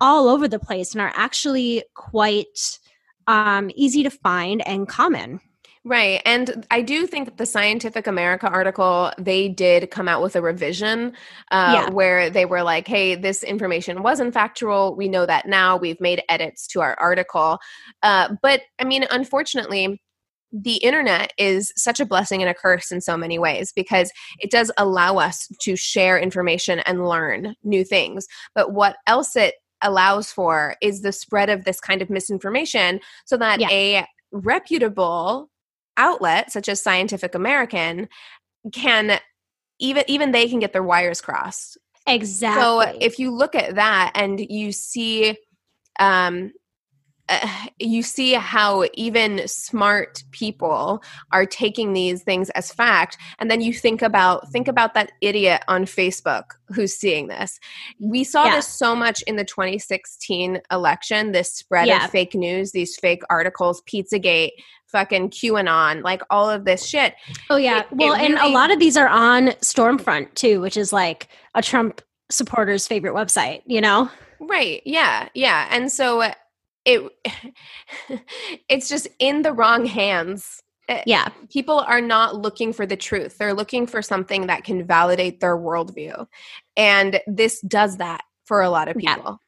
all 0.00 0.28
over 0.28 0.48
the 0.48 0.58
place 0.58 0.92
and 0.92 1.00
are 1.00 1.12
actually 1.14 1.84
quite 1.94 2.78
um, 3.26 3.70
easy 3.74 4.02
to 4.02 4.10
find 4.10 4.66
and 4.66 4.88
common. 4.88 5.40
Right. 5.84 6.20
And 6.26 6.66
I 6.72 6.82
do 6.82 7.06
think 7.06 7.26
that 7.26 7.36
the 7.36 7.46
Scientific 7.46 8.08
America 8.08 8.48
article, 8.48 9.12
they 9.18 9.48
did 9.48 9.88
come 9.92 10.08
out 10.08 10.20
with 10.20 10.34
a 10.34 10.42
revision 10.42 11.12
uh, 11.52 11.72
Yeah. 11.86 11.90
where 11.90 12.28
they 12.28 12.44
were 12.44 12.64
like, 12.64 12.88
hey, 12.88 13.14
this 13.14 13.44
information 13.44 14.02
wasn't 14.02 14.34
factual. 14.34 14.96
We 14.96 15.08
know 15.08 15.26
that 15.26 15.46
now. 15.46 15.76
We've 15.76 16.00
made 16.00 16.22
edits 16.28 16.66
to 16.68 16.80
our 16.80 16.98
article. 16.98 17.58
Uh, 18.02 18.34
but 18.42 18.62
I 18.80 18.84
mean, 18.84 19.06
unfortunately, 19.12 20.02
the 20.52 20.76
internet 20.78 21.32
is 21.38 21.72
such 21.76 22.00
a 22.00 22.06
blessing 22.06 22.42
and 22.42 22.50
a 22.50 22.54
curse 22.54 22.90
in 22.90 23.00
so 23.00 23.16
many 23.16 23.38
ways 23.38 23.72
because 23.74 24.10
it 24.40 24.50
does 24.50 24.72
allow 24.76 25.18
us 25.18 25.46
to 25.60 25.76
share 25.76 26.18
information 26.18 26.80
and 26.80 27.08
learn 27.08 27.54
new 27.62 27.84
things. 27.84 28.26
But 28.56 28.72
what 28.72 28.96
else 29.06 29.36
it 29.36 29.54
allows 29.86 30.30
for 30.32 30.76
is 30.82 31.02
the 31.02 31.12
spread 31.12 31.48
of 31.48 31.64
this 31.64 31.80
kind 31.80 32.02
of 32.02 32.10
misinformation 32.10 33.00
so 33.24 33.36
that 33.36 33.60
Yeah. 33.60 33.68
a 33.70 34.06
reputable 34.32 35.50
outlet 35.96 36.52
such 36.52 36.68
as 36.68 36.82
Scientific 36.82 37.34
American 37.34 38.08
can 38.72 39.18
even 39.78 40.04
even 40.08 40.32
they 40.32 40.48
can 40.48 40.58
get 40.58 40.72
their 40.72 40.82
wires 40.82 41.20
crossed. 41.20 41.78
Exactly. 42.06 42.62
So 42.62 42.98
if 43.00 43.18
you 43.18 43.30
look 43.30 43.54
at 43.54 43.74
that 43.76 44.12
and 44.14 44.38
you 44.40 44.72
see 44.72 45.36
um 45.98 46.52
uh, 47.28 47.48
you 47.78 48.02
see 48.02 48.32
how 48.34 48.84
even 48.94 49.46
smart 49.46 50.22
people 50.30 51.02
are 51.32 51.46
taking 51.46 51.92
these 51.92 52.22
things 52.22 52.50
as 52.50 52.72
fact 52.72 53.16
and 53.38 53.50
then 53.50 53.60
you 53.60 53.72
think 53.72 54.02
about 54.02 54.48
think 54.50 54.68
about 54.68 54.94
that 54.94 55.12
idiot 55.20 55.62
on 55.68 55.84
facebook 55.84 56.44
who's 56.74 56.94
seeing 56.94 57.28
this 57.28 57.58
we 58.00 58.24
saw 58.24 58.44
Yeah. 58.44 58.56
this 58.56 58.68
so 58.68 58.94
much 58.96 59.22
in 59.26 59.36
the 59.36 59.44
2016 59.44 60.60
election 60.70 61.32
this 61.32 61.52
spread 61.52 61.86
Yeah. 61.88 62.04
of 62.04 62.10
fake 62.10 62.34
news 62.34 62.72
these 62.72 62.96
fake 62.96 63.22
articles 63.30 63.82
pizzagate 63.82 64.50
fucking 64.86 65.30
qanon 65.30 66.02
like 66.02 66.22
all 66.30 66.48
of 66.48 66.64
this 66.64 66.84
shit 66.86 67.14
oh 67.50 67.56
yeah. 67.56 67.80
it- 67.80 67.86
it 67.90 67.96
well, 67.96 68.14
and 68.14 68.34
a 68.34 68.48
lot 68.48 68.70
of 68.70 68.78
these 68.78 68.96
are 68.96 69.08
on 69.08 69.48
Stormfront 69.60 70.32
too, 70.34 70.60
which 70.60 70.76
is 70.76 70.92
like 70.92 71.28
a 71.54 71.62
Trump 71.62 72.00
supporter's 72.30 72.86
favorite 72.86 73.14
website. 73.14 73.62
You 73.66 73.80
know. 73.80 74.10
Right. 74.40 74.82
Yeah. 74.84 75.28
Yeah. 75.34 75.66
And 75.70 75.90
so 75.90 76.20
uh, 76.22 76.34
it 76.86 77.02
it's 78.68 78.88
just 78.88 79.08
in 79.18 79.42
the 79.42 79.52
wrong 79.52 79.84
hands. 79.84 80.62
Uh, 80.88 81.00
Yeah. 81.04 81.28
People 81.52 81.80
are 81.80 82.00
not 82.00 82.36
looking 82.36 82.72
for 82.72 82.86
the 82.86 82.96
truth. 82.96 83.36
They're 83.38 83.52
looking 83.54 83.86
for 83.86 84.00
something 84.00 84.46
that 84.46 84.64
can 84.64 84.86
validate 84.86 85.40
their 85.40 85.56
worldview. 85.56 86.26
And 86.76 87.20
this 87.26 87.60
does 87.60 87.96
that 87.98 88.22
for 88.44 88.62
a 88.62 88.70
lot 88.70 88.88
of 88.88 88.96
Yeah. 88.98 89.16
people. 89.16 89.40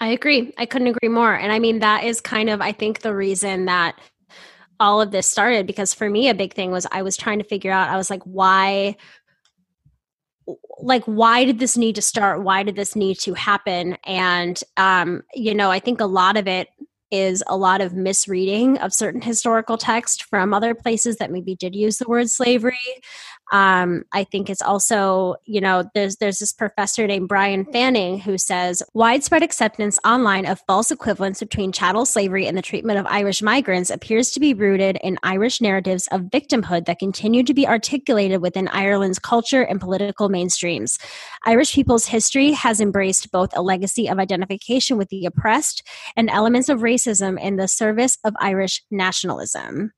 I 0.00 0.08
agree. 0.08 0.52
I 0.58 0.66
couldn't 0.66 0.88
agree 0.88 1.08
more. 1.08 1.34
And 1.34 1.50
I 1.50 1.58
mean, 1.58 1.78
that 1.78 2.04
is 2.04 2.20
kind 2.20 2.50
of, 2.50 2.60
I 2.60 2.72
think, 2.72 3.00
the 3.00 3.14
reason 3.14 3.64
that 3.64 3.94
all 4.80 5.00
of 5.00 5.12
this 5.12 5.26
started 5.30 5.66
because 5.66 5.94
for 5.94 6.10
me, 6.10 6.28
a 6.28 6.34
big 6.34 6.52
thing 6.52 6.70
was 6.70 6.86
I 6.92 7.02
was 7.02 7.16
trying 7.16 7.38
to 7.38 7.44
figure 7.44 7.70
out, 7.72 7.88
I 7.88 7.96
was 7.96 8.10
like, 8.10 8.22
why, 8.24 8.96
like, 10.78 11.04
why 11.04 11.44
did 11.44 11.58
this 11.58 11.76
need 11.76 11.94
to 11.94 12.02
start? 12.02 12.42
Why 12.42 12.62
did 12.62 12.76
this 12.76 12.96
need 12.96 13.18
to 13.20 13.34
happen? 13.34 13.96
And, 14.04 14.60
um, 14.76 15.22
you 15.34 15.54
know, 15.54 15.70
I 15.70 15.78
think 15.78 16.00
a 16.00 16.06
lot 16.06 16.36
of 16.36 16.46
it 16.48 16.68
is 17.10 17.44
a 17.46 17.56
lot 17.56 17.80
of 17.80 17.94
misreading 17.94 18.78
of 18.78 18.92
certain 18.92 19.20
historical 19.20 19.78
text 19.78 20.24
from 20.24 20.52
other 20.52 20.74
places 20.74 21.16
that 21.18 21.30
maybe 21.30 21.54
did 21.54 21.74
use 21.74 21.98
the 21.98 22.08
word 22.08 22.28
slavery. 22.28 22.76
Um, 23.52 24.04
I 24.12 24.24
think 24.24 24.48
it's 24.48 24.62
also, 24.62 25.36
you 25.44 25.60
know, 25.60 25.84
there's 25.94 26.16
there's 26.16 26.38
this 26.38 26.52
professor 26.52 27.06
named 27.06 27.28
Bryan 27.28 27.64
Fanning 27.66 28.18
who 28.18 28.38
says 28.38 28.82
widespread 28.94 29.42
acceptance 29.42 29.98
online 30.04 30.46
of 30.46 30.62
false 30.66 30.90
equivalence 30.90 31.40
between 31.40 31.70
chattel 31.70 32.06
slavery 32.06 32.46
and 32.46 32.56
the 32.56 32.62
treatment 32.62 32.98
of 32.98 33.06
Irish 33.06 33.42
migrants 33.42 33.90
appears 33.90 34.30
to 34.30 34.40
be 34.40 34.54
rooted 34.54 34.98
in 35.02 35.18
Irish 35.22 35.60
narratives 35.60 36.08
of 36.08 36.22
victimhood 36.22 36.86
that 36.86 36.98
continue 36.98 37.42
to 37.42 37.54
be 37.54 37.68
articulated 37.68 38.40
within 38.40 38.68
Ireland's 38.68 39.18
culture 39.18 39.62
and 39.62 39.80
political 39.80 40.30
mainstreams. 40.30 40.98
Irish 41.44 41.74
people's 41.74 42.06
history 42.06 42.52
has 42.52 42.80
embraced 42.80 43.30
both 43.30 43.50
a 43.54 43.62
legacy 43.62 44.08
of 44.08 44.18
identification 44.18 44.96
with 44.96 45.10
the 45.10 45.26
oppressed 45.26 45.86
and 46.16 46.30
elements 46.30 46.68
of 46.68 46.80
racism 46.80 47.40
in 47.40 47.56
the 47.56 47.68
service 47.68 48.16
of 48.24 48.34
Irish 48.40 48.82
nationalism. 48.90 49.92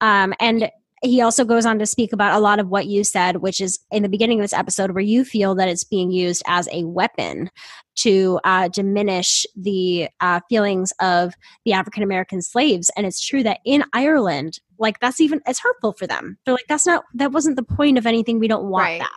Um, 0.00 0.34
and 0.40 0.70
he 1.04 1.20
also 1.20 1.44
goes 1.44 1.66
on 1.66 1.78
to 1.78 1.86
speak 1.86 2.12
about 2.12 2.36
a 2.36 2.40
lot 2.40 2.58
of 2.58 2.68
what 2.68 2.86
you 2.86 3.04
said, 3.04 3.36
which 3.36 3.60
is 3.60 3.78
in 3.90 4.02
the 4.02 4.08
beginning 4.08 4.40
of 4.40 4.44
this 4.44 4.52
episode, 4.52 4.92
where 4.92 5.02
you 5.02 5.24
feel 5.24 5.54
that 5.54 5.68
it's 5.68 5.84
being 5.84 6.10
used 6.10 6.42
as 6.46 6.68
a 6.72 6.84
weapon 6.84 7.50
to 7.96 8.40
uh, 8.44 8.68
diminish 8.68 9.46
the 9.54 10.08
uh, 10.20 10.40
feelings 10.48 10.92
of 11.00 11.34
the 11.64 11.72
African 11.72 12.02
American 12.02 12.42
slaves. 12.42 12.90
And 12.96 13.06
it's 13.06 13.24
true 13.24 13.42
that 13.42 13.60
in 13.64 13.84
Ireland, 13.92 14.58
like 14.78 14.98
that's 15.00 15.20
even 15.20 15.40
it's 15.46 15.60
hurtful 15.60 15.92
for 15.92 16.06
them. 16.06 16.38
They're 16.44 16.54
like, 16.54 16.66
that's 16.68 16.86
not 16.86 17.04
that 17.14 17.32
wasn't 17.32 17.56
the 17.56 17.62
point 17.62 17.98
of 17.98 18.06
anything. 18.06 18.38
We 18.38 18.48
don't 18.48 18.64
want 18.68 18.84
Right. 18.84 19.00
that. 19.00 19.12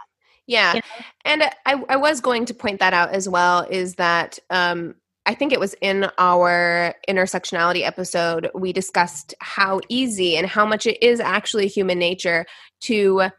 Yeah. 0.46 0.76
You 0.76 0.82
And 1.26 1.44
I, 1.66 1.84
I 1.90 1.96
was 1.98 2.22
going 2.22 2.46
to 2.46 2.54
point 2.54 2.80
that 2.80 2.94
out 2.94 3.14
as 3.14 3.28
well 3.28 3.68
is 3.70 3.96
that 3.96 4.40
um, 4.50 4.96
I 5.28 5.34
think 5.36 5.52
it 5.52 5.60
was 5.60 5.76
in 5.82 6.10
our 6.18 6.96
intersectionality 7.08 7.84
episode, 7.86 8.50
we 8.56 8.72
discussed 8.74 9.36
how 9.42 9.82
easy 9.90 10.38
and 10.38 10.48
how 10.48 10.66
much 10.66 10.88
it 10.88 11.04
is 11.06 11.20
actually 11.20 11.68
human 11.68 12.00
nature 12.00 12.46
to 12.82 13.30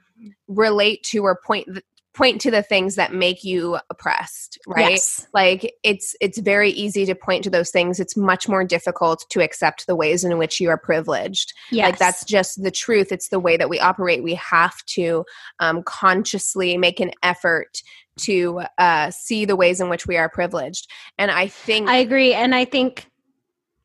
relate 0.49 1.03
to 1.05 1.25
or 1.25 1.41
point 1.45 1.67
th- 1.67 1.85
point 2.15 2.41
to 2.41 2.51
the 2.51 2.63
things 2.65 2.97
that 2.97 3.13
make 3.15 3.45
you 3.45 3.79
oppressed, 3.91 4.59
right? 4.67 4.91
Yes. 4.91 5.27
like 5.33 5.73
it's 5.85 6.17
it's 6.21 6.39
very 6.39 6.71
easy 6.71 7.07
to 7.07 7.15
point 7.15 7.45
to 7.45 7.51
those 7.51 7.71
things 7.71 8.01
it's 8.01 8.17
much 8.17 8.49
more 8.49 8.65
difficult 8.65 9.25
to 9.31 9.41
accept 9.41 9.87
the 9.87 9.95
ways 9.95 10.25
in 10.25 10.37
which 10.37 10.61
you 10.61 10.69
are 10.69 10.77
privileged 10.77 11.53
Yes. 11.71 11.85
like 11.91 11.99
that's 11.99 12.25
just 12.25 12.61
the 12.61 12.73
truth 12.73 13.13
it's 13.13 13.29
the 13.29 13.39
way 13.39 13.57
that 13.57 13.69
we 13.69 13.79
operate 13.79 14.25
we 14.25 14.35
have 14.35 14.75
to 14.87 15.25
um, 15.61 15.85
consciously 15.85 16.77
make 16.77 16.99
an 16.99 17.13
effort 17.23 17.83
to 18.19 18.63
uh, 18.79 19.11
see 19.11 19.45
the 19.45 19.57
ways 19.57 19.81
in 19.81 19.89
which 19.89 20.07
we 20.07 20.17
are 20.17 20.29
privileged 20.29 20.91
and 21.19 21.31
i 21.31 21.47
think 21.49 21.89
I 21.89 21.97
agree, 21.97 22.35
and 22.35 22.55
I 22.55 22.65
think, 22.65 23.07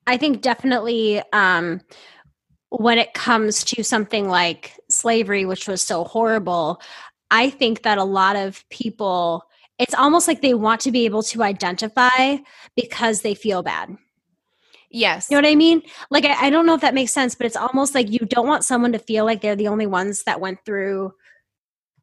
I 0.08 0.18
think 0.18 0.42
definitely 0.42 1.22
um, 1.32 1.82
when 2.70 2.98
it 2.98 3.14
comes 3.14 3.64
to 3.66 3.84
something 3.84 4.28
like 4.28 4.74
slavery, 4.90 5.46
which 5.46 5.68
was 5.68 5.82
so 5.82 6.04
horrible, 6.04 6.82
I 7.32 7.50
think 7.50 7.84
that 7.84 7.98
a 7.98 8.04
lot 8.04 8.36
of 8.36 8.68
people, 8.70 9.44
it's 9.80 9.94
almost 9.94 10.28
like 10.28 10.42
they 10.42 10.54
want 10.54 10.82
to 10.82 10.92
be 10.92 11.06
able 11.06 11.24
to 11.24 11.44
identify 11.44 12.38
because 12.76 13.22
they 13.22 13.36
feel 13.36 13.64
bad. 13.64 13.96
yes 14.92 15.30
You 15.30 15.38
know 15.38 15.48
what 15.48 15.52
I 15.52 15.56
mean? 15.56 15.82
Like, 16.10 16.26
I, 16.26 16.48
I 16.48 16.50
don't 16.50 16.66
know 16.66 16.76
if 16.76 16.82
that 16.82 16.94
makes 16.94 17.14
sense, 17.14 17.36
but 17.36 17.46
it's 17.48 17.56
almost 17.56 17.96
like 17.96 18.12
you 18.12 18.20
don't 18.20 18.48
want 18.48 18.66
someone 18.66 18.92
to 18.94 19.00
feel 19.00 19.26
like 19.26 19.42
they're 19.42 19.56
the 19.56 19.70
only 19.70 19.88
ones 19.88 20.24
that 20.24 20.42
went 20.42 20.64
through 20.66 21.14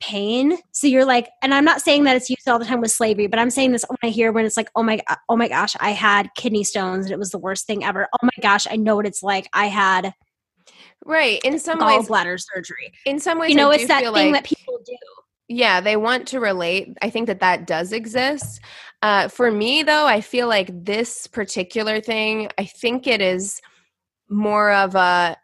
pain. 0.00 0.56
So 0.72 0.86
you're 0.86 1.04
like, 1.04 1.28
and 1.42 1.52
I'm 1.54 1.64
not 1.64 1.80
saying 1.82 2.04
that 2.04 2.16
it's 2.16 2.30
used 2.30 2.48
all 2.48 2.58
the 2.58 2.64
time 2.64 2.80
with 2.80 2.90
slavery, 2.90 3.26
but 3.26 3.38
I'm 3.38 3.50
saying 3.50 3.72
this 3.72 3.84
when 3.88 3.98
I 4.02 4.08
hear 4.08 4.32
when 4.32 4.44
it's 4.46 4.56
like, 4.56 4.70
oh 4.74 4.82
my, 4.82 5.00
oh 5.28 5.36
my 5.36 5.48
gosh, 5.48 5.76
I 5.80 5.90
had 5.90 6.30
kidney 6.36 6.64
stones 6.64 7.06
and 7.06 7.12
it 7.12 7.18
was 7.18 7.30
the 7.30 7.38
worst 7.38 7.66
thing 7.66 7.84
ever. 7.84 8.08
Oh 8.12 8.18
my 8.24 8.42
gosh, 8.42 8.66
I 8.70 8.76
know 8.76 8.96
what 8.96 9.06
it's 9.06 9.22
like. 9.22 9.48
I 9.52 9.66
had 9.66 10.12
right 11.04 11.40
in 11.44 11.58
some 11.58 11.78
ways 11.78 12.06
gallbladder 12.08 12.38
surgery. 12.54 12.92
in 13.06 13.18
some 13.18 13.38
ways 13.38 13.50
You 13.50 13.56
know, 13.56 13.70
I 13.70 13.74
it's 13.76 13.86
that 13.88 14.02
thing 14.02 14.12
like- 14.12 14.32
that 14.32 14.44
people 14.44 14.78
do. 14.84 14.96
yeah 15.48 15.80
they 15.80 15.96
want 15.96 16.28
to 16.28 16.38
relate 16.40 16.96
i 17.02 17.08
think 17.10 17.26
that 17.26 17.40
that 17.40 17.66
does 17.66 17.92
exist 17.92 18.60
uh, 19.02 19.26
for 19.28 19.50
me 19.50 19.82
though 19.82 20.06
i 20.06 20.20
feel 20.20 20.46
like 20.46 20.68
this 20.84 21.26
particular 21.26 22.00
thing 22.02 22.50
i 22.58 22.64
think 22.66 23.06
it 23.06 23.22
is 23.22 23.60
more 24.28 24.70
of 24.72 24.94
a 24.94 25.36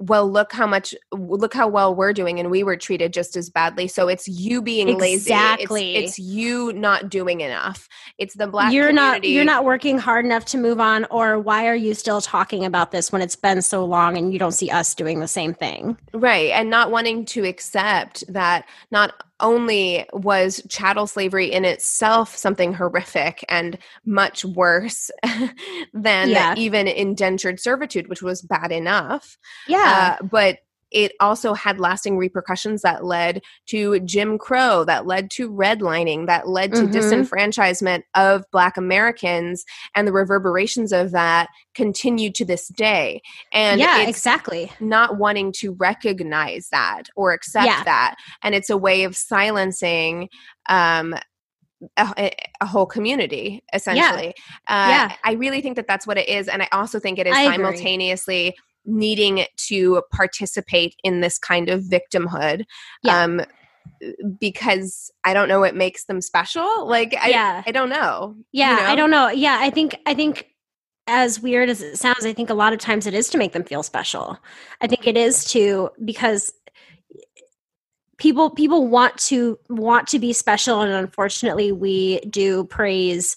well 0.00 0.30
look 0.30 0.52
how 0.52 0.66
much 0.66 0.94
look 1.12 1.54
how 1.54 1.68
well 1.68 1.94
we're 1.94 2.12
doing 2.12 2.40
and 2.40 2.50
we 2.50 2.62
were 2.62 2.76
treated 2.76 3.12
just 3.12 3.36
as 3.36 3.50
badly 3.50 3.86
so 3.86 4.08
it's 4.08 4.26
you 4.26 4.62
being 4.62 4.98
lazy 4.98 5.30
Exactly. 5.30 5.96
it's, 5.96 6.12
it's 6.12 6.18
you 6.18 6.72
not 6.72 7.10
doing 7.10 7.42
enough 7.42 7.88
it's 8.18 8.34
the 8.34 8.46
black 8.46 8.72
you're 8.72 8.92
not 8.92 9.22
you're 9.24 9.44
not 9.44 9.64
working 9.64 9.98
hard 9.98 10.24
enough 10.24 10.46
to 10.46 10.58
move 10.58 10.80
on 10.80 11.06
or 11.10 11.38
why 11.38 11.66
are 11.68 11.74
you 11.74 11.94
still 11.94 12.20
talking 12.20 12.64
about 12.64 12.90
this 12.90 13.12
when 13.12 13.20
it's 13.20 13.36
been 13.36 13.60
so 13.60 13.84
long 13.84 14.16
and 14.16 14.32
you 14.32 14.38
don't 14.38 14.52
see 14.52 14.70
us 14.70 14.94
doing 14.94 15.20
the 15.20 15.28
same 15.28 15.54
thing 15.54 15.96
Right. 16.12 16.50
And 16.50 16.70
not 16.70 16.90
wanting 16.90 17.24
to 17.26 17.44
accept 17.44 18.24
that 18.32 18.66
not 18.90 19.22
only 19.40 20.06
was 20.12 20.62
chattel 20.68 21.06
slavery 21.06 21.52
in 21.52 21.64
itself 21.64 22.36
something 22.36 22.72
horrific 22.74 23.44
and 23.48 23.78
much 24.04 24.44
worse 24.44 25.10
than 25.94 26.28
Yeah. 26.30 26.54
even 26.56 26.88
indentured 26.88 27.60
servitude, 27.60 28.08
which 28.08 28.22
was 28.22 28.42
bad 28.42 28.72
enough, 28.72 29.36
yeah 29.68 30.16
uh, 30.20 30.24
but 30.26 30.58
it 30.90 31.12
also 31.20 31.54
had 31.54 31.78
lasting 31.80 32.18
repercussions 32.18 32.82
that 32.82 33.04
led 33.04 33.42
to 33.66 34.00
Jim 34.00 34.38
Crow, 34.38 34.84
that 34.84 35.06
led 35.06 35.30
to 35.32 35.50
redlining, 35.50 36.26
that 36.26 36.48
led 36.48 36.74
to 36.74 36.82
Mhm. 36.86 36.92
disenfranchisement 36.92 38.02
of 38.14 38.44
Black 38.52 38.76
Americans, 38.76 39.64
and 39.94 40.06
the 40.06 40.12
reverberations 40.12 40.92
of 40.92 41.10
that 41.12 41.48
continue 41.74 42.30
to 42.32 42.44
this 42.44 42.68
day. 42.68 43.20
And 43.52 43.78
yeah 43.80 44.00
it's 44.00 44.08
exactly 44.10 44.70
not 44.80 45.16
wanting 45.18 45.52
to 45.58 45.72
recognize 45.74 46.68
that 46.70 47.04
or 47.16 47.32
accept 47.32 47.66
Yeah. 47.66 47.82
that 47.84 48.16
and 48.42 48.54
it's 48.54 48.70
a 48.70 48.76
way 48.76 49.04
of 49.04 49.16
silencing 49.16 50.28
um 50.68 51.14
a, 51.96 52.30
a 52.60 52.66
whole 52.66 52.84
community 52.86 53.62
essentially 53.72 54.34
uh, 54.68 54.88
Yeah. 54.90 55.12
i 55.24 55.32
really 55.32 55.60
think 55.62 55.76
that 55.76 55.86
that's 55.86 56.06
what 56.06 56.18
it 56.18 56.28
is 56.28 56.46
and 56.48 56.62
i 56.62 56.68
also 56.72 56.98
think 57.00 57.18
it 57.18 57.26
is 57.26 57.34
I 57.34 57.42
agree. 57.54 57.54
Needing 58.84 59.44
to 59.56 60.02
participate 60.12 60.94
in 61.04 61.20
this 61.20 61.38
kind 61.38 61.68
of 61.68 61.82
victimhood 61.82 62.64
Yeah. 63.02 63.22
um 63.24 63.42
because 64.38 65.10
i 65.24 65.34
don't 65.34 65.48
know 65.48 65.60
what 65.60 65.74
makes 65.74 66.04
them 66.04 66.20
special 66.20 66.86
like 66.86 67.14
i 67.20 67.28
Yeah. 67.28 67.62
i 67.66 67.72
don't 67.72 67.90
know 67.90 68.34
yeah 68.52 68.76
you 68.76 68.82
know? 68.82 68.88
i 68.88 68.94
don't 68.94 69.10
know 69.10 69.28
yeah 69.28 69.58
i 69.60 69.70
think 69.70 69.96
i 70.06 70.14
think 70.14 70.46
as 71.06 71.40
weird 71.40 71.68
as 71.68 71.82
it 71.82 71.96
sounds, 71.96 72.24
I 72.24 72.32
think 72.32 72.50
a 72.50 72.54
lot 72.54 72.72
of 72.72 72.78
times 72.78 73.06
it 73.06 73.14
is 73.14 73.28
to 73.30 73.38
make 73.38 73.52
them 73.52 73.64
feel 73.64 73.82
special. 73.82 74.38
I 74.80 74.86
think 74.86 75.08
it 75.08 75.16
is 75.16 75.44
to 75.46 75.90
because 76.04 76.52
people 78.16 78.50
people 78.50 78.86
want 78.86 79.16
to 79.16 79.58
want 79.68 80.06
to 80.08 80.18
be 80.18 80.32
special 80.32 80.82
and 80.82 80.92
unfortunately 80.92 81.72
we 81.72 82.20
do 82.20 82.64
praise 82.64 83.36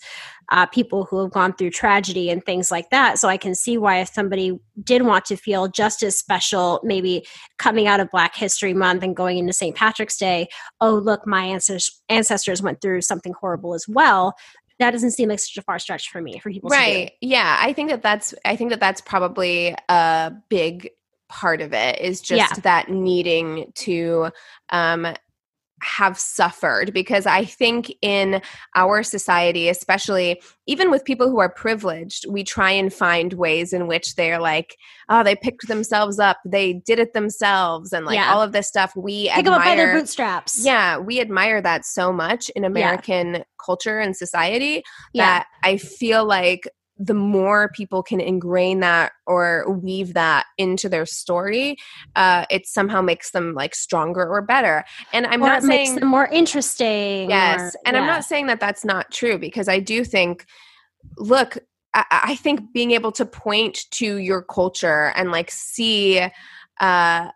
uh, 0.54 0.68
people 0.68 1.06
who 1.06 1.20
have 1.20 1.32
gone 1.32 1.52
through 1.52 1.72
tragedy 1.72 2.30
and 2.30 2.46
things 2.46 2.70
like 2.70 2.92
that. 2.92 3.18
So 3.18 3.28
I 3.28 3.38
can 3.38 3.56
see 3.56 3.76
why 3.76 4.02
if 4.02 4.10
somebody 4.10 4.60
did 4.84 5.02
want 5.02 5.26
to 5.26 5.36
feel 5.36 5.68
just 5.68 6.04
as 6.04 6.16
special, 6.16 6.80
maybe 6.84 7.26
coming 7.58 7.88
out 7.88 8.00
of 8.00 8.12
Black 8.12 8.36
History 8.36 8.76
Month 8.76 9.02
and 9.02 9.16
going 9.16 9.40
into 9.40 9.52
St. 9.52 9.76
Patrick's 9.76 10.16
Day, 10.16 10.48
oh 10.80 10.94
look, 10.94 11.26
my 11.26 11.44
ancestors 11.44 12.00
ancestors 12.08 12.62
went 12.62 12.82
through 12.82 13.02
something 13.02 13.34
horrible 13.34 13.74
as 13.74 13.88
well. 13.88 14.36
That 14.78 14.92
doesn't 14.92 15.12
seem 15.12 15.30
like 15.30 15.40
such 15.40 15.58
a 15.58 15.64
far 15.64 15.80
stretch 15.80 16.10
for 16.12 16.22
me 16.22 16.38
for 16.38 16.52
people. 16.52 16.70
Right? 16.70 17.14
Yeah, 17.20 17.58
I 17.60 17.74
think 17.74 17.90
that 17.90 18.04
that's 18.04 18.36
I 18.46 18.56
think 18.56 18.70
that 18.70 18.80
that's 18.80 19.02
probably 19.02 19.76
a 19.90 20.34
big 20.50 20.92
part 21.30 21.62
of 21.62 21.74
it 21.74 22.00
is 22.00 22.22
just 22.22 22.58
Yeah. 22.58 22.62
that 22.62 22.90
needing 22.90 23.72
to 23.76 24.30
um 24.70 25.16
have 25.84 26.18
suffered 26.18 26.94
because 26.94 27.26
I 27.26 27.46
think 27.46 27.94
in 28.02 28.42
our 28.76 29.04
society, 29.04 29.70
especially 29.70 30.42
even 30.66 30.90
with 30.90 31.04
people 31.04 31.30
who 31.30 31.40
are 31.40 31.50
privileged, 31.50 32.26
we 32.30 32.44
try 32.44 32.72
and 32.72 32.94
find 32.94 33.34
ways 33.34 33.74
in 33.74 33.88
which 33.88 34.16
they're 34.16 34.40
like, 34.40 34.78
oh, 35.10 35.24
they 35.24 35.36
picked 35.36 35.68
themselves 35.68 36.20
up, 36.20 36.38
they 36.46 36.74
did 36.74 37.00
it 37.00 37.14
themselves, 37.14 37.92
and 37.94 38.06
like 38.06 38.16
Yeah. 38.16 38.34
all 38.34 38.42
of 38.42 38.54
this 38.54 38.68
stuff. 38.68 38.96
We 38.96 39.30
Pick 39.30 39.46
them 39.46 39.54
up 39.54 39.64
by 39.64 39.76
their 39.76 39.94
bootstraps. 39.94 40.64
Yeah, 40.66 40.98
we 40.98 41.20
admire 41.20 41.62
that 41.62 41.86
so 41.86 42.14
much 42.14 42.50
in 42.56 42.64
American 42.64 43.44
culture 43.64 44.00
and 44.00 44.16
society 44.16 44.84
Yeah. 45.14 45.26
that 45.40 45.48
I 45.64 45.78
feel 45.78 46.26
like 46.26 46.68
the 47.04 47.14
more 47.14 47.70
people 47.70 48.02
can 48.02 48.22
ingrain 48.22 48.80
that 48.80 49.12
or 49.28 49.70
weave 49.70 50.14
that 50.14 50.46
into 50.58 50.88
their 50.88 51.06
story, 51.06 51.76
uh, 52.16 52.46
it 52.50 52.66
somehow 52.66 53.02
makes 53.02 53.32
them 53.32 53.54
like 53.54 53.76
stronger 53.76 54.26
or 54.26 54.42
better. 54.42 54.86
And 55.12 55.26
I'm 55.26 55.42
or 55.42 55.48
not 55.48 55.64
it 55.64 55.68
makes 55.68 55.90
saying 55.90 56.00
them 56.00 56.08
more 56.08 56.28
interesting. 56.28 57.30
yes, 57.30 57.76
or- 57.76 57.80
and 57.86 57.98
I'm 57.98 58.06
not 58.06 58.24
saying 58.24 58.48
that 58.48 58.60
that's 58.60 58.86
not 58.86 59.12
true 59.12 59.38
because 59.38 59.68
I 59.68 59.80
do 59.80 60.06
think, 60.06 60.46
look, 61.18 61.58
I, 61.94 62.06
I 62.10 62.36
think 62.36 62.72
being 62.74 62.92
able 62.92 63.12
to 63.14 63.26
point 63.26 63.80
to 63.92 64.18
your 64.18 64.42
culture 64.42 65.12
and 65.16 65.32
like 65.32 65.52
see 65.52 66.26
uh, 66.80 67.30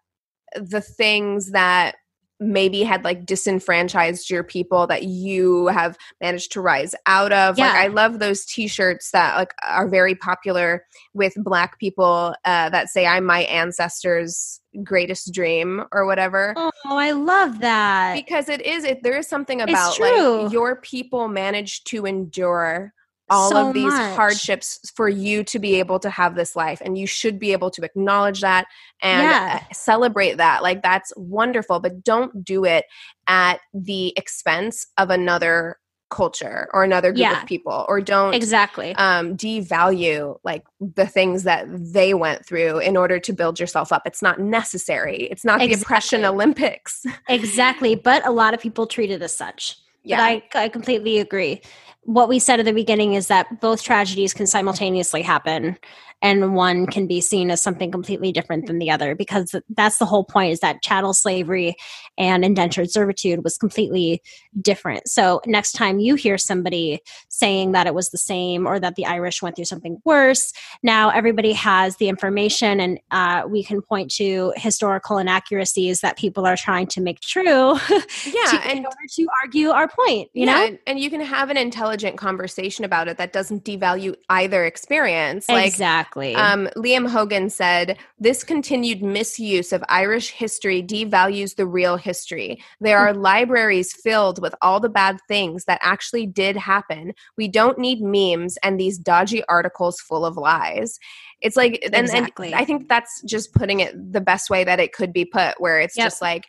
the 0.55 0.81
things 0.81 1.51
that 1.51 1.95
maybe 2.39 2.83
had 2.83 3.03
like 3.03 3.25
disenfranchised 3.25 4.29
your 4.29 4.43
people 4.43 4.85
that 4.87 5.03
you 5.03 5.67
have 5.67 5.97
managed 6.21 6.51
to 6.51 6.61
rise 6.61 6.93
out 7.07 7.31
of 7.31 7.57
like 7.57 7.73
Yeah. 7.73 7.79
i 7.81 7.87
love 7.87 8.19
those 8.19 8.45
t-shirts 8.45 9.11
that 9.11 9.35
like 9.35 9.53
are 9.63 9.87
very 9.87 10.13
popular 10.15 10.85
with 11.13 11.33
black 11.37 11.79
people 11.79 12.35
uh, 12.45 12.69
that 12.69 12.89
say 12.89 13.07
i'm 13.07 13.25
my 13.25 13.41
ancestors 13.43 14.61
greatest 14.83 15.33
dream 15.33 15.83
or 15.91 16.05
whatever 16.05 16.53
Oh, 16.57 16.71
I 16.85 17.11
love 17.11 17.59
that. 17.61 18.13
because 18.13 18.49
it 18.49 18.61
is 18.61 18.83
it 18.83 19.01
there 19.01 19.17
is 19.17 19.27
something 19.27 19.61
about 19.61 19.99
like 19.99 20.51
your 20.51 20.75
people 20.81 21.27
managed 21.27 21.87
to 21.87 22.05
endure 22.05 22.93
all 23.29 23.49
So 23.49 23.67
of 23.67 23.73
these 23.73 23.83
much. 23.93 24.15
hardships 24.15 24.79
for 24.95 25.09
you 25.09 25.43
to 25.45 25.59
be 25.59 25.75
able 25.79 25.99
to 25.99 26.09
have 26.09 26.35
this 26.35 26.55
life 26.55 26.81
and 26.83 26.97
you 26.97 27.05
should 27.07 27.39
be 27.39 27.51
able 27.51 27.69
to 27.71 27.83
acknowledge 27.83 28.41
that 28.41 28.67
and 29.01 29.23
Yeah. 29.23 29.59
uh, 29.61 29.73
celebrate 29.73 30.35
that 30.37 30.63
like 30.63 30.81
that's 30.81 31.11
wonderful 31.17 31.79
but 31.79 32.03
don't 32.03 32.43
do 32.45 32.63
it 32.65 32.85
at 33.27 33.59
the 33.73 34.13
expense 34.17 34.87
of 34.97 35.09
another 35.09 35.77
culture 36.09 36.69
or 36.73 36.85
another 36.85 37.09
group 37.11 37.19
Yeah. 37.19 37.41
of 37.41 37.47
people 37.49 37.85
or 37.89 37.99
don't 37.99 38.33
Exactly. 38.33 38.95
um, 38.95 39.35
devalue 39.35 40.37
like 40.45 40.63
the 40.79 41.05
things 41.05 41.43
that 41.43 41.65
they 41.69 42.13
went 42.13 42.45
through 42.45 42.79
in 42.79 42.95
order 42.95 43.19
to 43.19 43.33
build 43.33 43.59
yourself 43.59 43.91
up. 43.91 44.03
It's 44.05 44.21
not 44.21 44.39
necessary. 44.39 45.23
It's 45.29 45.43
not 45.43 45.59
the 45.59 45.73
oppression 45.73 46.23
Olympics. 46.23 47.05
exactly. 47.27 47.95
But 47.95 48.25
a 48.25 48.31
lot 48.31 48.53
of 48.53 48.61
people 48.61 48.87
treat 48.87 49.11
it 49.11 49.21
as 49.21 49.35
such. 49.35 49.75
But 50.05 50.19
I, 50.21 50.43
I 50.55 50.69
completely 50.69 51.19
agree. 51.19 51.59
What 52.07 52.29
we 52.29 52.39
said 52.39 52.61
at 52.61 52.65
the 52.65 52.71
beginning 52.71 53.15
is 53.15 53.27
that 53.27 53.59
both 53.59 53.83
tragedies 53.83 54.33
can 54.33 54.47
simultaneously 54.47 55.21
happen 55.21 55.77
and 56.21 56.55
one 56.55 56.87
can 56.87 57.07
be 57.07 57.21
seen 57.21 57.51
as 57.51 57.61
something 57.61 57.91
completely 57.91 58.31
different 58.31 58.65
than 58.65 58.79
the 58.79 58.89
other 58.89 59.15
because 59.15 59.55
that's 59.69 59.97
the 59.97 60.05
whole 60.05 60.23
point 60.23 60.51
is 60.51 60.59
that 60.61 60.81
chattel 60.81 61.13
slavery 61.13 61.75
and 62.17 62.43
indentured 62.43 62.89
servitude 62.89 63.43
was 63.43 63.57
completely 63.57 64.21
different. 64.59 65.07
So 65.07 65.41
next 65.45 65.73
time 65.73 65.99
you 65.99 66.15
hear 66.15 66.37
somebody 66.37 66.99
saying 67.29 67.73
that 67.73 67.87
it 67.87 67.93
was 67.93 68.09
the 68.09 68.17
same 68.17 68.65
or 68.65 68.79
that 68.79 68.95
the 68.95 69.05
Irish 69.05 69.41
went 69.41 69.55
through 69.55 69.65
something 69.65 70.01
worse, 70.05 70.53
now 70.81 71.09
everybody 71.09 71.53
has 71.53 71.97
the 71.97 72.09
information 72.09 72.79
and 72.79 72.99
uh, 73.11 73.43
we 73.47 73.63
can 73.63 73.81
point 73.81 74.11
to 74.11 74.53
historical 74.55 75.19
inaccuracies 75.19 76.01
that 76.01 76.17
people 76.17 76.45
are 76.45 76.57
trying 76.57 76.87
to 76.87 77.01
make 77.01 77.19
true 77.19 77.43
yeah, 78.25 78.61
and 78.65 78.85
order 78.85 78.97
to 79.09 79.27
argue 79.43 79.69
our 79.69 79.87
point 79.87 80.29
you 80.33 80.45
yeah, 80.45 80.53
know 80.53 80.65
and, 80.65 80.79
and 80.87 80.99
you 80.99 81.09
can 81.09 81.21
have 81.21 81.49
an 81.49 81.57
intelligent 81.57 82.17
conversation 82.17 82.85
about 82.85 83.07
it 83.07 83.17
that 83.17 83.33
doesn't 83.33 83.63
devalue 83.63 84.15
either 84.29 84.65
experience. 84.65 85.47
Like 85.49 85.67
exactly 85.67 86.06
Um, 86.35 86.67
Liam 86.75 87.07
Hogan 87.09 87.49
said, 87.49 87.97
This 88.19 88.43
continued 88.43 89.01
misuse 89.01 89.71
of 89.73 89.83
Irish 89.89 90.29
history 90.31 90.81
devalues 90.83 91.55
the 91.55 91.65
real 91.65 91.97
history. 91.97 92.61
There 92.79 92.97
are 92.97 93.13
libraries 93.13 93.93
filled 93.93 94.41
with 94.41 94.53
all 94.61 94.79
the 94.79 94.89
bad 94.89 95.17
things 95.27 95.65
that 95.65 95.79
actually 95.83 96.25
did 96.27 96.55
happen. 96.57 97.13
We 97.37 97.47
don't 97.47 97.77
need 97.79 98.01
memes 98.01 98.57
and 98.63 98.79
these 98.79 98.97
dodgy 98.97 99.43
articles 99.45 99.99
full 99.99 100.25
of 100.25 100.37
lies. 100.37 100.99
It's 101.41 101.55
like, 101.55 101.79
and, 101.83 101.95
Exactly. 101.95 102.47
and 102.47 102.55
I 102.55 102.65
think 102.65 102.89
that's 102.89 103.21
just 103.23 103.53
putting 103.53 103.79
it 103.79 103.93
the 104.13 104.21
best 104.21 104.49
way 104.49 104.63
that 104.63 104.79
it 104.79 104.93
could 104.93 105.13
be 105.13 105.25
put, 105.25 105.59
where 105.59 105.79
it's 105.79 105.95
Yep. 105.97 106.05
just 106.05 106.21
like, 106.21 106.45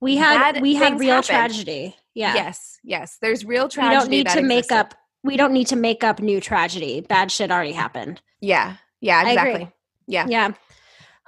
we 0.00 0.16
had 0.16 0.60
we 0.60 0.74
had 0.74 0.98
real 0.98 1.14
happen. 1.16 1.28
tragedy 1.28 1.94
yeah 2.14 2.34
yes, 2.34 2.78
yes, 2.82 3.18
there's 3.22 3.44
real 3.44 3.68
tragedy. 3.68 3.94
we 3.94 4.00
don't 4.00 4.10
need 4.10 4.28
to 4.28 4.42
make 4.42 4.58
existed. 4.64 4.76
up 4.76 4.94
we 5.22 5.36
don't 5.36 5.52
need 5.52 5.68
to 5.68 5.76
make 5.76 6.02
up 6.02 6.18
new 6.20 6.40
tragedy 6.40 7.00
bad 7.02 7.30
shit 7.30 7.52
already 7.52 7.70
happened 7.72 8.20
Yeah, 8.40 8.76
yeah, 9.02 9.28
exactly. 9.28 9.70
Yeah. 10.06 10.26
yeah 10.28 10.52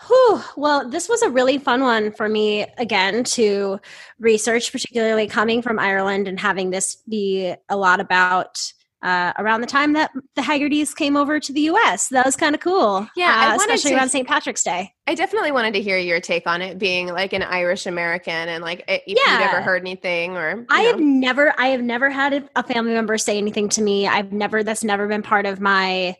Whew. 0.08 0.42
Well, 0.56 0.88
this 0.88 1.08
was 1.08 1.22
a 1.22 1.30
really 1.30 1.56
fun 1.58 1.80
one 1.82 2.10
for 2.12 2.28
me 2.28 2.66
again 2.78 3.24
to 3.24 3.78
research, 4.18 4.72
particularly 4.72 5.28
coming 5.28 5.62
from 5.62 5.78
Ireland 5.78 6.26
and 6.26 6.38
having 6.38 6.70
this 6.70 6.96
be 7.08 7.54
a 7.68 7.76
lot 7.76 8.00
about 8.00 8.60
uh, 9.02 9.32
around 9.38 9.60
the 9.60 9.66
time 9.66 9.92
that 9.92 10.10
the 10.34 10.42
Haggertys 10.42 10.96
came 10.96 11.16
over 11.16 11.38
to 11.38 11.52
the 11.52 11.60
U.S. 11.62 12.08
That 12.08 12.24
was 12.26 12.36
kind 12.36 12.54
of 12.54 12.60
cool. 12.60 13.06
Yeah, 13.14 13.32
I 13.36 13.52
uh, 13.52 13.56
especially 13.56 13.90
to- 13.92 13.96
around 13.98 14.08
St. 14.08 14.26
Patrick's 14.26 14.62
Day. 14.64 14.92
I 15.06 15.14
definitely 15.14 15.52
wanted 15.52 15.74
to 15.74 15.82
hear 15.82 15.98
your 15.98 16.20
take 16.20 16.46
on 16.46 16.60
it 16.62 16.78
being 16.78 17.06
like 17.08 17.32
an 17.34 17.42
Irish 17.42 17.86
American 17.86 18.32
and 18.48 18.64
like 18.64 18.82
if 18.88 19.02
you'd 19.06 19.18
Yeah. 19.26 19.48
ever 19.48 19.60
heard 19.62 19.82
anything 19.82 20.36
or 20.36 20.66
I 20.70 20.80
have 20.82 20.98
never, 20.98 21.54
I 21.56 21.68
have 21.68 21.82
never 21.82 22.10
had 22.10 22.48
a 22.56 22.62
family 22.62 22.94
member 22.94 23.16
say 23.18 23.38
anything 23.38 23.68
to 23.70 23.82
me. 23.82 24.08
I've 24.08 24.32
never, 24.32 24.62
that's 24.64 24.82
never 24.82 25.06
been 25.06 25.22
part 25.22 25.44
of 25.46 25.60
my 25.60 26.16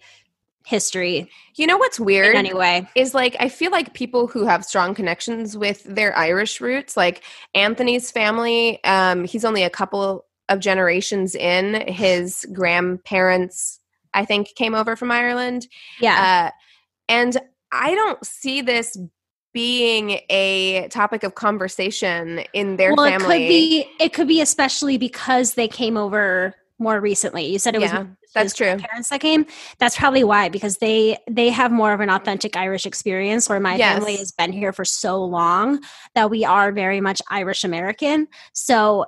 history 0.65 1.31
You 1.57 1.67
know 1.67 1.77
what's 1.77 2.01
weird 2.01 2.35
Anyway, 2.35 2.89
is 2.95 3.15
like 3.15 3.37
I 3.39 3.49
feel 3.49 3.71
like 3.71 3.95
people 3.95 4.27
who 4.27 4.45
have 4.45 4.65
strong 4.65 4.95
connections 4.95 5.57
with 5.57 5.85
their 5.85 6.17
Irish 6.17 6.61
roots, 6.61 6.97
like 6.97 7.23
Anthony's 7.55 8.11
family, 8.11 8.83
um, 8.85 9.25
he's 9.25 9.45
only 9.45 9.63
a 9.63 9.71
couple 9.71 10.25
of 10.49 10.61
generations 10.61 11.35
in. 11.35 11.87
His 11.89 12.47
grandparents, 12.53 13.81
I 14.13 14.25
think, 14.25 14.55
came 14.57 14.75
over 14.75 14.97
from 14.97 15.11
Ireland. 15.11 15.69
Yeah. 16.01 16.51
Uh, 16.51 16.59
and 17.09 17.37
I 17.73 17.95
don't 17.95 18.25
see 18.25 18.63
this 18.63 18.97
being 19.53 20.21
a 20.31 20.89
topic 20.89 21.23
of 21.23 21.37
conversation 21.37 22.41
in 22.53 22.77
their 22.77 22.95
well, 22.95 23.07
family. 23.07 23.37
it 23.37 23.39
could 23.39 23.49
be, 23.49 23.89
it 24.01 24.13
could 24.13 24.29
be 24.29 24.41
especially 24.41 24.99
because 24.99 25.55
they 25.55 25.69
came 25.69 25.97
over 25.97 26.55
more 26.79 27.01
recently. 27.01 27.47
You 27.47 27.59
said 27.59 27.75
it 27.75 27.81
was 27.81 27.93
Yeah, 27.93 28.07
that's 28.35 28.55
true. 28.55 28.77
Parents 28.77 29.09
that 29.11 29.21
came. 29.21 29.47
That's 29.79 29.97
probably 29.97 30.25
why 30.25 30.49
because 30.49 30.79
they 30.79 31.19
they 31.31 31.51
have 31.51 31.71
more 31.71 31.93
of 31.93 32.01
an 32.01 32.11
authentic 32.11 32.57
Irish 32.57 32.85
experience. 32.87 33.49
Where 33.49 33.61
my 33.61 33.77
Yes. 33.77 33.95
family 33.99 34.17
has 34.17 34.33
been 34.33 34.53
here 34.53 34.73
for 34.73 34.85
so 34.85 35.23
long 35.25 35.81
that 36.15 36.31
we 36.31 36.45
are 36.45 36.73
very 36.73 37.01
much 37.01 37.23
Irish 37.31 37.65
American. 37.65 38.27
So 38.53 39.07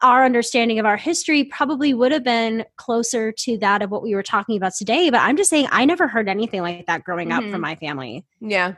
our 0.00 0.24
understanding 0.24 0.78
of 0.78 0.86
our 0.86 0.96
history 0.96 1.42
probably 1.42 1.92
would 1.92 2.12
have 2.12 2.22
been 2.22 2.64
closer 2.76 3.32
to 3.32 3.58
that 3.58 3.82
of 3.82 3.90
what 3.90 4.00
we 4.00 4.14
were 4.14 4.22
talking 4.22 4.56
about 4.56 4.72
today. 4.78 5.10
But 5.10 5.22
I'm 5.22 5.36
just 5.36 5.50
saying, 5.50 5.66
I 5.72 5.84
never 5.84 6.06
heard 6.06 6.28
anything 6.28 6.62
like 6.62 6.86
that 6.86 7.02
growing 7.02 7.32
up 7.32 7.42
Mhm. 7.42 7.50
from 7.50 7.60
my 7.60 7.74
family. 7.74 8.24
Yeah. 8.40 8.74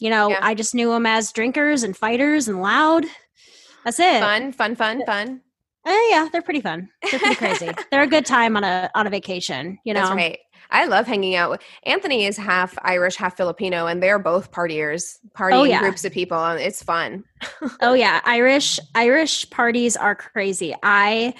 You 0.00 0.10
know, 0.10 0.30
Yeah. 0.30 0.40
I 0.42 0.54
just 0.54 0.74
knew 0.74 0.90
them 0.90 1.06
as 1.06 1.30
drinkers 1.30 1.84
and 1.84 1.96
fighters 1.96 2.48
and 2.48 2.60
loud. 2.60 3.06
That's 3.84 4.00
it. 4.00 4.18
Fun, 4.20 4.50
fun, 4.50 4.74
fun, 4.74 5.04
fun. 5.06 5.42
Eh, 5.86 6.08
yeah, 6.10 6.28
they're 6.30 6.42
pretty 6.42 6.60
fun. 6.60 6.88
They're 7.10 7.18
pretty 7.20 7.36
crazy. 7.36 7.70
They're 7.90 8.02
a 8.02 8.06
good 8.06 8.26
time 8.26 8.56
on 8.56 8.64
a 8.64 8.90
on 8.94 9.06
a 9.06 9.10
vacation. 9.10 9.78
You 9.84 9.94
know, 9.94 10.00
That's 10.00 10.14
right. 10.14 10.38
I 10.70 10.84
love 10.84 11.06
hanging 11.06 11.34
out 11.34 11.50
with 11.50 11.62
Anthony 11.84 12.26
is 12.26 12.36
half 12.36 12.76
Irish, 12.82 13.16
half 13.16 13.36
Filipino, 13.36 13.86
and 13.86 14.02
they're 14.02 14.18
both 14.18 14.52
partiers, 14.52 15.16
partying 15.32 15.54
Oh, 15.54 15.64
yeah. 15.64 15.80
groups 15.80 16.04
of 16.04 16.12
people. 16.12 16.44
It's 16.52 16.82
fun. 16.82 17.24
Oh 17.80 17.94
yeah, 17.94 18.20
Irish 18.24 18.78
Irish 18.94 19.48
parties 19.50 19.96
are 19.96 20.14
crazy. 20.14 20.74
I 20.82 21.32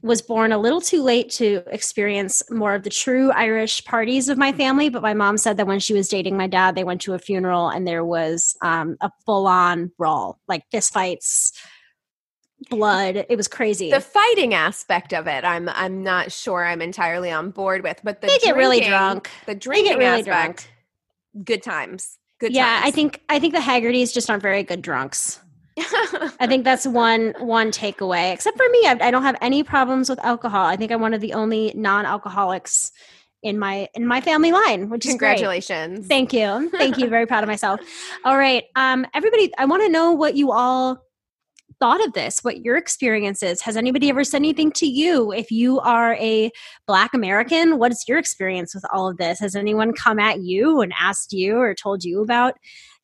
was 0.00 0.20
born 0.22 0.50
a 0.50 0.58
little 0.58 0.80
too 0.80 1.02
late 1.02 1.30
to 1.30 1.62
experience 1.70 2.42
more 2.50 2.74
of 2.74 2.82
the 2.82 2.90
true 2.90 3.30
Irish 3.32 3.84
parties 3.84 4.28
of 4.28 4.36
my 4.38 4.52
family. 4.52 4.88
But 4.88 5.02
my 5.02 5.14
mom 5.14 5.36
said 5.36 5.58
that 5.58 5.66
when 5.66 5.78
she 5.78 5.92
was 5.94 6.08
dating 6.08 6.36
my 6.36 6.46
dad, 6.48 6.74
they 6.74 6.82
went 6.82 7.02
to 7.02 7.12
a 7.14 7.18
funeral 7.20 7.68
and 7.68 7.86
there 7.86 8.04
was 8.04 8.56
um, 8.62 8.96
a 9.00 9.10
full 9.26 9.46
on 9.46 9.92
brawl, 9.98 10.40
like 10.48 10.64
fistfights, 10.72 11.52
blood. 12.68 13.26
It 13.28 13.36
was 13.36 13.48
crazy. 13.48 13.90
The 13.90 14.00
fighting 14.00 14.54
aspect 14.54 15.12
of 15.12 15.26
it, 15.26 15.44
I'm 15.44 15.68
I'm 15.68 16.02
not 16.02 16.32
sure 16.32 16.64
I'm 16.64 16.82
entirely 16.82 17.30
on 17.30 17.50
board 17.50 17.82
with, 17.82 18.00
but 18.02 18.20
the 18.20 18.28
they 18.28 18.38
get 18.38 18.56
really 18.56 18.80
drunk. 18.80 19.30
The 19.46 19.54
drinking 19.54 19.92
get 19.92 19.98
really 19.98 20.20
aspect, 20.20 20.70
good 21.44 21.62
times. 21.62 22.18
Good 22.40 22.52
yeah, 22.52 22.80
I 22.82 22.90
think 22.90 23.20
I 23.28 23.38
think 23.38 23.54
the 23.54 23.60
Haggertys 23.60 24.12
just 24.12 24.28
aren't 24.28 24.42
very 24.42 24.62
good 24.62 24.82
drunks. 24.82 25.40
I 25.78 26.46
think 26.46 26.64
that's 26.64 26.86
one 26.86 27.34
one 27.38 27.70
takeaway. 27.70 28.32
Except 28.32 28.56
for 28.56 28.68
me, 28.68 28.86
I, 28.86 28.98
I 29.00 29.10
don't 29.10 29.22
have 29.22 29.36
any 29.40 29.62
problems 29.62 30.10
with 30.10 30.18
alcohol. 30.24 30.66
I 30.66 30.76
think 30.76 30.92
I'm 30.92 31.00
one 31.00 31.14
of 31.14 31.20
the 31.20 31.32
only 31.34 31.72
non-alcoholics 31.74 32.90
in 33.42 33.58
my 33.58 33.88
in 33.94 34.06
my 34.06 34.20
family 34.20 34.52
line, 34.52 34.88
which 34.88 35.06
is 35.06 35.12
great. 35.12 35.36
Congratulations. 35.36 36.06
Thank 36.06 36.32
you. 36.32 36.70
Thank 36.70 36.98
you. 36.98 37.08
Very 37.08 37.26
proud 37.26 37.42
of 37.42 37.48
myself. 37.48 37.80
All 38.24 38.36
right. 38.36 38.64
Um, 38.76 39.06
everybody, 39.14 39.52
I 39.58 39.64
want 39.64 39.82
to 39.82 39.88
know 39.88 40.12
what 40.12 40.36
you 40.36 40.52
all 40.52 41.02
thought 41.82 42.06
of 42.06 42.12
this, 42.12 42.44
what 42.44 42.64
your 42.64 42.76
experience 42.76 43.42
is. 43.42 43.60
Has 43.62 43.76
anybody 43.76 44.08
ever 44.08 44.22
said 44.22 44.36
anything 44.36 44.70
to 44.70 44.86
you? 44.86 45.32
If 45.32 45.50
you 45.50 45.80
are 45.80 46.14
a 46.14 46.48
Black 46.86 47.12
American, 47.12 47.76
what 47.76 47.90
is 47.90 48.04
your 48.06 48.18
experience 48.18 48.72
with 48.72 48.84
all 48.92 49.08
of 49.08 49.16
this? 49.16 49.40
Has 49.40 49.56
anyone 49.56 49.92
come 49.92 50.20
at 50.20 50.42
you 50.42 50.80
and 50.80 50.92
asked 50.96 51.32
you 51.32 51.56
or 51.56 51.74
told 51.74 52.04
you 52.04 52.22
about? 52.22 52.54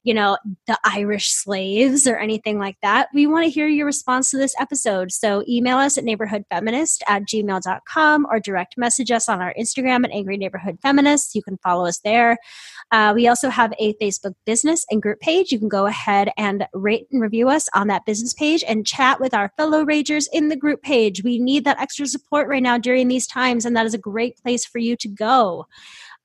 You 0.05 0.15
know, 0.15 0.39
the 0.69 0.79
Irish 0.85 1.33
slaves 1.33 2.07
or 2.07 2.19
anything 2.19 2.61
like 2.61 2.77
that. 2.83 3.09
We 3.13 3.27
want 3.27 3.47
to 3.47 3.51
hear 3.51 3.67
your 3.67 3.85
response 3.85 4.31
to 4.31 4.37
this 4.37 4.55
episode. 4.61 5.11
So 5.11 5.43
email 5.49 5.79
us 5.79 5.99
at 5.99 6.05
neighborhoodfeminist 6.05 7.01
at 7.09 7.25
gmail.com 7.25 8.27
or 8.31 8.39
direct 8.39 8.79
message 8.79 9.11
us 9.11 9.29
on 9.29 9.43
our 9.43 9.53
Instagram 9.59 10.05
at 10.05 10.13
Angry 10.13 10.37
Neighborhood 10.37 10.79
Feminists. 10.83 11.35
You 11.35 11.43
can 11.43 11.59
follow 11.65 11.85
us 11.85 11.99
there. 12.05 12.39
Uh, 12.91 13.13
we 13.15 13.29
also 13.29 13.51
have 13.51 13.73
a 13.79 13.95
Facebook 13.95 14.35
business 14.47 14.87
and 14.91 15.03
group 15.03 15.21
page. 15.21 15.53
You 15.53 15.59
can 15.59 15.69
go 15.69 15.87
ahead 15.87 16.31
and 16.37 16.67
rate 16.73 17.07
and 17.13 17.21
review 17.21 17.49
us 17.49 17.69
on 17.75 17.89
that 17.89 18.07
business 18.07 18.33
page 18.33 18.65
and 18.67 18.87
chat 18.87 19.21
with 19.21 19.35
our 19.35 19.53
fellow 19.57 19.85
ragers 19.85 20.27
in 20.33 20.49
the 20.49 20.57
group 20.57 20.83
page. 20.83 21.23
We 21.23 21.39
need 21.39 21.65
that 21.65 21.81
extra 21.81 22.07
support 22.07 22.49
right 22.49 22.63
now 22.63 22.79
during 22.79 23.09
these 23.09 23.27
times, 23.27 23.65
and 23.65 23.77
that 23.77 23.87
is 23.87 23.95
a 23.95 23.99
great 23.99 24.37
place 24.39 24.65
for 24.65 24.79
you 24.79 24.97
to 24.97 25.09
go. 25.09 25.67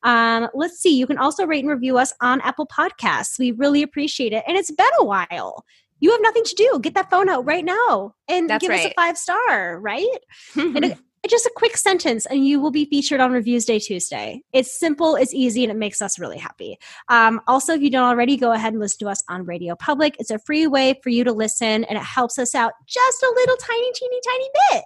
Um, 0.03 0.49
let's 0.53 0.79
see. 0.79 0.97
You 0.97 1.07
can 1.07 1.17
also 1.17 1.45
rate 1.45 1.63
and 1.63 1.69
review 1.69 1.97
us 1.97 2.13
on 2.21 2.41
Apple 2.41 2.67
Podcasts. 2.67 3.39
We 3.39 3.51
really 3.51 3.83
appreciate 3.83 4.33
it. 4.33 4.43
And 4.47 4.57
it's 4.57 4.71
been 4.71 4.85
a 4.99 5.05
while. 5.05 5.65
You 5.99 6.11
have 6.11 6.21
nothing 6.21 6.43
to 6.43 6.55
do. 6.55 6.79
Get 6.81 6.95
that 6.95 7.09
phone 7.09 7.29
out 7.29 7.45
right 7.45 7.63
now 7.63 8.13
and 8.27 8.49
That's 8.49 8.61
give 8.61 8.71
us 8.71 8.85
a 8.85 8.93
five 8.93 9.17
star, 9.17 9.79
right? 9.79 10.05
and 10.55 10.97
just 11.29 11.45
a 11.45 11.51
quick 11.55 11.77
sentence 11.77 12.25
and 12.25 12.45
you 12.45 12.59
will 12.59 12.71
be 12.71 12.85
featured 12.85 13.19
on 13.21 13.31
reviews 13.31 13.65
day 13.65 13.79
tuesday. 13.79 14.41
It's 14.51 14.77
simple 14.77 15.15
it's 15.15 15.33
easy 15.33 15.63
and 15.63 15.71
it 15.71 15.77
makes 15.77 16.01
us 16.01 16.19
really 16.19 16.37
happy. 16.37 16.77
Um, 17.09 17.39
also 17.47 17.73
if 17.73 17.81
you 17.81 17.89
don't 17.89 18.07
already 18.09 18.35
go 18.37 18.51
ahead 18.51 18.73
and 18.73 18.79
listen 18.81 18.99
to 18.99 19.09
us 19.09 19.23
on 19.29 19.45
radio 19.45 19.75
public. 19.75 20.15
It's 20.19 20.31
a 20.31 20.39
free 20.39 20.67
way 20.67 20.99
for 21.01 21.09
you 21.09 21.23
to 21.23 21.31
listen 21.31 21.83
and 21.85 21.97
it 21.97 22.03
helps 22.03 22.37
us 22.37 22.53
out 22.55 22.73
just 22.87 23.23
a 23.23 23.33
little 23.35 23.55
tiny 23.57 23.91
teeny 23.93 24.19
tiny 24.27 24.49
bit. 24.71 24.83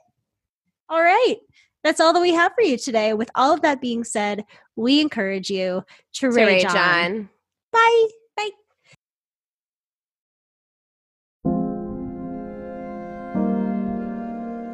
All 0.90 1.02
right. 1.02 1.38
That's 1.84 2.00
all 2.00 2.14
that 2.14 2.22
we 2.22 2.34
have 2.34 2.52
for 2.54 2.64
you 2.64 2.78
today. 2.78 3.14
With 3.14 3.32
all 3.36 3.54
of 3.54 3.62
that 3.62 3.82
being 3.82 4.04
said 4.04 4.44
we 4.76 5.02
encourage 5.02 5.50
you 5.50 5.84
to, 6.14 6.30
To 6.30 6.32
rage, 6.32 6.64
rage 6.64 6.66
on. 6.66 6.78
on. 6.78 7.30
bye 7.72 8.08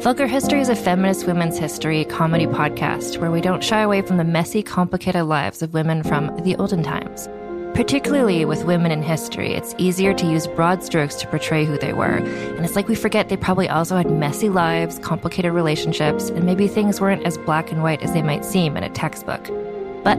Vulgar 0.00 0.26
History 0.26 0.60
is 0.60 0.68
a 0.68 0.76
feminist 0.76 1.26
women's 1.26 1.56
history 1.56 2.04
comedy 2.04 2.46
podcast 2.46 3.18
where 3.18 3.30
we 3.30 3.40
don't 3.40 3.64
shy 3.64 3.80
away 3.80 4.02
from 4.02 4.18
the 4.18 4.24
messy, 4.24 4.62
complicated 4.62 5.24
lives 5.24 5.62
of 5.62 5.72
women 5.72 6.02
from 6.02 6.36
the 6.44 6.54
olden 6.56 6.82
times. 6.82 7.28
Particularly 7.74 8.44
with 8.44 8.64
women 8.64 8.92
in 8.92 9.02
history, 9.02 9.54
it's 9.54 9.74
easier 9.78 10.12
to 10.14 10.26
use 10.26 10.46
broad 10.48 10.84
strokes 10.84 11.16
to 11.16 11.26
portray 11.26 11.64
who 11.64 11.78
they 11.78 11.92
were, 11.92 12.18
and 12.18 12.64
it's 12.64 12.76
like 12.76 12.88
we 12.88 12.94
forget 12.94 13.30
they 13.30 13.38
probably 13.38 13.68
also 13.68 13.96
had 13.96 14.10
messy 14.10 14.50
lives, 14.50 14.98
complicated 14.98 15.52
relationships, 15.52 16.28
and 16.28 16.44
maybe 16.44 16.68
things 16.68 17.00
weren't 17.00 17.24
as 17.24 17.38
black 17.38 17.72
and 17.72 17.82
white 17.82 18.02
as 18.02 18.12
they 18.12 18.22
might 18.22 18.44
seem 18.44 18.76
in 18.76 18.84
a 18.84 18.90
textbook. 18.90 19.44
But 20.04 20.18